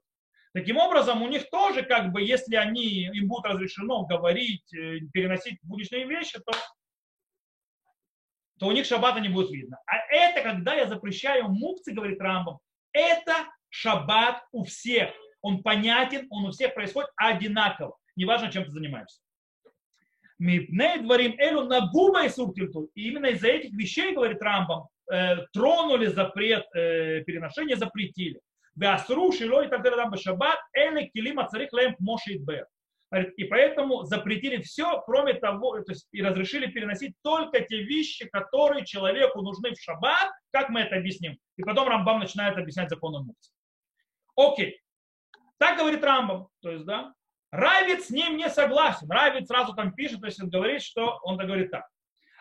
Таким 0.54 0.78
образом, 0.78 1.22
у 1.22 1.28
них 1.28 1.50
тоже, 1.50 1.82
как 1.82 2.12
бы, 2.12 2.22
если 2.22 2.56
они, 2.56 3.06
им 3.06 3.28
будет 3.30 3.46
разрешено 3.46 4.06
говорить, 4.06 4.74
э, 4.74 5.00
переносить 5.14 5.60
будничные 5.64 6.06
вещи, 6.06 6.40
то, 6.40 6.52
то 8.60 8.68
у 8.68 8.72
них 8.74 8.86
шаббата 8.86 9.22
не 9.22 9.30
будет 9.30 9.50
видно. 9.52 9.80
А 9.86 9.98
это, 10.14 10.42
когда 10.42 10.74
я 10.74 10.88
запрещаю 10.88 11.48
мукцы, 11.48 11.94
говорит 11.94 12.20
Рамбам, 12.20 12.60
это 12.92 13.34
шаббат 13.72 14.44
у 14.52 14.64
всех. 14.64 15.10
Он 15.42 15.64
понятен, 15.64 16.28
он 16.30 16.46
у 16.46 16.52
всех 16.52 16.76
происходит 16.76 17.10
одинаково. 17.16 17.98
Неважно, 18.16 18.52
чем 18.52 18.66
ты 18.66 18.72
занимаешься. 18.72 19.20
Мипней 20.38 21.00
дворим 21.02 21.36
элю 21.40 21.64
на 21.64 21.88
губа 21.92 22.26
и 22.26 22.30
И 22.96 23.10
именно 23.10 23.28
из-за 23.28 23.48
этих 23.48 23.74
вещей, 23.74 24.14
говорит 24.14 24.42
Рамбам, 24.42 24.88
э, 25.12 25.46
тронули 25.54 26.08
запрет 26.08 26.66
э, 26.76 27.24
запретили. 27.76 28.40
Веасру 28.76 29.32
шилой 29.32 29.68
там 29.68 29.84
шаббат, 30.18 30.58
эле 30.74 31.10
килима 31.14 31.48
царих 31.48 31.72
лем 31.74 31.96
мошит 32.00 32.42
бер. 32.44 32.66
И 33.36 33.44
поэтому 33.44 34.04
запретили 34.04 34.62
все, 34.62 35.02
кроме 35.06 35.34
того, 35.34 35.82
то 35.82 35.92
есть 35.92 36.08
и 36.14 36.22
разрешили 36.22 36.68
переносить 36.68 37.14
только 37.22 37.60
те 37.60 37.84
вещи, 37.84 38.28
которые 38.30 38.86
человеку 38.86 39.42
нужны 39.42 39.76
в 39.76 39.82
шаббат, 39.82 40.32
как 40.52 40.70
мы 40.70 40.82
это 40.82 40.96
объясним. 40.96 41.38
И 41.58 41.64
потом 41.64 41.90
Рамбам 41.90 42.20
начинает 42.20 42.58
объяснять 42.58 42.90
законы 42.90 43.20
мукции. 43.20 43.54
Окей. 44.36 44.82
Так 45.58 45.78
говорит 45.78 46.04
Рамбам. 46.04 46.48
То 46.62 46.72
есть, 46.72 46.86
да, 46.86 47.14
Равид 47.52 48.04
с 48.04 48.10
ним 48.10 48.38
не 48.38 48.50
согласен. 48.50 49.10
Равид 49.12 49.48
сразу 49.48 49.74
там 49.74 49.94
пишет, 49.94 50.22
то 50.22 50.28
есть 50.28 50.42
он 50.42 50.50
говорит, 50.50 50.82
что 50.82 51.20
он 51.24 51.38
так 51.38 51.48
говорит 51.48 51.70
так. 51.70 51.86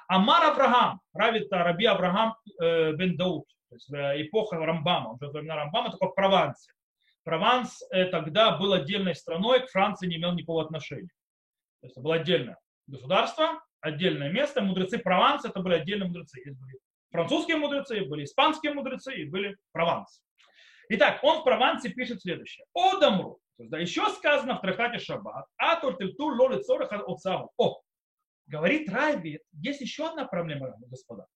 Амар 0.08 0.44
Авраам, 0.44 1.00
Равид 1.12 1.48
Раби 1.50 1.84
Авраам 1.86 2.34
э, 2.60 2.92
бен 2.92 3.16
Дауд, 3.16 3.46
то 3.68 3.74
есть 3.74 3.92
э, 3.92 4.22
эпоха 4.22 4.56
Рамбама, 4.56 5.12
уже 5.12 5.28
времена 5.28 5.56
Рамбама, 5.56 5.90
только 5.90 6.08
в 6.08 6.14
Провансе. 6.14 6.72
Прованс 7.24 7.82
э, 7.90 8.06
тогда 8.06 8.56
был 8.56 8.72
отдельной 8.72 9.14
страной, 9.14 9.66
к 9.66 9.70
Франции 9.70 10.06
не 10.06 10.16
имел 10.16 10.32
никакого 10.32 10.64
отношения. 10.64 11.10
То 11.80 11.86
есть 11.86 11.96
это 11.96 12.00
было 12.00 12.16
отдельное 12.16 12.58
государство, 12.86 13.60
отдельное 13.80 14.30
место. 14.30 14.62
Мудрецы 14.62 14.98
Прованса 14.98 15.48
это 15.48 15.60
были 15.60 15.74
отдельные 15.74 16.08
мудрецы. 16.08 16.42
Были 16.44 16.78
французские 17.10 17.56
мудрецы, 17.56 18.04
были 18.04 18.24
испанские 18.24 18.74
мудрецы 18.74 19.14
и 19.14 19.24
были 19.24 19.56
Прованс. 19.72 20.22
Итак, 20.92 21.20
он 21.22 21.40
в 21.40 21.44
Провансе 21.44 21.90
пишет 21.90 22.20
следующее. 22.20 22.66
О 22.74 22.98
Дамру. 22.98 23.38
Да, 23.58 23.78
еще 23.78 24.08
сказано 24.10 24.56
в 24.56 24.60
трактате 24.60 24.98
Шаббат. 24.98 25.46
А 25.56 25.76
тортильтур 25.76 26.34
лоли 26.34 26.60
цораха 26.62 26.96
от 26.96 27.20
О, 27.58 27.80
говорит 28.46 28.90
Райби, 28.90 29.40
есть 29.52 29.80
еще 29.80 30.08
одна 30.08 30.24
проблема, 30.24 30.74
господа. 30.88 31.26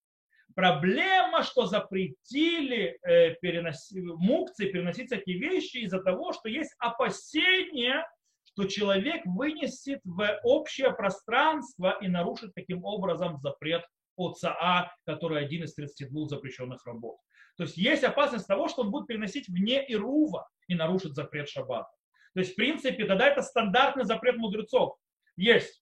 Проблема, 0.55 1.43
что 1.43 1.67
запретили 1.67 2.99
э, 3.01 3.35
переноси, 3.35 4.01
мукции 4.01 4.71
переносить 4.71 5.09
такие 5.09 5.39
вещи 5.39 5.77
из-за 5.77 6.01
того, 6.01 6.33
что 6.33 6.49
есть 6.49 6.75
опасение, 6.79 8.05
что 8.43 8.65
человек 8.65 9.21
вынесет 9.25 10.01
в 10.03 10.39
общее 10.43 10.93
пространство 10.93 11.97
и 12.01 12.09
нарушит 12.09 12.53
таким 12.55 12.83
образом 12.83 13.37
запрет 13.37 13.85
ОЦА, 14.17 14.91
который 15.05 15.45
один 15.45 15.63
из 15.63 15.73
32 15.75 16.27
запрещенных 16.27 16.85
работ. 16.85 17.17
То 17.57 17.63
есть 17.63 17.77
есть 17.77 18.03
опасность 18.03 18.47
того, 18.47 18.67
что 18.67 18.81
он 18.81 18.91
будет 18.91 19.07
переносить 19.07 19.47
вне 19.47 19.83
Ирува 19.87 20.47
и 20.67 20.75
нарушит 20.75 21.15
запрет 21.15 21.49
шаббата. 21.49 21.89
То 22.33 22.41
есть, 22.41 22.53
в 22.53 22.55
принципе, 22.55 23.05
тогда 23.05 23.27
это 23.27 23.41
стандартный 23.41 24.03
запрет 24.03 24.37
мудрецов. 24.37 24.97
Есть 25.37 25.81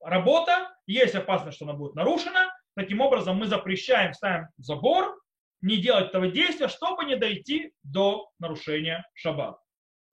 работа, 0.00 0.74
есть 0.86 1.14
опасность, 1.14 1.56
что 1.56 1.66
она 1.66 1.74
будет 1.74 1.94
нарушена, 1.94 2.52
Таким 2.78 3.00
образом, 3.00 3.36
мы 3.38 3.48
запрещаем, 3.48 4.12
ставим 4.14 4.46
забор, 4.56 5.20
не 5.60 5.78
делать 5.78 6.10
этого 6.10 6.28
действия, 6.28 6.68
чтобы 6.68 7.06
не 7.06 7.16
дойти 7.16 7.72
до 7.82 8.30
нарушения 8.38 9.04
шаббата. 9.14 9.58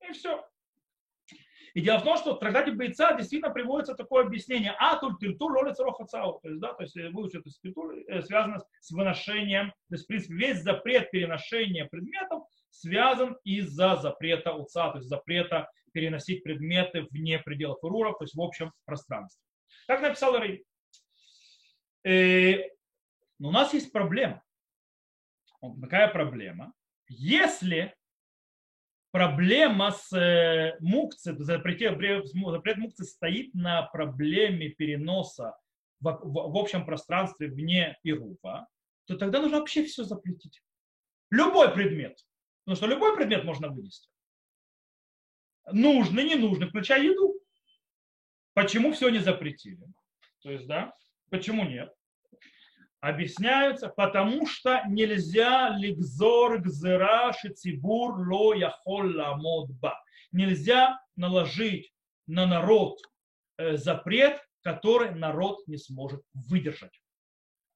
И 0.00 0.10
все. 0.10 0.44
И 1.76 1.82
дело 1.82 1.98
в 1.98 2.04
том, 2.04 2.16
что 2.16 2.34
в 2.34 2.38
трактате 2.38 2.72
бойца 2.72 3.14
действительно 3.18 3.52
приводится 3.52 3.94
такое 3.94 4.24
объяснение. 4.24 4.74
А 4.78 4.96
тут 4.96 5.18
тильтур 5.20 5.52
лолец 5.52 5.78
рохацау. 5.78 6.40
То 6.40 6.48
есть, 6.48 6.58
да, 6.58 6.72
то 6.72 6.84
есть 6.84 6.96
выучить 6.96 7.40
это 7.40 7.50
тильтур 7.50 7.94
э, 7.94 8.22
связано 8.22 8.64
с 8.80 8.90
выношением. 8.92 9.74
То 9.90 9.96
есть, 9.96 10.04
в 10.04 10.06
принципе, 10.06 10.34
весь 10.36 10.62
запрет 10.62 11.10
переношения 11.10 11.84
предметов 11.84 12.44
связан 12.70 13.36
из-за 13.44 13.96
запрета 13.96 14.54
уца, 14.54 14.90
то 14.90 14.96
есть 14.96 15.10
запрета 15.10 15.70
переносить 15.92 16.42
предметы 16.42 17.02
вне 17.10 17.38
пределов 17.40 17.76
уруров, 17.82 18.16
то 18.16 18.24
есть 18.24 18.34
в 18.34 18.40
общем 18.40 18.72
пространстве. 18.86 19.42
Так 19.86 20.00
написал 20.00 20.34
Рей. 20.38 20.64
Э, 22.04 22.70
но 23.38 23.50
у 23.50 23.52
нас 23.52 23.74
есть 23.74 23.92
проблема. 23.92 24.42
Какая 25.82 26.08
проблема? 26.08 26.72
Если 27.06 27.94
проблема 29.16 29.92
с 29.92 30.12
э, 30.12 30.76
мукцией, 30.80 31.38
запрет, 31.38 31.96
мукции 32.34 33.04
стоит 33.04 33.54
на 33.54 33.80
проблеме 33.84 34.68
переноса 34.68 35.56
в, 36.00 36.10
в, 36.10 36.52
в 36.52 36.56
общем 36.58 36.84
пространстве 36.84 37.48
вне 37.48 37.96
Ирува, 38.02 38.68
то 39.06 39.16
тогда 39.16 39.40
нужно 39.40 39.60
вообще 39.60 39.84
все 39.86 40.04
запретить. 40.04 40.62
Любой 41.30 41.72
предмет. 41.72 42.18
Потому 42.64 42.76
что 42.76 42.86
любой 42.88 43.16
предмет 43.16 43.44
можно 43.44 43.68
вынести. 43.68 44.10
Нужный, 45.72 46.24
ненужный, 46.24 46.68
включая 46.68 47.02
еду. 47.02 47.40
Почему 48.52 48.92
все 48.92 49.08
не 49.08 49.20
запретили? 49.20 49.86
То 50.42 50.50
есть, 50.50 50.66
да, 50.66 50.92
почему 51.30 51.64
нет? 51.64 51.90
Объясняются, 53.08 53.88
потому 53.88 54.46
что 54.46 54.82
нельзя 54.88 55.70
ликзор 55.76 56.58
гзера 56.58 57.32
шицибур 57.32 58.28
ло 58.28 58.54
яхол 58.54 59.14
ламодба. 59.16 60.02
Нельзя 60.32 60.98
наложить 61.14 61.92
на 62.26 62.46
народ 62.46 62.98
э, 63.58 63.76
запрет, 63.76 64.40
который 64.62 65.14
народ 65.14 65.66
не 65.68 65.76
сможет 65.76 66.22
выдержать. 66.34 67.00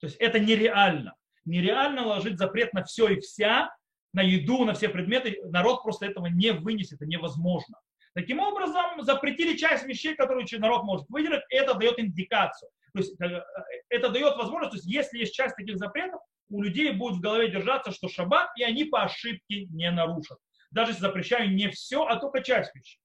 То 0.00 0.06
есть 0.06 0.16
это 0.16 0.40
нереально. 0.40 1.14
Нереально 1.44 2.02
наложить 2.02 2.38
запрет 2.38 2.72
на 2.72 2.84
все 2.84 3.08
и 3.08 3.20
вся, 3.20 3.70
на 4.12 4.22
еду, 4.22 4.64
на 4.64 4.74
все 4.74 4.88
предметы. 4.88 5.38
Народ 5.44 5.82
просто 5.82 6.06
этого 6.06 6.26
не 6.26 6.52
вынесет, 6.52 6.94
это 6.94 7.06
невозможно. 7.06 7.78
Таким 8.14 8.40
образом, 8.40 9.02
запретили 9.02 9.56
часть 9.56 9.86
вещей, 9.86 10.16
которые 10.16 10.44
народ 10.58 10.82
может 10.82 11.08
выдержать, 11.08 11.44
это 11.50 11.74
дает 11.74 12.00
индикацию. 12.00 12.70
То 12.92 12.98
есть 12.98 13.20
э, 13.20 13.42
это 13.88 14.08
дает 14.10 14.36
возможность, 14.36 14.72
то 14.72 14.76
есть 14.76 14.86
если 14.86 15.18
есть 15.18 15.34
часть 15.34 15.56
таких 15.56 15.76
запретов, 15.78 16.20
у 16.48 16.62
людей 16.62 16.92
будет 16.92 17.18
в 17.18 17.20
голове 17.20 17.50
держаться, 17.50 17.92
что 17.92 18.08
шаббат, 18.08 18.50
и 18.56 18.62
они 18.62 18.84
по 18.84 19.02
ошибке 19.02 19.66
не 19.66 19.90
нарушат. 19.90 20.38
Даже 20.70 20.92
если 20.92 21.02
запрещаю 21.02 21.54
не 21.54 21.68
все, 21.68 22.04
а 22.04 22.16
только 22.16 22.42
часть 22.42 22.74
вещей. 22.74 23.00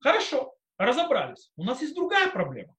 Хорошо, 0.00 0.54
разобрались. 0.78 1.50
У 1.56 1.64
нас 1.64 1.80
есть 1.80 1.94
другая 1.94 2.30
проблема. 2.30 2.74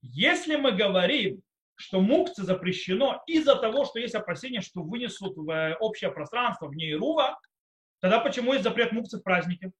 Если 0.00 0.56
мы 0.56 0.72
говорим, 0.72 1.42
что 1.74 2.00
мукцы 2.00 2.42
запрещено 2.42 3.22
из-за 3.26 3.54
того, 3.56 3.84
что 3.84 3.98
есть 3.98 4.14
опасения, 4.14 4.62
что 4.62 4.82
вынесут 4.82 5.36
в 5.36 5.50
э, 5.50 5.76
общее 5.78 6.10
пространство 6.10 6.68
вне 6.68 6.92
Ирува, 6.92 7.38
тогда 8.00 8.20
почему 8.20 8.52
есть 8.52 8.64
запрет 8.64 8.92
мукцы 8.92 9.18
в 9.18 9.22
празднике? 9.22 9.72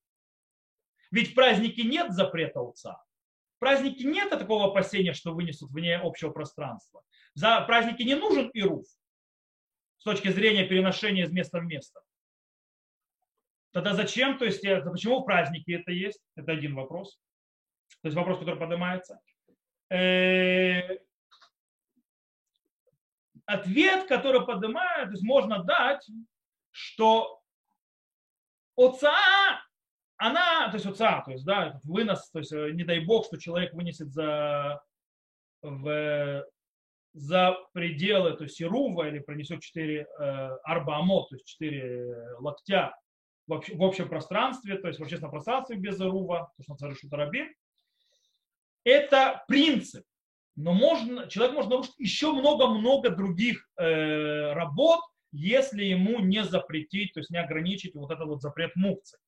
Ведь 1.09 1.31
в 1.31 1.35
празднике 1.35 1.83
нет 1.83 2.11
запрета 2.11 2.61
отца. 2.61 3.01
В 3.57 3.59
празднике 3.59 4.03
нет 4.03 4.29
такого 4.29 4.67
опасения, 4.67 5.13
что 5.13 5.33
вынесут 5.33 5.71
вне 5.71 5.97
общего 5.97 6.29
пространства. 6.29 7.01
За 7.33 7.59
праздники 7.61 8.03
не 8.03 8.13
нужен 8.13 8.51
ируф 8.53 8.85
с 9.97 10.03
точки 10.03 10.27
зрения 10.27 10.67
переношения 10.67 11.25
из 11.25 11.31
места 11.31 11.59
в 11.59 11.65
место. 11.65 12.01
Тогда 13.71 13.95
зачем? 13.95 14.37
То 14.37 14.45
есть, 14.45 14.61
почему 14.61 15.21
в 15.21 15.25
празднике 15.25 15.73
это 15.73 15.91
есть? 15.91 16.21
Это 16.35 16.51
один 16.51 16.75
вопрос. 16.75 17.19
То 18.01 18.09
есть 18.09 18.15
вопрос, 18.15 18.37
который 18.37 18.59
поднимается. 18.59 19.19
Э, 19.89 20.99
ответ, 23.45 24.07
который 24.07 24.45
поднимает, 24.45 25.05
то 25.05 25.11
есть 25.13 25.23
можно 25.23 25.63
дать, 25.63 26.07
что 26.69 27.41
отца 28.75 29.65
она, 30.17 30.69
то 30.69 30.75
есть 30.75 30.85
отца, 30.85 31.21
то 31.21 31.31
есть, 31.31 31.45
да, 31.45 31.79
вынос, 31.83 32.29
то 32.31 32.39
есть, 32.39 32.51
э, 32.51 32.71
не 32.71 32.83
дай 32.83 32.99
бог, 32.99 33.25
что 33.25 33.37
человек 33.37 33.73
вынесет 33.73 34.11
за 34.11 34.81
в 35.61 36.45
за 37.13 37.57
пределы, 37.73 38.33
то 38.33 38.43
есть 38.43 38.61
Ирува, 38.61 39.07
или 39.07 39.17
принесет 39.19 39.61
4 39.61 40.01
э, 40.01 40.05
арбаамот, 40.63 41.29
то 41.29 41.35
есть 41.35 41.47
4 41.47 42.37
локтя 42.37 42.95
в, 43.47 43.53
общ, 43.53 43.69
в 43.69 43.83
общем 43.83 44.07
пространстве, 44.07 44.77
то 44.77 44.87
есть 44.87 44.99
в 44.99 45.03
общественном 45.03 45.31
пространстве 45.31 45.77
без 45.77 45.99
Ирува, 45.99 46.51
то, 46.57 46.63
что 46.63 46.73
называется 46.73 47.07
Раби, 47.11 47.47
это 48.83 49.43
принцип. 49.47 50.05
Но 50.55 50.73
можно, 50.73 51.27
человек 51.27 51.55
может 51.55 51.71
нарушить 51.71 51.95
еще 51.97 52.31
много-много 52.33 53.09
других 53.09 53.67
э, 53.77 54.53
работ, 54.53 55.01
если 55.31 55.83
ему 55.83 56.19
не 56.19 56.43
запретить, 56.43 57.13
то 57.13 57.19
есть 57.19 57.29
не 57.29 57.37
ограничить 57.37 57.95
вот 57.95 58.11
этот 58.11 58.27
вот 58.27 58.41
запрет 58.41 58.75
мукции. 58.75 59.19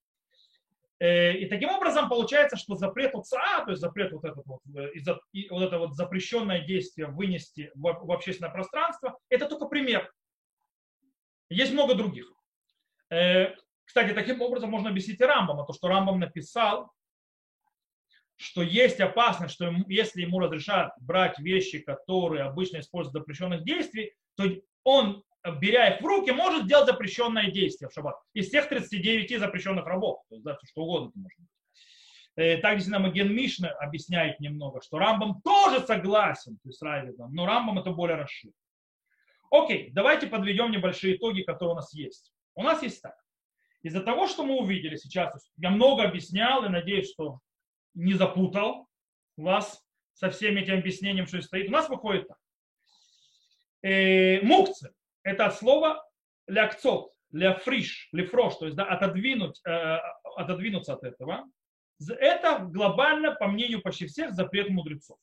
Э, 0.99 1.33
и 1.33 1.45
таким 1.47 1.69
образом 1.69 2.09
получается, 2.09 2.57
что 2.57 2.75
запрет 2.75 3.15
УЦА, 3.15 3.63
то 3.63 3.71
есть 3.71 3.81
запрет 3.81 4.11
вот, 4.11 4.25
этот 4.25 4.45
вот, 4.45 4.59
э, 4.75 4.91
и 5.31 5.49
вот 5.49 5.63
это 5.63 5.79
вот 5.79 5.95
запрещенное 5.95 6.65
действие 6.65 7.07
вынести 7.07 7.71
в, 7.73 7.81
в 7.81 8.11
общественное 8.11 8.51
пространство, 8.51 9.17
это 9.29 9.47
только 9.47 9.65
пример. 9.65 10.11
Есть 11.49 11.71
много 11.71 11.95
других. 11.95 12.31
Э, 13.09 13.55
кстати, 13.85 14.13
таким 14.13 14.41
образом 14.41 14.69
можно 14.69 14.89
объяснить 14.89 15.21
и 15.21 15.23
Рамбама, 15.23 15.65
то, 15.65 15.73
что 15.73 15.87
Рамбам 15.87 16.19
написал, 16.19 16.91
что 18.35 18.61
есть 18.61 18.99
опасность, 18.99 19.53
что 19.53 19.73
если 19.87 20.21
ему 20.21 20.39
разрешат 20.39 20.93
брать 20.99 21.39
вещи, 21.39 21.79
которые 21.79 22.43
обычно 22.43 22.79
используют 22.79 23.13
запрещенных 23.13 23.63
действий, 23.63 24.13
то 24.35 24.45
он 24.83 25.23
беря 25.59 25.95
их 25.95 26.01
в 26.01 26.05
руки, 26.05 26.31
может 26.31 26.65
сделать 26.65 26.87
запрещенное 26.87 27.51
действие 27.51 27.89
в 27.89 27.93
шаббат. 27.93 28.15
Из 28.33 28.49
тех 28.49 28.67
39 28.67 29.39
запрещенных 29.39 29.85
работ. 29.85 30.19
То 30.29 30.35
есть, 30.35 30.45
да, 30.45 30.57
что 30.63 30.81
угодно 30.81 31.09
это 31.09 31.19
может 31.19 31.39
быть. 31.39 31.49
Э, 32.35 32.57
так 32.57 32.75
действительно 32.75 33.05
Маген 33.05 33.33
Мишна 33.33 33.69
объясняет 33.69 34.39
немного, 34.39 34.81
что 34.81 34.97
Рамбам 34.97 35.41
тоже 35.41 35.85
согласен 35.85 36.57
с 36.63 36.81
Райвидом, 36.81 37.33
но 37.33 37.45
Рамбам 37.45 37.79
это 37.79 37.91
более 37.91 38.17
расширен. 38.17 38.53
Окей, 39.51 39.89
давайте 39.91 40.27
подведем 40.27 40.71
небольшие 40.71 41.15
итоги, 41.17 41.41
которые 41.41 41.73
у 41.73 41.75
нас 41.75 41.93
есть. 41.93 42.31
У 42.55 42.63
нас 42.63 42.83
есть 42.83 43.01
так. 43.01 43.15
Из-за 43.81 44.01
того, 44.01 44.27
что 44.27 44.45
мы 44.45 44.57
увидели 44.57 44.95
сейчас, 44.95 45.49
я 45.57 45.69
много 45.69 46.03
объяснял 46.03 46.63
и 46.65 46.69
надеюсь, 46.69 47.11
что 47.11 47.39
не 47.93 48.13
запутал 48.13 48.87
вас 49.35 49.83
со 50.13 50.29
всеми 50.29 50.61
этим 50.61 50.77
объяснением, 50.77 51.27
что 51.27 51.41
стоит. 51.41 51.69
У 51.69 51.71
нас 51.71 51.89
выходит 51.89 52.27
так. 52.27 52.37
Э, 53.81 54.41
это 55.29 55.45
от 55.45 55.55
слова 55.55 56.03
лякцот, 56.47 57.11
ляфриш, 57.31 58.09
лифрош, 58.11 58.55
то 58.55 58.65
есть 58.65 58.75
да, 58.75 58.85
отодвинуть, 58.85 59.61
э, 59.65 59.97
отодвинуться 60.35 60.93
от 60.93 61.03
этого. 61.03 61.45
Это 62.07 62.59
глобально, 62.59 63.35
по 63.35 63.47
мнению 63.47 63.81
почти 63.81 64.07
всех, 64.07 64.33
запрет 64.33 64.69
мудрецов. 64.69 65.17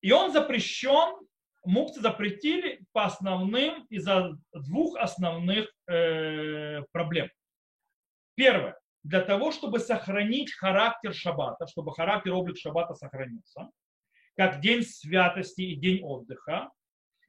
И 0.00 0.12
он 0.12 0.32
запрещен, 0.32 1.26
мукцы 1.64 2.00
запретили 2.00 2.84
по 2.92 3.04
основным, 3.04 3.84
из-за 3.90 4.36
двух 4.52 4.96
основных 4.98 5.70
э, 5.88 6.82
проблем. 6.92 7.30
Первое. 8.34 8.78
Для 9.02 9.20
того, 9.20 9.50
чтобы 9.52 9.80
сохранить 9.80 10.52
характер 10.54 11.12
шаббата, 11.14 11.66
чтобы 11.66 11.92
характер, 11.92 12.32
облик 12.32 12.56
шаббата 12.56 12.94
сохранился, 12.94 13.68
как 14.36 14.60
день 14.60 14.82
святости 14.82 15.62
и 15.62 15.76
день 15.76 16.02
отдыха, 16.02 16.70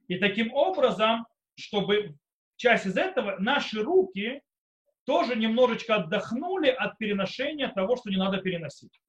и 0.08 0.18
таким 0.18 0.52
образом, 0.52 1.26
чтобы 1.56 2.16
часть 2.56 2.86
из 2.86 2.96
этого, 2.96 3.36
наши 3.38 3.82
руки 3.82 4.40
тоже 5.04 5.36
немножечко 5.36 5.96
отдохнули 5.96 6.68
от 6.68 6.98
переношения 6.98 7.68
того, 7.68 7.96
что 7.96 8.10
не 8.10 8.16
надо 8.16 8.38
переносить. 8.38 9.00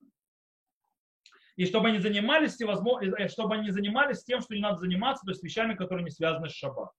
И 1.56 1.66
чтобы 1.66 1.90
они 1.90 1.98
занимались, 1.98 2.60
э, 2.62 3.28
чтобы 3.30 3.56
они 3.56 3.72
занимались 3.72 4.24
тем, 4.24 4.42
что 4.42 4.54
не 4.54 4.62
надо 4.62 4.78
заниматься, 4.78 5.26
то 5.26 5.32
есть 5.32 5.44
вещами, 5.44 5.74
которые 5.74 6.04
не 6.04 6.12
связаны 6.12 6.50
с 6.50 6.54
шаббатом. 6.54 6.94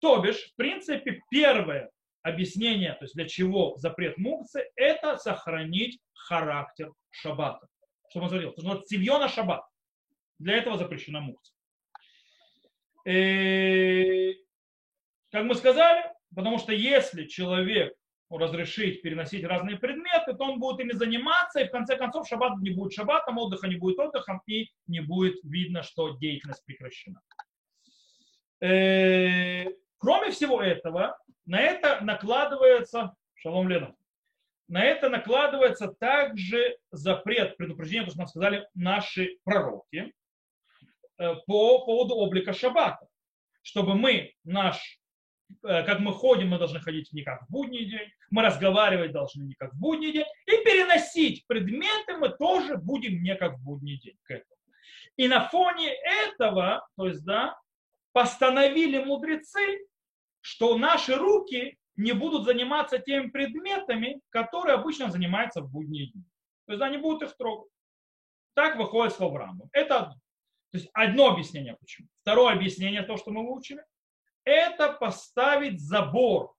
То 0.00 0.20
бишь, 0.20 0.50
в 0.52 0.56
принципе, 0.56 1.20
первое 1.30 1.90
объяснение, 2.22 2.94
то 2.94 3.04
есть 3.04 3.14
для 3.14 3.28
чего 3.28 3.76
запрет 3.76 4.18
мукцы, 4.18 4.68
это 4.74 5.16
сохранить 5.18 6.00
характер 6.14 6.92
шаббата. 7.10 7.68
Что 8.08 8.20
он 8.20 8.28
говорил? 8.28 8.52
Потому 8.52 8.74
что 8.74 8.84
цивьона 8.84 9.28
шаббат. 9.28 9.62
Для 10.38 10.56
этого 10.56 10.76
запрещена 10.76 11.20
мукция. 11.20 11.54
И, 13.06 14.36
как 15.30 15.44
мы 15.44 15.54
сказали, 15.54 16.12
потому 16.34 16.58
что 16.58 16.72
если 16.72 17.26
человек 17.26 17.94
разрешить 18.30 19.02
переносить 19.02 19.44
разные 19.44 19.76
предметы, 19.76 20.34
то 20.34 20.44
он 20.44 20.60
будет 20.60 20.80
ими 20.80 20.92
заниматься, 20.92 21.60
и 21.60 21.66
в 21.66 21.70
конце 21.70 21.96
концов 21.96 22.28
шаббат 22.28 22.58
не 22.58 22.70
будет 22.70 22.92
шаббатом, 22.92 23.38
отдыха 23.38 23.66
не 23.66 23.76
будет 23.76 23.98
отдыхом, 23.98 24.40
и 24.46 24.70
не 24.86 25.00
будет 25.00 25.42
видно, 25.42 25.82
что 25.82 26.16
деятельность 26.16 26.64
прекращена. 26.64 27.20
Кроме 28.60 30.30
всего 30.30 30.62
этого, 30.62 31.18
на 31.44 31.60
это 31.60 32.04
накладывается, 32.04 33.16
шалом 33.34 33.68
Лена, 33.68 33.96
на 34.68 34.84
это 34.84 35.08
накладывается 35.08 35.88
также 35.88 36.78
запрет, 36.92 37.56
предупреждение, 37.56 38.04
то, 38.04 38.10
что 38.10 38.18
нам 38.18 38.28
сказали 38.28 38.68
наши 38.74 39.38
пророки, 39.42 40.12
Э, 40.12 40.19
по 41.46 41.84
поводу 41.84 42.14
облика 42.14 42.52
шаббата. 42.52 43.06
Чтобы 43.62 43.94
мы, 43.94 44.32
наш, 44.44 44.98
э, 45.62 45.82
как 45.84 46.00
мы 46.00 46.12
ходим, 46.12 46.48
мы 46.48 46.58
должны 46.58 46.80
ходить 46.80 47.12
не 47.12 47.22
как 47.22 47.42
в 47.42 47.50
будний 47.50 47.84
день, 47.84 48.10
мы 48.30 48.42
разговаривать 48.42 49.12
должны 49.12 49.42
не 49.42 49.54
как 49.54 49.74
в 49.74 49.78
будний 49.78 50.12
день, 50.12 50.26
и 50.46 50.64
переносить 50.64 51.46
предметы 51.46 52.16
мы 52.16 52.30
тоже 52.30 52.76
будем 52.76 53.22
не 53.22 53.34
как 53.36 53.58
в 53.58 53.62
будний 53.62 53.98
день 53.98 54.16
к 54.22 54.30
этому. 54.30 54.56
И 55.16 55.28
на 55.28 55.46
фоне 55.48 55.92
этого, 56.24 56.86
то 56.96 57.06
есть, 57.06 57.24
да, 57.24 57.58
постановили 58.12 59.02
мудрецы, 59.04 59.86
что 60.40 60.78
наши 60.78 61.14
руки 61.14 61.76
не 61.96 62.12
будут 62.12 62.44
заниматься 62.44 62.98
теми 62.98 63.28
предметами, 63.28 64.20
которые 64.30 64.76
обычно 64.76 65.10
занимаются 65.10 65.60
в 65.60 65.70
будние 65.70 66.06
дни. 66.06 66.24
То 66.66 66.72
есть 66.72 66.82
они 66.82 66.96
будут 66.96 67.22
их 67.22 67.36
трогать. 67.36 67.70
Так 68.54 68.76
выходит 68.76 69.14
слово 69.14 69.40
Рамбам. 69.40 69.68
Это 69.72 69.98
одно. 69.98 70.14
То 70.70 70.78
есть 70.78 70.88
одно 70.92 71.30
объяснение 71.30 71.76
почему. 71.78 72.08
Второе 72.22 72.54
объяснение, 72.54 73.02
то, 73.02 73.16
что 73.16 73.30
мы 73.30 73.46
выучили, 73.46 73.82
это 74.44 74.92
поставить 74.92 75.80
забор 75.80 76.54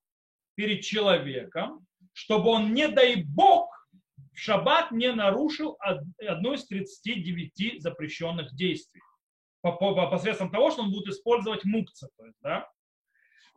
перед 0.55 0.81
человеком, 0.81 1.85
чтобы 2.13 2.49
он, 2.49 2.73
не 2.73 2.87
дай 2.87 3.23
бог, 3.23 3.69
в 4.33 4.37
шаббат 4.37 4.91
не 4.91 5.11
нарушил 5.11 5.77
одно 5.79 6.53
из 6.53 6.65
39 6.67 7.81
запрещенных 7.81 8.53
действий. 8.55 9.01
По, 9.61 9.73
по, 9.73 9.93
по 9.93 10.09
посредством 10.09 10.51
того, 10.51 10.71
что 10.71 10.81
он 10.81 10.91
будет 10.91 11.07
использовать 11.07 11.63
мукца. 11.65 12.09
То 12.17 12.25
есть, 12.25 12.37
да? 12.41 12.67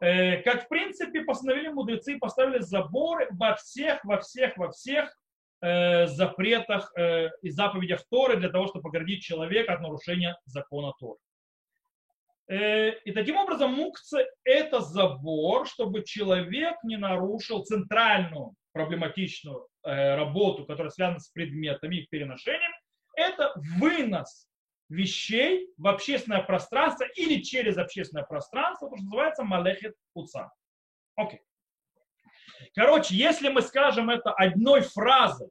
э, 0.01 0.43
как 0.43 0.67
в 0.67 0.69
принципе 0.69 1.23
постановили 1.23 1.69
мудрецы, 1.69 2.19
поставили 2.19 2.59
заборы 2.59 3.29
во 3.31 3.55
всех, 3.57 4.05
во 4.05 4.21
всех, 4.21 4.57
во 4.57 4.71
всех 4.71 5.17
э, 5.65 6.07
запретах 6.07 6.93
э, 6.97 7.31
и 7.43 7.51
заповедях 7.51 8.05
Торы 8.11 8.37
для 8.37 8.51
того, 8.51 8.67
чтобы 8.67 8.89
оградить 8.89 9.23
человека 9.23 9.75
от 9.75 9.81
нарушения 9.81 10.37
закона 10.45 10.93
Торы. 10.99 11.19
Э, 12.49 12.91
и 13.05 13.13
таким 13.13 13.37
образом 13.37 13.73
мукция– 13.73 14.27
это 14.45 14.81
забор, 14.81 15.67
чтобы 15.67 16.05
человек 16.05 16.77
не 16.85 16.97
нарушил 16.97 17.65
центральную 17.65 18.55
проблематичную 18.73 19.67
работу, 19.85 20.65
которая 20.65 20.91
связана 20.91 21.21
с 21.21 21.29
предметами, 21.29 21.97
их 21.97 22.09
переношением. 22.09 22.73
Это 23.15 23.53
вынос 23.79 24.49
вещей 24.89 25.69
в 25.77 25.87
общественное 25.87 26.43
пространство 26.43 27.05
или 27.17 27.43
через 27.43 27.77
общественное 27.77 28.25
пространство, 28.25 28.89
то, 28.89 28.97
что 28.97 29.05
называется 29.05 29.45
малехет 29.45 29.95
уца. 30.15 30.51
Окей. 31.17 31.41
Короче, 32.75 33.15
если 33.15 33.49
мы 33.49 33.63
скажем 33.63 34.11
это 34.11 34.33
одной 34.33 34.81
фразой, 34.81 35.51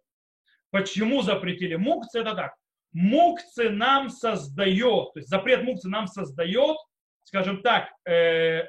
почему 0.73 1.21
запретили 1.21 1.75
мукцы, 1.75 2.19
это 2.19 2.33
так. 2.33 2.55
Мукцы 2.93 3.69
нам 3.69 4.09
создает, 4.09 5.13
то 5.13 5.19
есть 5.19 5.29
запрет 5.29 5.63
мукцы 5.63 5.87
нам 5.87 6.07
создает, 6.07 6.77
скажем 7.25 7.61
так, 7.61 7.91
э, 8.07 8.63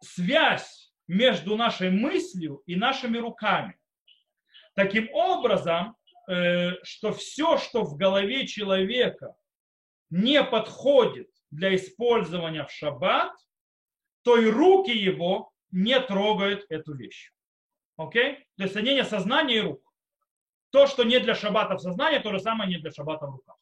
связь 0.00 0.92
между 1.08 1.56
нашей 1.56 1.90
мыслью 1.90 2.62
и 2.66 2.76
нашими 2.76 3.18
руками. 3.18 3.76
Таким 4.74 5.12
образом, 5.12 5.96
э, 6.28 6.74
что 6.84 7.12
все, 7.12 7.58
что 7.58 7.82
в 7.82 7.96
голове 7.96 8.46
человека 8.46 9.34
не 10.10 10.44
подходит 10.44 11.28
для 11.50 11.74
использования 11.74 12.64
в 12.64 12.70
шаббат, 12.70 13.32
то 14.22 14.36
и 14.36 14.46
руки 14.46 14.92
его 14.92 15.50
не 15.72 15.98
трогают 16.00 16.66
эту 16.68 16.94
вещь. 16.94 17.32
Окей? 17.98 18.46
То 18.56 18.62
есть 18.62 18.72
соединение 18.72 19.04
сознания 19.04 19.56
и 19.56 19.60
рук. 19.60 19.82
То, 20.70 20.86
что 20.86 21.02
не 21.02 21.18
для 21.18 21.34
шаббата 21.34 21.74
в 21.74 21.80
сознании, 21.80 22.20
то 22.20 22.32
же 22.32 22.38
самое 22.38 22.70
не 22.70 22.78
для 22.78 22.92
шаббата 22.92 23.26
в 23.26 23.32
руках. 23.32 23.56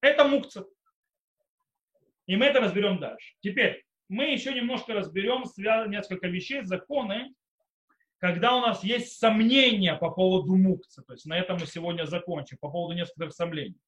Это 0.00 0.24
мукца. 0.24 0.64
И 2.26 2.36
мы 2.36 2.46
это 2.46 2.60
разберем 2.60 3.00
дальше. 3.00 3.34
Теперь 3.40 3.84
мы 4.08 4.26
еще 4.26 4.54
немножко 4.54 4.94
разберем 4.94 5.44
несколько 5.90 6.28
вещей, 6.28 6.62
законы, 6.62 7.34
когда 8.18 8.54
у 8.54 8.60
нас 8.60 8.84
есть 8.84 9.18
сомнения 9.18 9.94
по 9.94 10.10
поводу 10.10 10.54
мукца. 10.54 11.02
То 11.02 11.14
есть 11.14 11.26
на 11.26 11.36
этом 11.36 11.58
мы 11.58 11.66
сегодня 11.66 12.04
закончим, 12.04 12.58
по 12.60 12.70
поводу 12.70 12.94
нескольких 12.94 13.32
сомнений. 13.32 13.80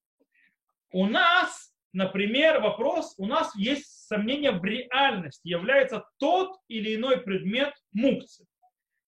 У 0.90 1.07
нас, 1.07 1.72
например, 1.92 2.61
вопрос, 2.61 3.14
у 3.18 3.26
нас 3.26 3.55
есть 3.55 4.07
сомнение 4.07 4.51
в 4.51 4.64
реальности, 4.64 5.47
является 5.47 6.05
тот 6.18 6.59
или 6.66 6.97
иной 6.97 7.18
предмет 7.18 7.74
мукцы. 7.92 8.44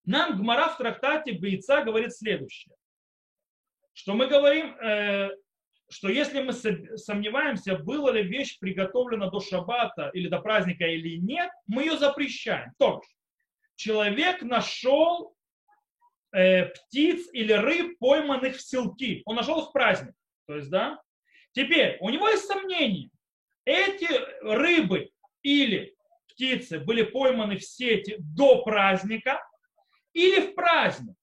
Нам 0.08 0.38
Гмара 0.38 0.68
в 0.70 0.78
трактате 0.78 1.34
Бойца 1.34 1.82
говорит 1.84 2.14
следующее, 2.14 2.74
что 3.92 4.14
мы 4.14 4.26
говорим, 4.26 4.74
э, 4.78 5.28
что 5.90 6.08
если 6.08 6.40
мы 6.40 6.54
сомневаемся, 6.54 7.76
была 7.76 8.12
ли 8.12 8.22
вещь 8.22 8.58
приготовлена 8.58 9.28
до 9.28 9.40
шаббата 9.40 10.08
или 10.14 10.28
до 10.28 10.38
праздника 10.38 10.86
или 10.86 11.18
нет, 11.18 11.50
мы 11.66 11.82
ее 11.82 11.98
запрещаем. 11.98 12.72
То 12.78 13.02
есть 13.02 13.16
человек 13.76 14.40
нашел 14.40 15.34
э, 16.32 16.64
птиц 16.64 17.28
или 17.34 17.52
рыб, 17.52 17.98
пойманных 17.98 18.56
в 18.56 18.62
селки. 18.62 19.20
Он 19.26 19.36
нашел 19.36 19.60
их 19.60 19.68
в 19.68 19.72
праздник. 19.72 20.14
То 20.46 20.56
есть, 20.56 20.70
да. 20.70 21.02
Теперь, 21.52 21.98
у 22.00 22.08
него 22.08 22.30
есть 22.30 22.46
сомнения. 22.46 23.10
Эти 23.66 24.08
рыбы 24.40 25.10
или 25.42 25.94
птицы 26.28 26.78
были 26.78 27.02
пойманы 27.02 27.58
в 27.58 27.62
сети 27.62 28.16
до 28.20 28.62
праздника 28.62 29.44
или 30.12 30.40
в 30.40 30.54
праздник. 30.54 31.16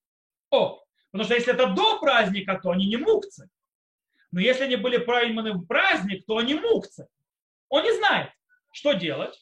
О, 0.51 0.83
потому 1.11 1.25
что 1.25 1.35
если 1.35 1.53
это 1.53 1.67
до 1.67 1.99
праздника, 1.99 2.59
то 2.61 2.71
они 2.71 2.87
не 2.87 2.97
мукцы. 2.97 3.49
Но 4.31 4.39
если 4.39 4.63
они 4.63 4.75
были 4.75 4.97
пойманы 4.97 5.53
в 5.53 5.65
праздник, 5.65 6.25
то 6.25 6.37
они 6.37 6.55
мукцы. 6.55 7.07
Он 7.69 7.83
не 7.83 7.95
знает, 7.97 8.31
что 8.71 8.93
делать 8.93 9.39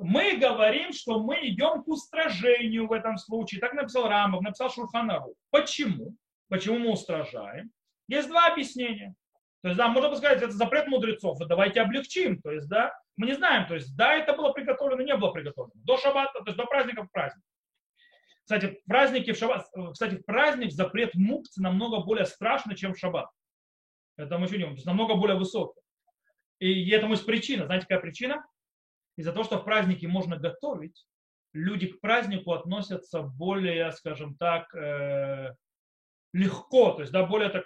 мы 0.00 0.36
говорим, 0.36 0.92
что 0.92 1.18
мы 1.18 1.40
идем 1.48 1.82
к 1.82 1.88
устражению 1.88 2.86
в 2.86 2.92
этом 2.92 3.18
случае. 3.18 3.60
Так 3.60 3.72
написал 3.72 4.08
Рамов, 4.08 4.42
написал 4.42 4.70
Шурханару. 4.70 5.34
Почему? 5.50 6.14
Почему 6.48 6.78
мы 6.78 6.92
устражаем? 6.92 7.72
Есть 8.06 8.28
два 8.28 8.46
объяснения. 8.46 9.14
То 9.62 9.68
есть, 9.68 9.78
да, 9.78 9.88
можно 9.88 10.14
сказать, 10.14 10.40
это 10.40 10.52
запрет 10.52 10.86
мудрецов, 10.86 11.38
давайте 11.48 11.80
облегчим. 11.80 12.40
То 12.40 12.52
есть, 12.52 12.68
да, 12.68 12.96
мы 13.16 13.26
не 13.26 13.34
знаем, 13.34 13.66
то 13.66 13.74
есть, 13.74 13.96
да, 13.96 14.14
это 14.14 14.34
было 14.34 14.52
приготовлено, 14.52 15.02
не 15.02 15.16
было 15.16 15.32
приготовлено. 15.32 15.74
До 15.84 15.98
шаббата, 15.98 16.38
то 16.38 16.46
есть 16.46 16.56
до 16.56 16.64
праздника 16.66 17.02
в 17.02 17.10
праздник. 17.10 17.42
Кстати, 18.48 18.80
в 18.82 18.88
празднике 18.88 19.34
в 19.34 19.36
шаббат, 19.36 19.66
кстати, 19.92 20.14
в 20.14 20.24
праздник 20.24 20.72
запрет 20.72 21.14
мукцы 21.14 21.60
намного 21.60 22.00
более 22.00 22.24
страшный, 22.24 22.76
чем 22.76 22.94
в 22.94 22.98
шаббат. 22.98 23.28
Это 24.16 24.38
мы 24.38 24.46
еще 24.46 24.56
не 24.56 24.64
то 24.64 24.70
есть 24.70 24.86
намного 24.86 25.16
более 25.16 25.36
высокий. 25.36 25.78
И 26.58 26.88
этому 26.88 27.12
есть 27.12 27.26
причина. 27.26 27.66
Знаете, 27.66 27.84
какая 27.86 28.00
причина? 28.00 28.42
из-за 29.18 29.32
того, 29.32 29.44
что 29.44 29.58
в 29.58 29.64
празднике 29.64 30.08
можно 30.08 30.38
готовить, 30.38 31.04
люди 31.52 31.88
к 31.88 32.00
празднику 32.00 32.52
относятся 32.52 33.20
более, 33.20 33.92
скажем 33.92 34.34
так, 34.36 34.74
э, 34.74 35.54
легко, 36.32 36.92
то 36.92 37.00
есть 37.00 37.12
да, 37.12 37.26
более 37.26 37.50
так, 37.50 37.64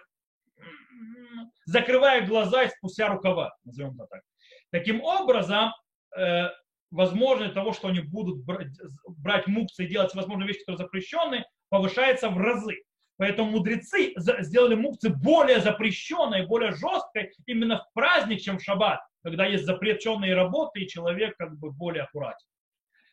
закрывая 1.65 2.27
глаза 2.27 2.65
и 2.65 2.71
спустя 2.71 3.07
рукава, 3.09 3.55
назовем 3.65 3.95
это 4.01 4.07
так. 4.07 4.23
Таким 4.71 5.01
образом, 5.03 5.71
э, 6.17 6.49
возможность 6.93 7.55
того, 7.55 7.73
что 7.73 7.89
они 7.89 8.01
будут 8.01 8.45
брать, 8.45 8.69
брать 9.09 9.47
мукцы 9.49 9.85
и 9.85 9.89
делать 9.89 10.15
возможные 10.15 10.47
вещи, 10.47 10.61
которые 10.61 10.87
запрещены, 10.87 11.45
повышается 11.69 12.29
в 12.29 12.39
разы. 12.39 12.83
Поэтому 13.17 13.51
мудрецы 13.51 14.15
сделали 14.17 14.75
мукцы 14.75 15.11
более 15.11 15.61
запрещенной, 15.61 16.47
более 16.47 16.73
жесткой 16.73 17.33
именно 17.47 17.79
в 17.79 17.93
праздник, 17.95 18.41
чем 18.41 18.59
в 18.59 18.63
шаббат 18.63 19.01
когда 19.23 19.47
есть 19.47 19.65
запрещенные 19.65 20.35
работы, 20.35 20.81
и 20.81 20.89
человек 20.89 21.37
как 21.37 21.57
бы 21.59 21.71
более 21.71 22.05
аккуратен. 22.05 22.47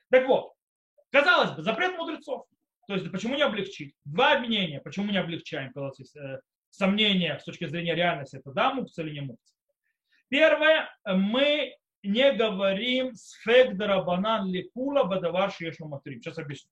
Так 0.10 0.28
вот, 0.28 0.54
казалось 1.12 1.52
бы, 1.52 1.62
запрет 1.62 1.96
мудрецов. 1.98 2.46
То 2.88 2.96
есть 2.96 3.12
почему 3.12 3.36
не 3.36 3.44
облегчить? 3.44 3.94
Два 4.06 4.34
обвинения. 4.34 4.82
Почему 4.82 5.12
не 5.12 5.18
облегчаем, 5.18 5.72
когда 5.72 5.92
есть 5.98 6.16
э, 6.18 6.42
сомнения 6.72 7.38
с 7.38 7.44
точки 7.44 7.66
зрения 7.66 7.94
реальности, 7.94 8.38
это 8.38 8.52
да 8.52 8.74
мукция 8.74 9.06
или 9.06 9.14
не 9.14 9.22
мукция. 9.22 9.56
Первое, 10.30 10.90
мы 11.06 11.76
не 12.04 12.32
говорим 12.32 13.16
сфегдара 13.16 14.02
банан 14.02 14.48
ликула 14.48 15.04
бадавар 15.04 15.52
шешу 15.52 15.88
матрим. 15.88 16.22
Сейчас 16.22 16.38
объясню. 16.38 16.72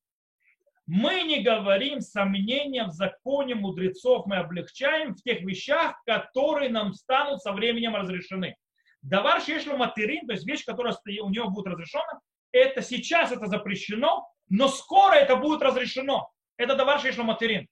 Мы 0.86 1.24
не 1.24 1.44
говорим 1.44 2.00
сомнения 2.00 2.86
в 2.86 2.92
законе 2.92 3.56
мудрецов, 3.56 4.26
мы 4.26 4.38
облегчаем 4.38 5.16
в 5.16 5.22
тех 5.22 5.42
вещах, 5.42 6.02
которые 6.06 6.70
нам 6.70 6.94
станут 6.94 7.42
со 7.42 7.52
временем 7.52 7.94
разрешены. 7.94 8.56
Давар 9.02 9.42
шешлю 9.42 9.76
материн, 9.76 10.26
то 10.28 10.34
есть 10.34 10.48
вещь, 10.48 10.64
которая 10.64 10.96
у 11.22 11.30
него 11.30 11.50
будет 11.50 11.68
разрешена, 11.68 12.22
это 12.54 12.82
сейчас 12.82 13.34
это 13.34 13.48
запрещено, 13.48 14.30
но 14.50 14.70
скоро 14.70 15.16
это 15.16 15.36
будет 15.36 15.62
разрешено. 15.62 16.32
Это 16.56 16.76
давар 16.76 17.02
шешлю 17.02 17.26
материн. 17.26 17.68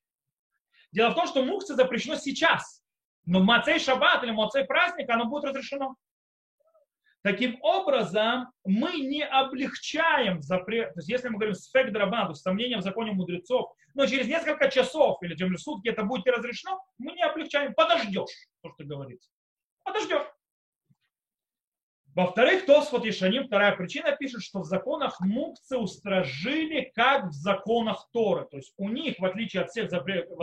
Дело 0.91 1.11
в 1.11 1.15
том, 1.15 1.27
что 1.27 1.43
мукция 1.43 1.75
запрещено 1.75 2.15
сейчас, 2.15 2.83
но 3.25 3.39
мацей 3.39 3.79
шаббат 3.79 4.23
или 4.23 4.31
мацей 4.31 4.65
праздник, 4.65 5.09
оно 5.09 5.25
будет 5.25 5.45
разрешено. 5.45 5.95
Таким 7.25 7.57
образом, 7.63 8.51
мы 8.65 8.99
не 8.99 9.25
облегчаем 9.25 10.43
запрет, 10.43 10.93
то 10.93 10.99
есть 10.99 11.09
если 11.09 11.27
мы 11.29 11.37
говорим 11.37 11.55
сфек 11.55 11.91
драбан, 11.91 12.27
то 12.27 12.33
есть 12.33 12.43
сомнение 12.43 12.77
в 12.77 12.83
законе 12.83 13.13
мудрецов, 13.13 13.73
но 13.95 14.05
через 14.05 14.27
несколько 14.27 14.69
часов 14.69 15.17
или 15.23 15.35
через 15.35 15.63
сутки 15.63 15.87
это 15.87 16.03
будет 16.03 16.27
разрешено, 16.27 16.79
мы 16.99 17.13
не 17.13 17.23
облегчаем, 17.23 17.73
подождешь, 17.73 18.29
то, 18.61 18.69
что 18.69 18.83
говорится. 18.83 19.27
Подождешь. 19.81 20.27
Во-вторых, 22.13 22.67
Тосфот 22.67 23.03
Ишаним, 23.07 23.47
вторая 23.47 23.75
причина, 23.75 24.15
пишет, 24.15 24.43
что 24.43 24.59
в 24.59 24.65
законах 24.65 25.19
мукцы 25.19 25.79
устражили, 25.79 26.91
как 26.93 27.29
в 27.29 27.33
законах 27.33 28.07
Торы. 28.13 28.45
То 28.51 28.57
есть 28.57 28.71
у 28.77 28.87
них, 28.87 29.17
в 29.17 29.25
отличие 29.25 29.63
от 29.63 29.71
всех 29.71 29.89
запретов, 29.89 30.37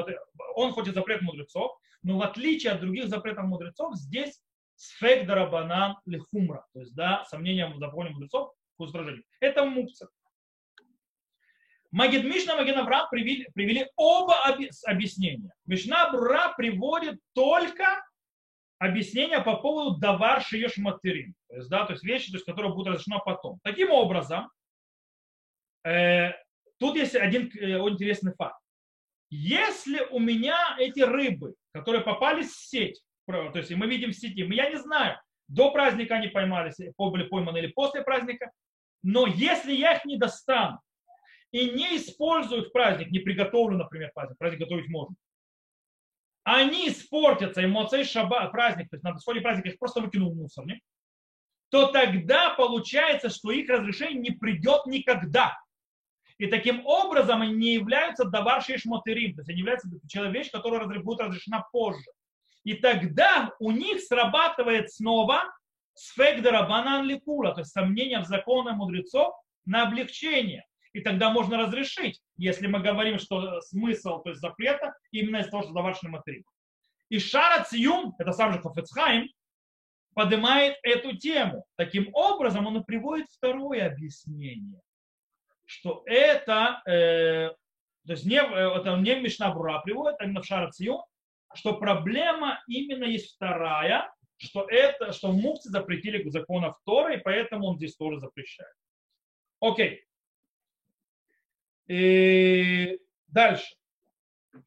он 0.56 0.72
и 0.72 0.90
запрет 0.90 1.22
мудрецов, 1.22 1.78
но 2.02 2.18
в 2.18 2.22
отличие 2.22 2.72
от 2.72 2.80
других 2.80 3.06
запретов 3.06 3.44
мудрецов, 3.44 3.94
здесь 3.94 4.42
сфек 4.82 5.26
дарабанан 5.26 5.96
лихумра. 6.06 6.66
То 6.72 6.80
есть, 6.80 6.94
да, 6.94 7.24
сомнения 7.26 7.68
в 7.68 7.78
законе 7.78 8.10
мудрецов 8.10 8.52
к 8.76 8.80
устражению. 8.80 9.24
Это 9.38 9.64
мукца. 9.64 10.08
Магид 11.92 12.24
Мишна, 12.24 12.56
Магид 12.56 12.74
привели, 13.10 13.48
привели 13.54 13.86
оба 13.96 14.36
объяснения. 14.86 15.52
Мишна 15.66 16.10
Брура 16.10 16.54
приводит 16.54 17.20
только 17.32 18.02
объяснение 18.78 19.40
по 19.42 19.56
поводу 19.56 19.98
давар 19.98 20.42
шиеш 20.42 20.78
материн, 20.78 21.34
то 21.48 21.56
есть, 21.56 21.68
да, 21.68 21.84
то 21.84 21.92
есть 21.92 22.02
вещи, 22.02 22.32
то 22.32 22.38
есть, 22.38 22.46
которые 22.46 22.72
будут 22.72 22.88
разрешены 22.88 23.20
потом. 23.24 23.60
Таким 23.62 23.92
образом, 23.92 24.50
э, 25.84 26.30
тут 26.78 26.96
есть 26.96 27.14
один 27.14 27.48
э, 27.56 27.78
интересный 27.88 28.34
факт. 28.34 28.58
Если 29.30 30.00
у 30.10 30.18
меня 30.18 30.76
эти 30.78 31.00
рыбы, 31.00 31.54
которые 31.72 32.02
попали 32.02 32.42
в 32.42 32.50
сеть, 32.50 33.00
то 33.26 33.52
есть 33.54 33.70
мы 33.72 33.86
видим 33.86 34.10
в 34.10 34.14
сети, 34.14 34.40
я 34.40 34.70
не 34.70 34.76
знаю, 34.76 35.20
до 35.48 35.70
праздника 35.70 36.16
они 36.16 36.28
поймались, 36.28 36.76
были 36.96 37.24
пойманы 37.24 37.58
или 37.58 37.68
после 37.68 38.02
праздника, 38.02 38.50
но 39.02 39.26
если 39.26 39.72
я 39.72 39.96
их 39.96 40.04
не 40.04 40.16
достану 40.16 40.80
и 41.50 41.70
не 41.70 41.96
использую 41.96 42.68
в 42.68 42.72
праздник, 42.72 43.10
не 43.10 43.18
приготовлю, 43.18 43.76
например, 43.76 44.10
праздник, 44.14 44.38
праздник 44.38 44.60
готовить 44.60 44.88
можно, 44.88 45.14
они 46.44 46.88
испортятся, 46.88 47.60
и 47.60 47.66
моцей 47.66 48.04
шаба, 48.04 48.48
праздник, 48.48 48.88
то 48.90 48.96
есть 48.96 49.04
на 49.04 49.16
исходе 49.16 49.40
праздника 49.40 49.68
их 49.68 49.78
просто 49.78 50.00
выкинул 50.00 50.32
в 50.32 50.36
мусорник, 50.36 50.82
то 51.70 51.86
тогда 51.86 52.50
получается, 52.50 53.30
что 53.30 53.50
их 53.50 53.68
разрешение 53.68 54.20
не 54.20 54.30
придет 54.30 54.86
никогда. 54.86 55.56
И 56.38 56.46
таким 56.46 56.84
образом 56.84 57.42
они 57.42 57.54
не 57.54 57.74
являются 57.74 58.24
даваршей 58.24 58.78
шмотырим, 58.78 59.34
то 59.34 59.40
есть 59.40 59.50
они 59.50 59.60
являются 59.60 59.88
вещь, 60.30 60.50
которая 60.50 60.86
будет 61.00 61.20
разрешена 61.20 61.64
позже. 61.72 62.10
И 62.64 62.74
тогда 62.74 63.52
у 63.58 63.70
них 63.70 64.00
срабатывает 64.00 64.92
снова 64.92 65.42
сфегдера 65.94 66.62
банан 66.62 67.04
ликула, 67.06 67.52
то 67.52 67.60
есть 67.60 67.72
сомнение 67.72 68.20
в 68.20 68.26
законах 68.26 68.76
мудрецов 68.76 69.34
на 69.64 69.82
облегчение 69.82 70.64
и 70.92 71.00
тогда 71.00 71.30
можно 71.30 71.56
разрешить, 71.56 72.20
если 72.36 72.66
мы 72.66 72.80
говорим, 72.80 73.18
что 73.18 73.60
смысл, 73.62 74.22
то 74.22 74.30
есть 74.30 74.40
запрета, 74.40 74.94
именно 75.10 75.38
из 75.38 75.48
того, 75.48 75.62
что 75.62 75.72
заваршный 75.72 76.10
материк. 76.10 76.46
И 77.08 77.18
Шара 77.18 77.64
Циюм, 77.64 78.14
это 78.18 78.32
сам 78.32 78.52
же 78.52 78.60
Хафецхайм, 78.60 79.28
поднимает 80.14 80.76
эту 80.82 81.16
тему. 81.16 81.64
Таким 81.76 82.10
образом, 82.12 82.66
он 82.66 82.78
и 82.78 82.84
приводит 82.84 83.28
второе 83.30 83.86
объяснение, 83.86 84.80
что 85.64 86.02
это, 86.04 86.82
э, 86.86 87.50
то 88.06 88.12
есть 88.12 88.26
не, 88.26 88.36
э, 88.36 88.40
это 88.40 88.96
не 88.96 89.20
Мишна 89.20 89.50
Брура 89.50 89.80
приводит, 89.80 90.20
а 90.20 90.24
именно 90.24 90.42
в 90.42 90.46
Шара 90.46 90.70
Циюм, 90.70 91.02
что 91.54 91.74
проблема 91.74 92.62
именно 92.66 93.04
есть 93.04 93.34
вторая, 93.34 94.12
что 94.36 94.66
это, 94.68 95.12
что 95.12 95.28
в 95.28 95.36
Мукте 95.36 95.68
запретили 95.68 96.28
законов 96.28 96.76
Торы, 96.84 97.16
и 97.16 97.20
поэтому 97.20 97.68
он 97.68 97.76
здесь 97.76 97.96
тоже 97.96 98.18
запрещает. 98.18 98.74
Окей. 99.60 100.04
И 101.86 102.98
дальше. 103.28 103.74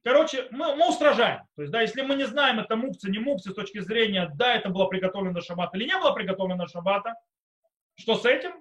Короче, 0.04 0.48
мы, 0.52 0.76
мы 0.76 0.90
устражаем. 0.90 1.42
То 1.56 1.62
есть, 1.62 1.72
да, 1.72 1.82
если 1.82 2.02
мы 2.02 2.16
не 2.16 2.26
знаем, 2.26 2.60
это 2.60 2.76
мукция, 2.76 3.12
не 3.12 3.20
мукция, 3.20 3.52
с 3.52 3.56
точки 3.56 3.80
зрения, 3.80 4.32
да, 4.36 4.56
это 4.56 4.70
было 4.70 4.86
приготовлено 4.86 5.42
шаббат 5.42 5.76
или 5.76 5.86
не 5.86 5.98
было 5.98 6.12
приготовлено 6.12 6.68
шаббата, 6.68 7.14
что 7.96 8.16
с 8.16 8.26
этим? 8.26 8.52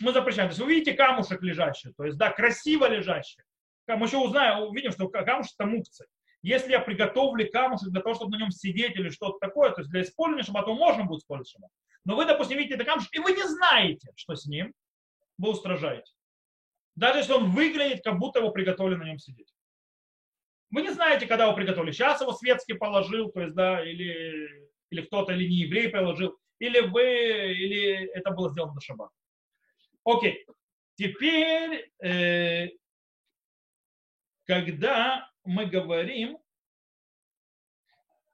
Мы 0.00 0.12
запрещаем. 0.12 0.48
То 0.48 0.52
есть 0.52 0.60
вы 0.60 0.74
видите 0.74 0.92
камушек 0.92 1.42
лежащий, 1.42 1.92
то 1.96 2.04
есть, 2.04 2.16
да, 2.16 2.30
красиво 2.30 2.88
лежащий. 2.88 3.42
Мы 3.86 4.06
еще 4.06 4.18
узнаем, 4.18 4.68
увидим, 4.68 4.92
что 4.92 5.08
камушек 5.08 5.54
это 5.58 5.66
мукция. 5.66 6.06
Если 6.48 6.72
я 6.72 6.80
приготовлю 6.80 7.50
камушек 7.50 7.90
для 7.90 8.00
того, 8.00 8.14
чтобы 8.14 8.32
на 8.32 8.40
нем 8.40 8.50
сидеть 8.50 8.96
или 8.96 9.10
что-то 9.10 9.38
такое, 9.38 9.70
то 9.70 9.82
есть 9.82 9.90
для 9.90 10.02
использования 10.02 10.44
шаббата 10.44 10.72
можно 10.72 11.04
будет 11.04 11.20
использовать 11.20 11.50
шаббат. 11.50 11.70
Но 12.04 12.16
вы, 12.16 12.24
допустим, 12.24 12.56
видите 12.56 12.76
это 12.76 12.84
камушек, 12.84 13.14
и 13.14 13.18
вы 13.18 13.32
не 13.32 13.42
знаете, 13.42 14.10
что 14.16 14.34
с 14.34 14.46
ним, 14.46 14.72
вы 15.36 15.50
устражаете. 15.50 16.10
Даже 16.96 17.18
если 17.18 17.32
он 17.32 17.50
выглядит, 17.50 18.02
как 18.02 18.18
будто 18.18 18.40
его 18.40 18.50
приготовили 18.50 18.96
на 18.96 19.04
нем 19.04 19.18
сидеть. 19.18 19.52
Вы 20.70 20.82
не 20.82 20.90
знаете, 20.90 21.26
когда 21.26 21.44
его 21.44 21.54
приготовили. 21.54 21.92
Сейчас 21.92 22.20
его 22.20 22.32
светский 22.32 22.74
положил, 22.74 23.30
то 23.30 23.40
есть, 23.42 23.54
да, 23.54 23.84
или, 23.84 24.68
или 24.90 25.02
кто-то, 25.02 25.32
или 25.32 25.48
не 25.48 25.56
еврей 25.56 25.90
положил, 25.90 26.38
или 26.58 26.80
вы, 26.80 27.52
или 27.52 28.06
это 28.14 28.30
было 28.30 28.50
сделано 28.50 28.74
до 28.74 28.80
шаббата. 28.80 29.12
Окей. 30.04 30.46
Теперь, 30.96 31.90
э, 32.02 32.68
когда 34.44 35.27
мы 35.48 35.66
говорим, 35.66 36.38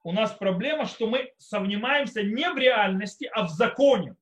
у 0.03 0.11
нас 0.11 0.33
проблема, 0.33 0.85
что 0.85 1.07
мы 1.07 1.33
сомневаемся 1.37 2.21
не 2.21 2.49
в 2.51 2.57
реальности, 2.57 3.29
а 3.33 3.45
в 3.45 3.49
законе. 3.49 4.15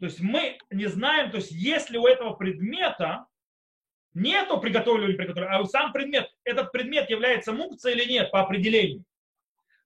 То 0.00 0.06
есть 0.06 0.20
мы 0.20 0.58
не 0.70 0.86
знаем, 0.86 1.30
то 1.30 1.36
есть 1.36 1.52
если 1.52 1.96
у 1.96 2.06
этого 2.06 2.34
предмета 2.34 3.26
нету 4.14 4.60
приготовленного 4.60 5.10
или 5.10 5.16
приготовленного, 5.16 5.60
а 5.60 5.64
сам 5.64 5.92
предмет, 5.92 6.28
этот 6.44 6.72
предмет 6.72 7.08
является 7.08 7.52
мукцией 7.52 7.96
или 7.96 8.12
нет 8.12 8.30
по 8.30 8.40
определению. 8.40 9.04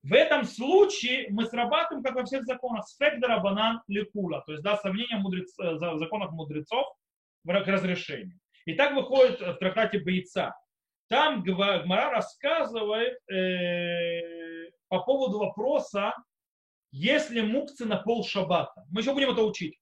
В 0.01 0.13
этом 0.13 0.43
случае 0.43 1.27
мы 1.29 1.45
срабатываем, 1.45 2.03
как 2.03 2.15
во 2.15 2.25
всех 2.25 2.43
законах, 2.45 2.87
сфекдера 2.87 3.39
банан 3.39 3.81
ликула, 3.87 4.41
то 4.45 4.53
есть 4.53 4.63
да, 4.63 4.75
сомнение 4.77 5.17
мудрец, 5.17 5.53
э, 5.59 5.75
в 5.75 5.99
законах 5.99 6.31
мудрецов 6.31 6.87
к 7.45 7.49
разрешению. 7.49 8.39
И 8.65 8.73
так 8.73 8.93
выходит 8.95 9.39
в 9.39 9.55
трактате 9.55 9.99
Бойца. 9.99 10.55
Там 11.09 11.41
Гмара 11.41 12.11
рассказывает 12.11 13.17
э, 13.29 14.71
по 14.89 15.01
поводу 15.03 15.39
вопроса, 15.39 16.13
если 16.91 17.41
мукцы 17.41 17.85
на 17.85 17.97
пол 17.97 18.25
шаббата. 18.25 18.85
Мы 18.91 19.01
еще 19.01 19.13
будем 19.13 19.31
это 19.31 19.43
учить. 19.43 19.79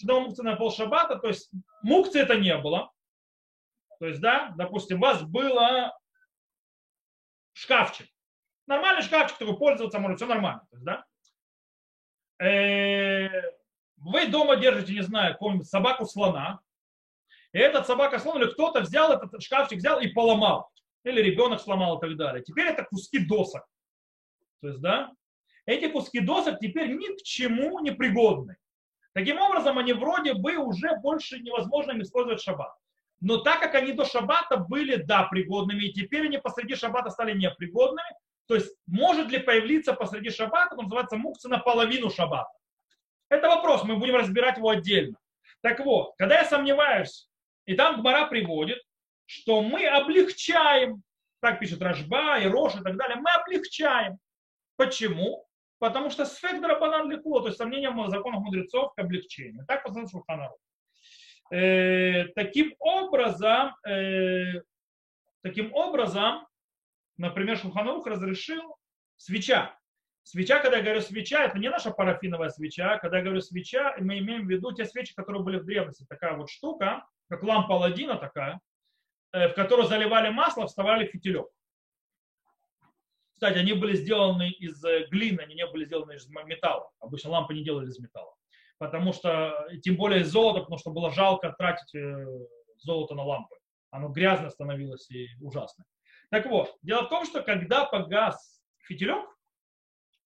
Что 0.00 0.20
мукцы 0.20 0.42
на 0.42 0.56
пол 0.56 0.72
шаббата, 0.72 1.16
то 1.18 1.28
есть 1.28 1.50
мукцы 1.82 2.18
это 2.18 2.36
не 2.36 2.56
было. 2.58 2.90
То 4.00 4.06
есть, 4.06 4.20
да, 4.20 4.52
допустим, 4.56 4.98
у 4.98 5.02
вас 5.02 5.22
было 5.22 5.96
шкафчик. 7.52 8.08
Нормальный 8.66 9.02
шкафчик, 9.02 9.38
который 9.38 9.56
пользоваться 9.56 10.00
может, 10.00 10.18
все 10.18 10.26
нормально. 10.26 10.66
То 10.70 10.76
есть, 10.76 10.84
да? 10.84 11.04
Э, 12.44 13.28
вы 13.96 14.26
дома 14.26 14.56
держите, 14.56 14.92
не 14.92 15.02
знаю, 15.02 15.34
какую-нибудь 15.34 15.68
собаку-слона, 15.68 16.60
и 17.54 17.58
этот 17.58 17.86
собака-слон 17.86 18.42
или 18.42 18.50
кто-то 18.50 18.80
взял 18.80 19.12
этот 19.12 19.40
шкафчик, 19.40 19.78
взял 19.78 20.00
и 20.00 20.08
поломал. 20.08 20.70
Или 21.04 21.22
ребенок 21.22 21.60
сломал 21.60 21.98
и 21.98 22.00
так 22.00 22.16
далее. 22.16 22.42
Теперь 22.42 22.66
это 22.66 22.82
куски 22.84 23.20
досок. 23.20 23.64
То 24.60 24.68
есть, 24.68 24.80
да, 24.80 25.12
эти 25.64 25.88
куски 25.88 26.18
досок 26.18 26.58
теперь 26.58 26.88
ни 26.96 27.16
к 27.16 27.22
чему 27.22 27.78
не 27.78 27.92
пригодны. 27.92 28.56
Таким 29.12 29.40
образом, 29.40 29.78
они 29.78 29.92
вроде 29.92 30.34
бы 30.34 30.56
уже 30.56 30.96
больше 30.96 31.38
невозможно 31.38 31.92
использовать 32.02 32.42
шаббат. 32.42 32.74
Но 33.20 33.38
так 33.38 33.60
как 33.60 33.76
они 33.76 33.92
до 33.92 34.04
шаббата 34.04 34.56
были, 34.56 34.96
да, 34.96 35.22
пригодными, 35.22 35.84
и 35.84 35.92
теперь 35.92 36.26
они 36.26 36.38
посреди 36.38 36.74
шаббата 36.74 37.10
стали 37.10 37.38
непригодными, 37.38 38.08
то 38.46 38.56
есть 38.56 38.74
может 38.88 39.30
ли 39.30 39.38
появиться 39.38 39.92
посреди 39.92 40.30
шаббата, 40.30 40.74
называется 40.74 41.16
мукция 41.16 41.50
наполовину 41.50 42.10
шаббата. 42.10 42.50
Это 43.28 43.46
вопрос, 43.46 43.84
мы 43.84 43.96
будем 43.96 44.16
разбирать 44.16 44.56
его 44.56 44.70
отдельно. 44.70 45.16
Так 45.60 45.78
вот, 45.80 46.14
когда 46.18 46.38
я 46.40 46.44
сомневаюсь, 46.44 47.28
и 47.66 47.74
там 47.74 48.00
Гмара 48.00 48.26
приводит, 48.26 48.82
что 49.26 49.62
мы 49.62 49.86
облегчаем, 49.86 51.02
так 51.40 51.58
пишет 51.58 51.82
Рожба 51.82 52.38
и 52.38 52.46
Рош 52.46 52.74
и 52.74 52.82
так 52.82 52.96
далее, 52.96 53.16
мы 53.16 53.30
облегчаем. 53.30 54.18
Почему? 54.76 55.46
Потому 55.78 56.10
что 56.10 56.24
сфек 56.24 56.60
драбанан 56.60 57.10
легко, 57.10 57.40
то 57.40 57.46
есть 57.46 57.58
сомнение 57.58 57.90
в 57.90 58.08
законах 58.08 58.40
мудрецов 58.40 58.94
к 58.94 58.98
облегчению. 58.98 59.64
Так 59.66 59.82
познал 59.82 60.08
Шуханару. 60.08 60.56
Э, 61.50 62.28
таким 62.34 62.74
образом, 62.78 63.74
э, 63.86 64.62
таким 65.42 65.74
образом, 65.74 66.46
например, 67.16 67.58
Шуханарух 67.58 68.06
разрешил 68.06 68.76
свеча. 69.16 69.78
Свеча, 70.22 70.58
когда 70.60 70.78
я 70.78 70.82
говорю 70.82 71.02
свеча, 71.02 71.44
это 71.44 71.58
не 71.58 71.68
наша 71.68 71.90
парафиновая 71.90 72.48
свеча. 72.48 72.98
Когда 72.98 73.18
я 73.18 73.24
говорю 73.24 73.42
свеча, 73.42 73.94
мы 73.98 74.18
имеем 74.20 74.46
в 74.46 74.50
виду 74.50 74.72
те 74.72 74.86
свечи, 74.86 75.14
которые 75.14 75.42
были 75.42 75.58
в 75.58 75.66
древности. 75.66 76.06
Такая 76.08 76.34
вот 76.34 76.48
штука, 76.48 77.06
как 77.28 77.42
лампа 77.42 77.74
Аладдина 77.74 78.16
такая, 78.16 78.60
э, 79.32 79.48
в 79.48 79.54
которую 79.54 79.88
заливали 79.88 80.30
масло, 80.30 80.66
вставали 80.66 81.06
фитилек. 81.06 81.46
Кстати, 83.32 83.58
они 83.58 83.72
были 83.72 83.96
сделаны 83.96 84.50
из 84.50 84.82
э, 84.84 85.06
глины, 85.10 85.40
они 85.40 85.54
не 85.54 85.66
были 85.66 85.84
сделаны 85.84 86.14
из 86.14 86.28
металла. 86.28 86.90
Обычно 87.00 87.30
лампы 87.30 87.54
не 87.54 87.64
делали 87.64 87.88
из 87.88 87.98
металла. 87.98 88.34
Потому 88.78 89.12
что, 89.12 89.66
тем 89.82 89.96
более 89.96 90.22
из 90.22 90.28
золота, 90.28 90.60
потому 90.60 90.78
что 90.78 90.90
было 90.90 91.10
жалко 91.10 91.54
тратить 91.58 91.94
э, 91.94 92.26
золото 92.78 93.14
на 93.14 93.24
лампы. 93.24 93.56
Оно 93.90 94.08
грязно 94.08 94.50
становилось 94.50 95.10
и 95.10 95.28
ужасно. 95.40 95.84
Так 96.30 96.46
вот, 96.46 96.76
дело 96.82 97.04
в 97.04 97.08
том, 97.08 97.24
что 97.24 97.42
когда 97.42 97.84
погас 97.84 98.60
фитилек 98.78 99.24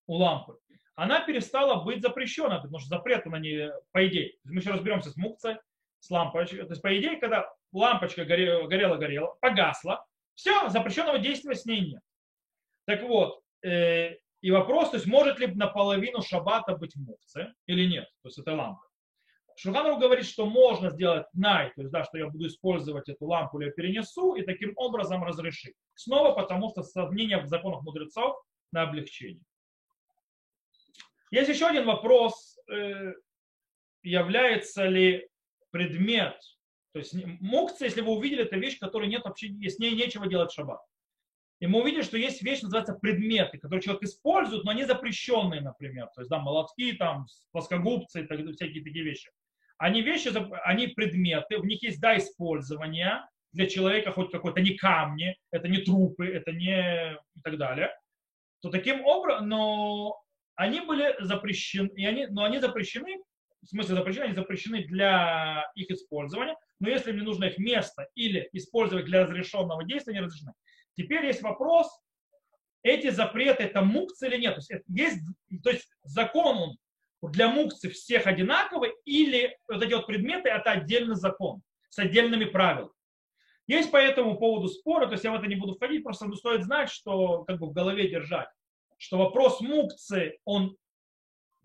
у 0.07 0.17
лампы, 0.17 0.59
она 0.95 1.21
перестала 1.21 1.85
быть 1.85 2.03
запрещенной, 2.03 2.57
потому 2.57 2.79
что 2.79 2.89
запрета 2.89 3.31
на 3.31 3.39
нее, 3.39 3.73
по 3.93 4.07
идее, 4.07 4.35
мы 4.45 4.61
еще 4.61 4.71
разберемся 4.71 5.11
с 5.11 5.17
мукцией, 5.17 5.59
с 6.01 6.11
лампочкой. 6.11 6.61
То 6.61 6.71
есть, 6.71 6.83
по 6.83 6.97
идее, 6.99 7.19
когда 7.19 7.51
лампочка 7.73 8.25
горела-горела, 8.25 9.37
погасла, 9.41 10.05
все, 10.35 10.69
запрещенного 10.69 11.19
действия 11.19 11.55
с 11.55 11.65
ней 11.67 11.81
нет. 11.81 12.03
Так 12.87 13.03
вот, 13.03 13.41
э, 13.65 14.17
и 14.41 14.51
вопрос, 14.51 14.91
то 14.91 14.97
есть 14.97 15.07
может 15.07 15.39
ли 15.41 15.49
наполовину 15.49 16.23
шаббата 16.23 16.77
быть 16.77 16.95
мукция 16.97 17.55
или 17.67 17.87
нет, 17.87 18.09
то 18.23 18.29
есть 18.29 18.39
это 18.39 18.55
лампа. 18.55 18.83
Шуханов 19.57 19.99
говорит, 19.99 20.25
что 20.25 20.47
можно 20.47 20.91
сделать 20.91 21.27
най, 21.33 21.73
то 21.75 21.81
есть 21.81 21.91
да, 21.91 22.05
что 22.05 22.17
я 22.17 22.29
буду 22.29 22.47
использовать 22.47 23.09
эту 23.09 23.27
лампу 23.27 23.59
или 23.59 23.67
я 23.67 23.73
перенесу, 23.73 24.37
и 24.37 24.43
таким 24.43 24.73
образом 24.77 25.25
разрешить. 25.25 25.75
Снова 25.97 26.33
потому 26.33 26.71
что 26.71 26.85
сомнение 26.85 27.43
в 27.43 27.49
законах 27.49 27.83
мудрецов 27.83 28.41
на 28.71 28.83
облегчение. 28.83 29.43
Есть 31.33 31.49
еще 31.49 31.67
один 31.67 31.87
вопрос, 31.87 32.57
э, 32.71 33.15
является 34.05 34.87
ли 34.87 35.29
предмет. 35.79 36.37
То 36.93 36.99
есть 36.99 37.15
мукция, 37.41 37.87
если 37.87 38.01
вы 38.01 38.17
увидели, 38.17 38.43
это 38.43 38.57
вещь, 38.57 38.81
которая 38.81 39.09
нет 39.09 39.23
вообще, 39.25 39.47
с 39.47 39.79
ней 39.79 39.95
нечего 39.95 40.27
делать 40.27 40.51
в 40.51 40.55
шаббат. 40.55 40.81
И 41.61 41.69
мы 41.69 41.83
увидели, 41.83 42.03
что 42.03 42.19
есть 42.19 42.43
вещь, 42.43 42.63
называется 42.63 42.95
предметы, 42.95 43.59
которые 43.59 43.81
человек 43.81 44.03
использует, 44.03 44.65
но 44.65 44.73
они 44.73 44.85
запрещенные, 44.85 45.61
например. 45.61 46.09
То 46.15 46.23
есть, 46.23 46.31
да, 46.31 46.41
молотки, 46.41 46.93
там, 46.95 47.27
плоскогубцы 47.53 48.25
так, 48.27 48.41
всякие 48.55 48.83
такие 48.83 49.05
вещи. 49.05 49.31
Они 49.77 50.03
вещи, 50.03 50.31
они 50.65 50.89
предметы, 50.89 51.59
в 51.59 51.65
них 51.65 51.81
есть, 51.85 52.01
да, 52.01 52.17
использование 52.19 53.25
для 53.53 53.69
человека 53.69 54.11
хоть 54.11 54.33
какой-то, 54.33 54.61
не 54.61 54.77
камни, 54.77 55.37
это 55.53 55.69
не 55.69 55.79
трупы, 55.79 56.27
это 56.27 56.51
не 56.51 57.13
и 57.13 57.41
так 57.43 57.57
далее. 57.57 57.91
То 58.63 58.71
таким 58.71 59.05
образом, 59.05 59.49
но 59.49 60.21
они 60.57 60.81
были 60.81 61.15
запрещены, 61.21 61.91
и 61.95 62.05
они, 62.05 62.27
но 62.27 62.43
они 62.43 62.59
запрещены 62.59 63.23
в 63.63 63.67
смысле 63.67 63.97
запрещены, 63.97 64.25
они 64.25 64.35
запрещены 64.35 64.85
для 64.85 65.71
их 65.75 65.91
использования, 65.91 66.57
но 66.81 66.89
если 66.89 67.13
мне 67.13 67.23
нужно 67.23 67.47
их 67.47 67.59
место 67.59 68.09
или 68.15 68.49
использовать 68.53 69.07
для 69.07 69.25
разрешенного 69.25 69.85
действия, 69.85 70.15
не 70.15 70.21
разрешены. 70.21 70.53
Теперь 70.97 71.27
есть 71.27 71.43
вопрос, 71.43 71.89
эти 72.83 73.11
запреты 73.11 73.65
это 73.65 73.83
мукцы 73.83 74.29
или 74.29 74.39
нет. 74.39 74.55
То 74.55 74.61
есть, 74.61 74.85
есть, 74.89 75.63
то 75.63 75.71
есть 75.71 75.89
закон 76.05 76.79
он 77.23 77.33
для 77.33 77.49
мукцы 77.49 77.91
всех 77.91 78.27
одинаковый 78.27 78.93
или 79.05 79.57
вот 79.69 79.83
эти 79.83 79.95
вот 79.95 80.07
предметы 80.07 80.49
это 80.49 80.71
отдельный 80.71 81.17
закон 81.17 81.63
с 81.89 81.99
отдельными 81.99 82.45
правилами. 82.45 82.93
Есть 83.67 83.91
по 83.91 83.97
этому 83.99 84.39
поводу 84.39 84.69
споры, 84.69 85.07
то 85.07 85.13
есть 85.13 85.25
я 85.25 85.33
в 85.33 85.35
это 85.35 85.47
не 85.47 85.57
буду 85.57 85.75
входить, 85.75 86.03
просто 86.03 86.33
стоит 86.35 86.65
знать, 86.65 86.91
что 86.91 87.45
как 87.45 87.59
бы 87.59 87.67
в 87.67 87.73
голове 87.73 88.09
держать, 88.09 88.49
что 88.97 89.19
вопрос 89.19 89.61
мукцы, 89.61 90.39
он 90.45 90.77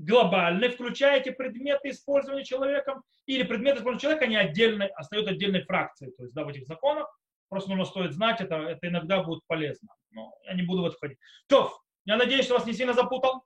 глобальный, 0.03 0.69
включая 0.69 1.19
эти 1.19 1.29
предметы 1.29 1.89
использования 1.89 2.43
человеком, 2.43 3.03
или 3.25 3.43
предметы 3.43 3.77
использования 3.77 4.01
человека, 4.01 4.25
они 4.25 4.35
отдельно, 4.35 4.85
остаются 4.95 5.31
отдельной 5.31 5.63
фракцией, 5.63 6.11
то 6.11 6.23
есть 6.23 6.33
да, 6.33 6.43
в 6.43 6.49
этих 6.49 6.65
законах. 6.65 7.07
Просто 7.49 7.69
нужно 7.69 7.85
стоит 7.85 8.13
знать 8.13 8.41
это, 8.41 8.55
это 8.55 8.87
иногда 8.87 9.21
будет 9.21 9.45
полезно. 9.47 9.89
Но 10.11 10.33
я 10.45 10.53
не 10.53 10.63
буду 10.63 10.81
в 10.81 10.85
это 10.85 10.95
входить. 10.95 11.19
То, 11.47 11.77
я 12.05 12.17
надеюсь, 12.17 12.45
что 12.45 12.55
вас 12.55 12.65
не 12.65 12.73
сильно 12.73 12.93
запутал. 12.93 13.43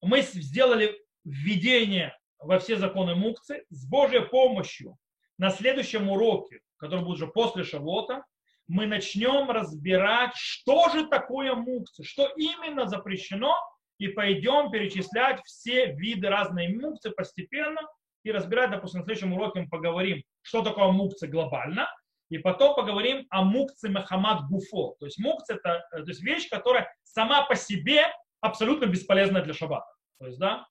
Мы 0.00 0.22
сделали 0.22 0.98
введение 1.24 2.16
во 2.38 2.58
все 2.58 2.76
законы 2.76 3.14
мукции 3.14 3.64
с 3.70 3.86
Божьей 3.86 4.22
помощью. 4.22 4.96
На 5.38 5.50
следующем 5.50 6.08
уроке, 6.08 6.60
который 6.76 7.04
будет 7.04 7.16
уже 7.16 7.26
после 7.26 7.64
Шавота, 7.64 8.24
мы 8.66 8.86
начнем 8.86 9.50
разбирать, 9.50 10.34
что 10.34 10.88
же 10.88 11.06
такое 11.06 11.54
мукция, 11.54 12.04
что 12.04 12.28
именно 12.36 12.86
запрещено 12.86 13.54
и 14.02 14.08
пойдем 14.08 14.72
перечислять 14.72 15.40
все 15.44 15.92
виды 15.92 16.28
разной 16.28 16.66
мукции 16.74 17.10
постепенно 17.10 17.82
и 18.24 18.32
разбирать, 18.32 18.72
допустим, 18.72 18.98
на 18.98 19.04
следующем 19.04 19.32
уроке 19.32 19.60
мы 19.60 19.68
поговорим, 19.68 20.24
что 20.40 20.62
такое 20.62 20.88
мукция 20.88 21.28
глобально. 21.28 21.88
И 22.28 22.38
потом 22.38 22.74
поговорим 22.74 23.26
о 23.30 23.44
мукце 23.44 23.90
Махамад 23.90 24.48
Гуфо. 24.48 24.96
То 24.98 25.06
есть 25.06 25.20
мукце 25.20 25.54
это 25.54 25.84
то 25.92 25.98
есть 25.98 26.20
вещь, 26.20 26.48
которая 26.48 26.92
сама 27.04 27.46
по 27.46 27.54
себе 27.54 28.06
абсолютно 28.40 28.86
бесполезна 28.86 29.40
для 29.40 29.54
шаббата. 29.54 29.86
То 30.18 30.26
есть, 30.26 30.38
да, 30.40 30.66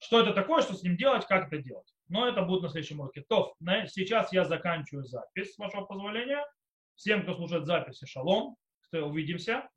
что 0.00 0.20
это 0.20 0.32
такое, 0.32 0.62
что 0.62 0.74
с 0.74 0.82
ним 0.82 0.96
делать, 0.96 1.26
как 1.26 1.46
это 1.46 1.62
делать. 1.62 1.94
Но 2.08 2.26
это 2.26 2.42
будет 2.42 2.62
на 2.62 2.70
следующем 2.70 2.98
уроке. 2.98 3.22
То, 3.28 3.54
сейчас 3.86 4.32
я 4.32 4.44
заканчиваю 4.44 5.04
запись, 5.04 5.54
с 5.54 5.58
вашего 5.58 5.84
позволения. 5.84 6.44
Всем, 6.96 7.22
кто 7.22 7.34
слушает 7.34 7.66
записи, 7.66 8.04
шалом. 8.04 8.56
Увидимся. 8.92 9.68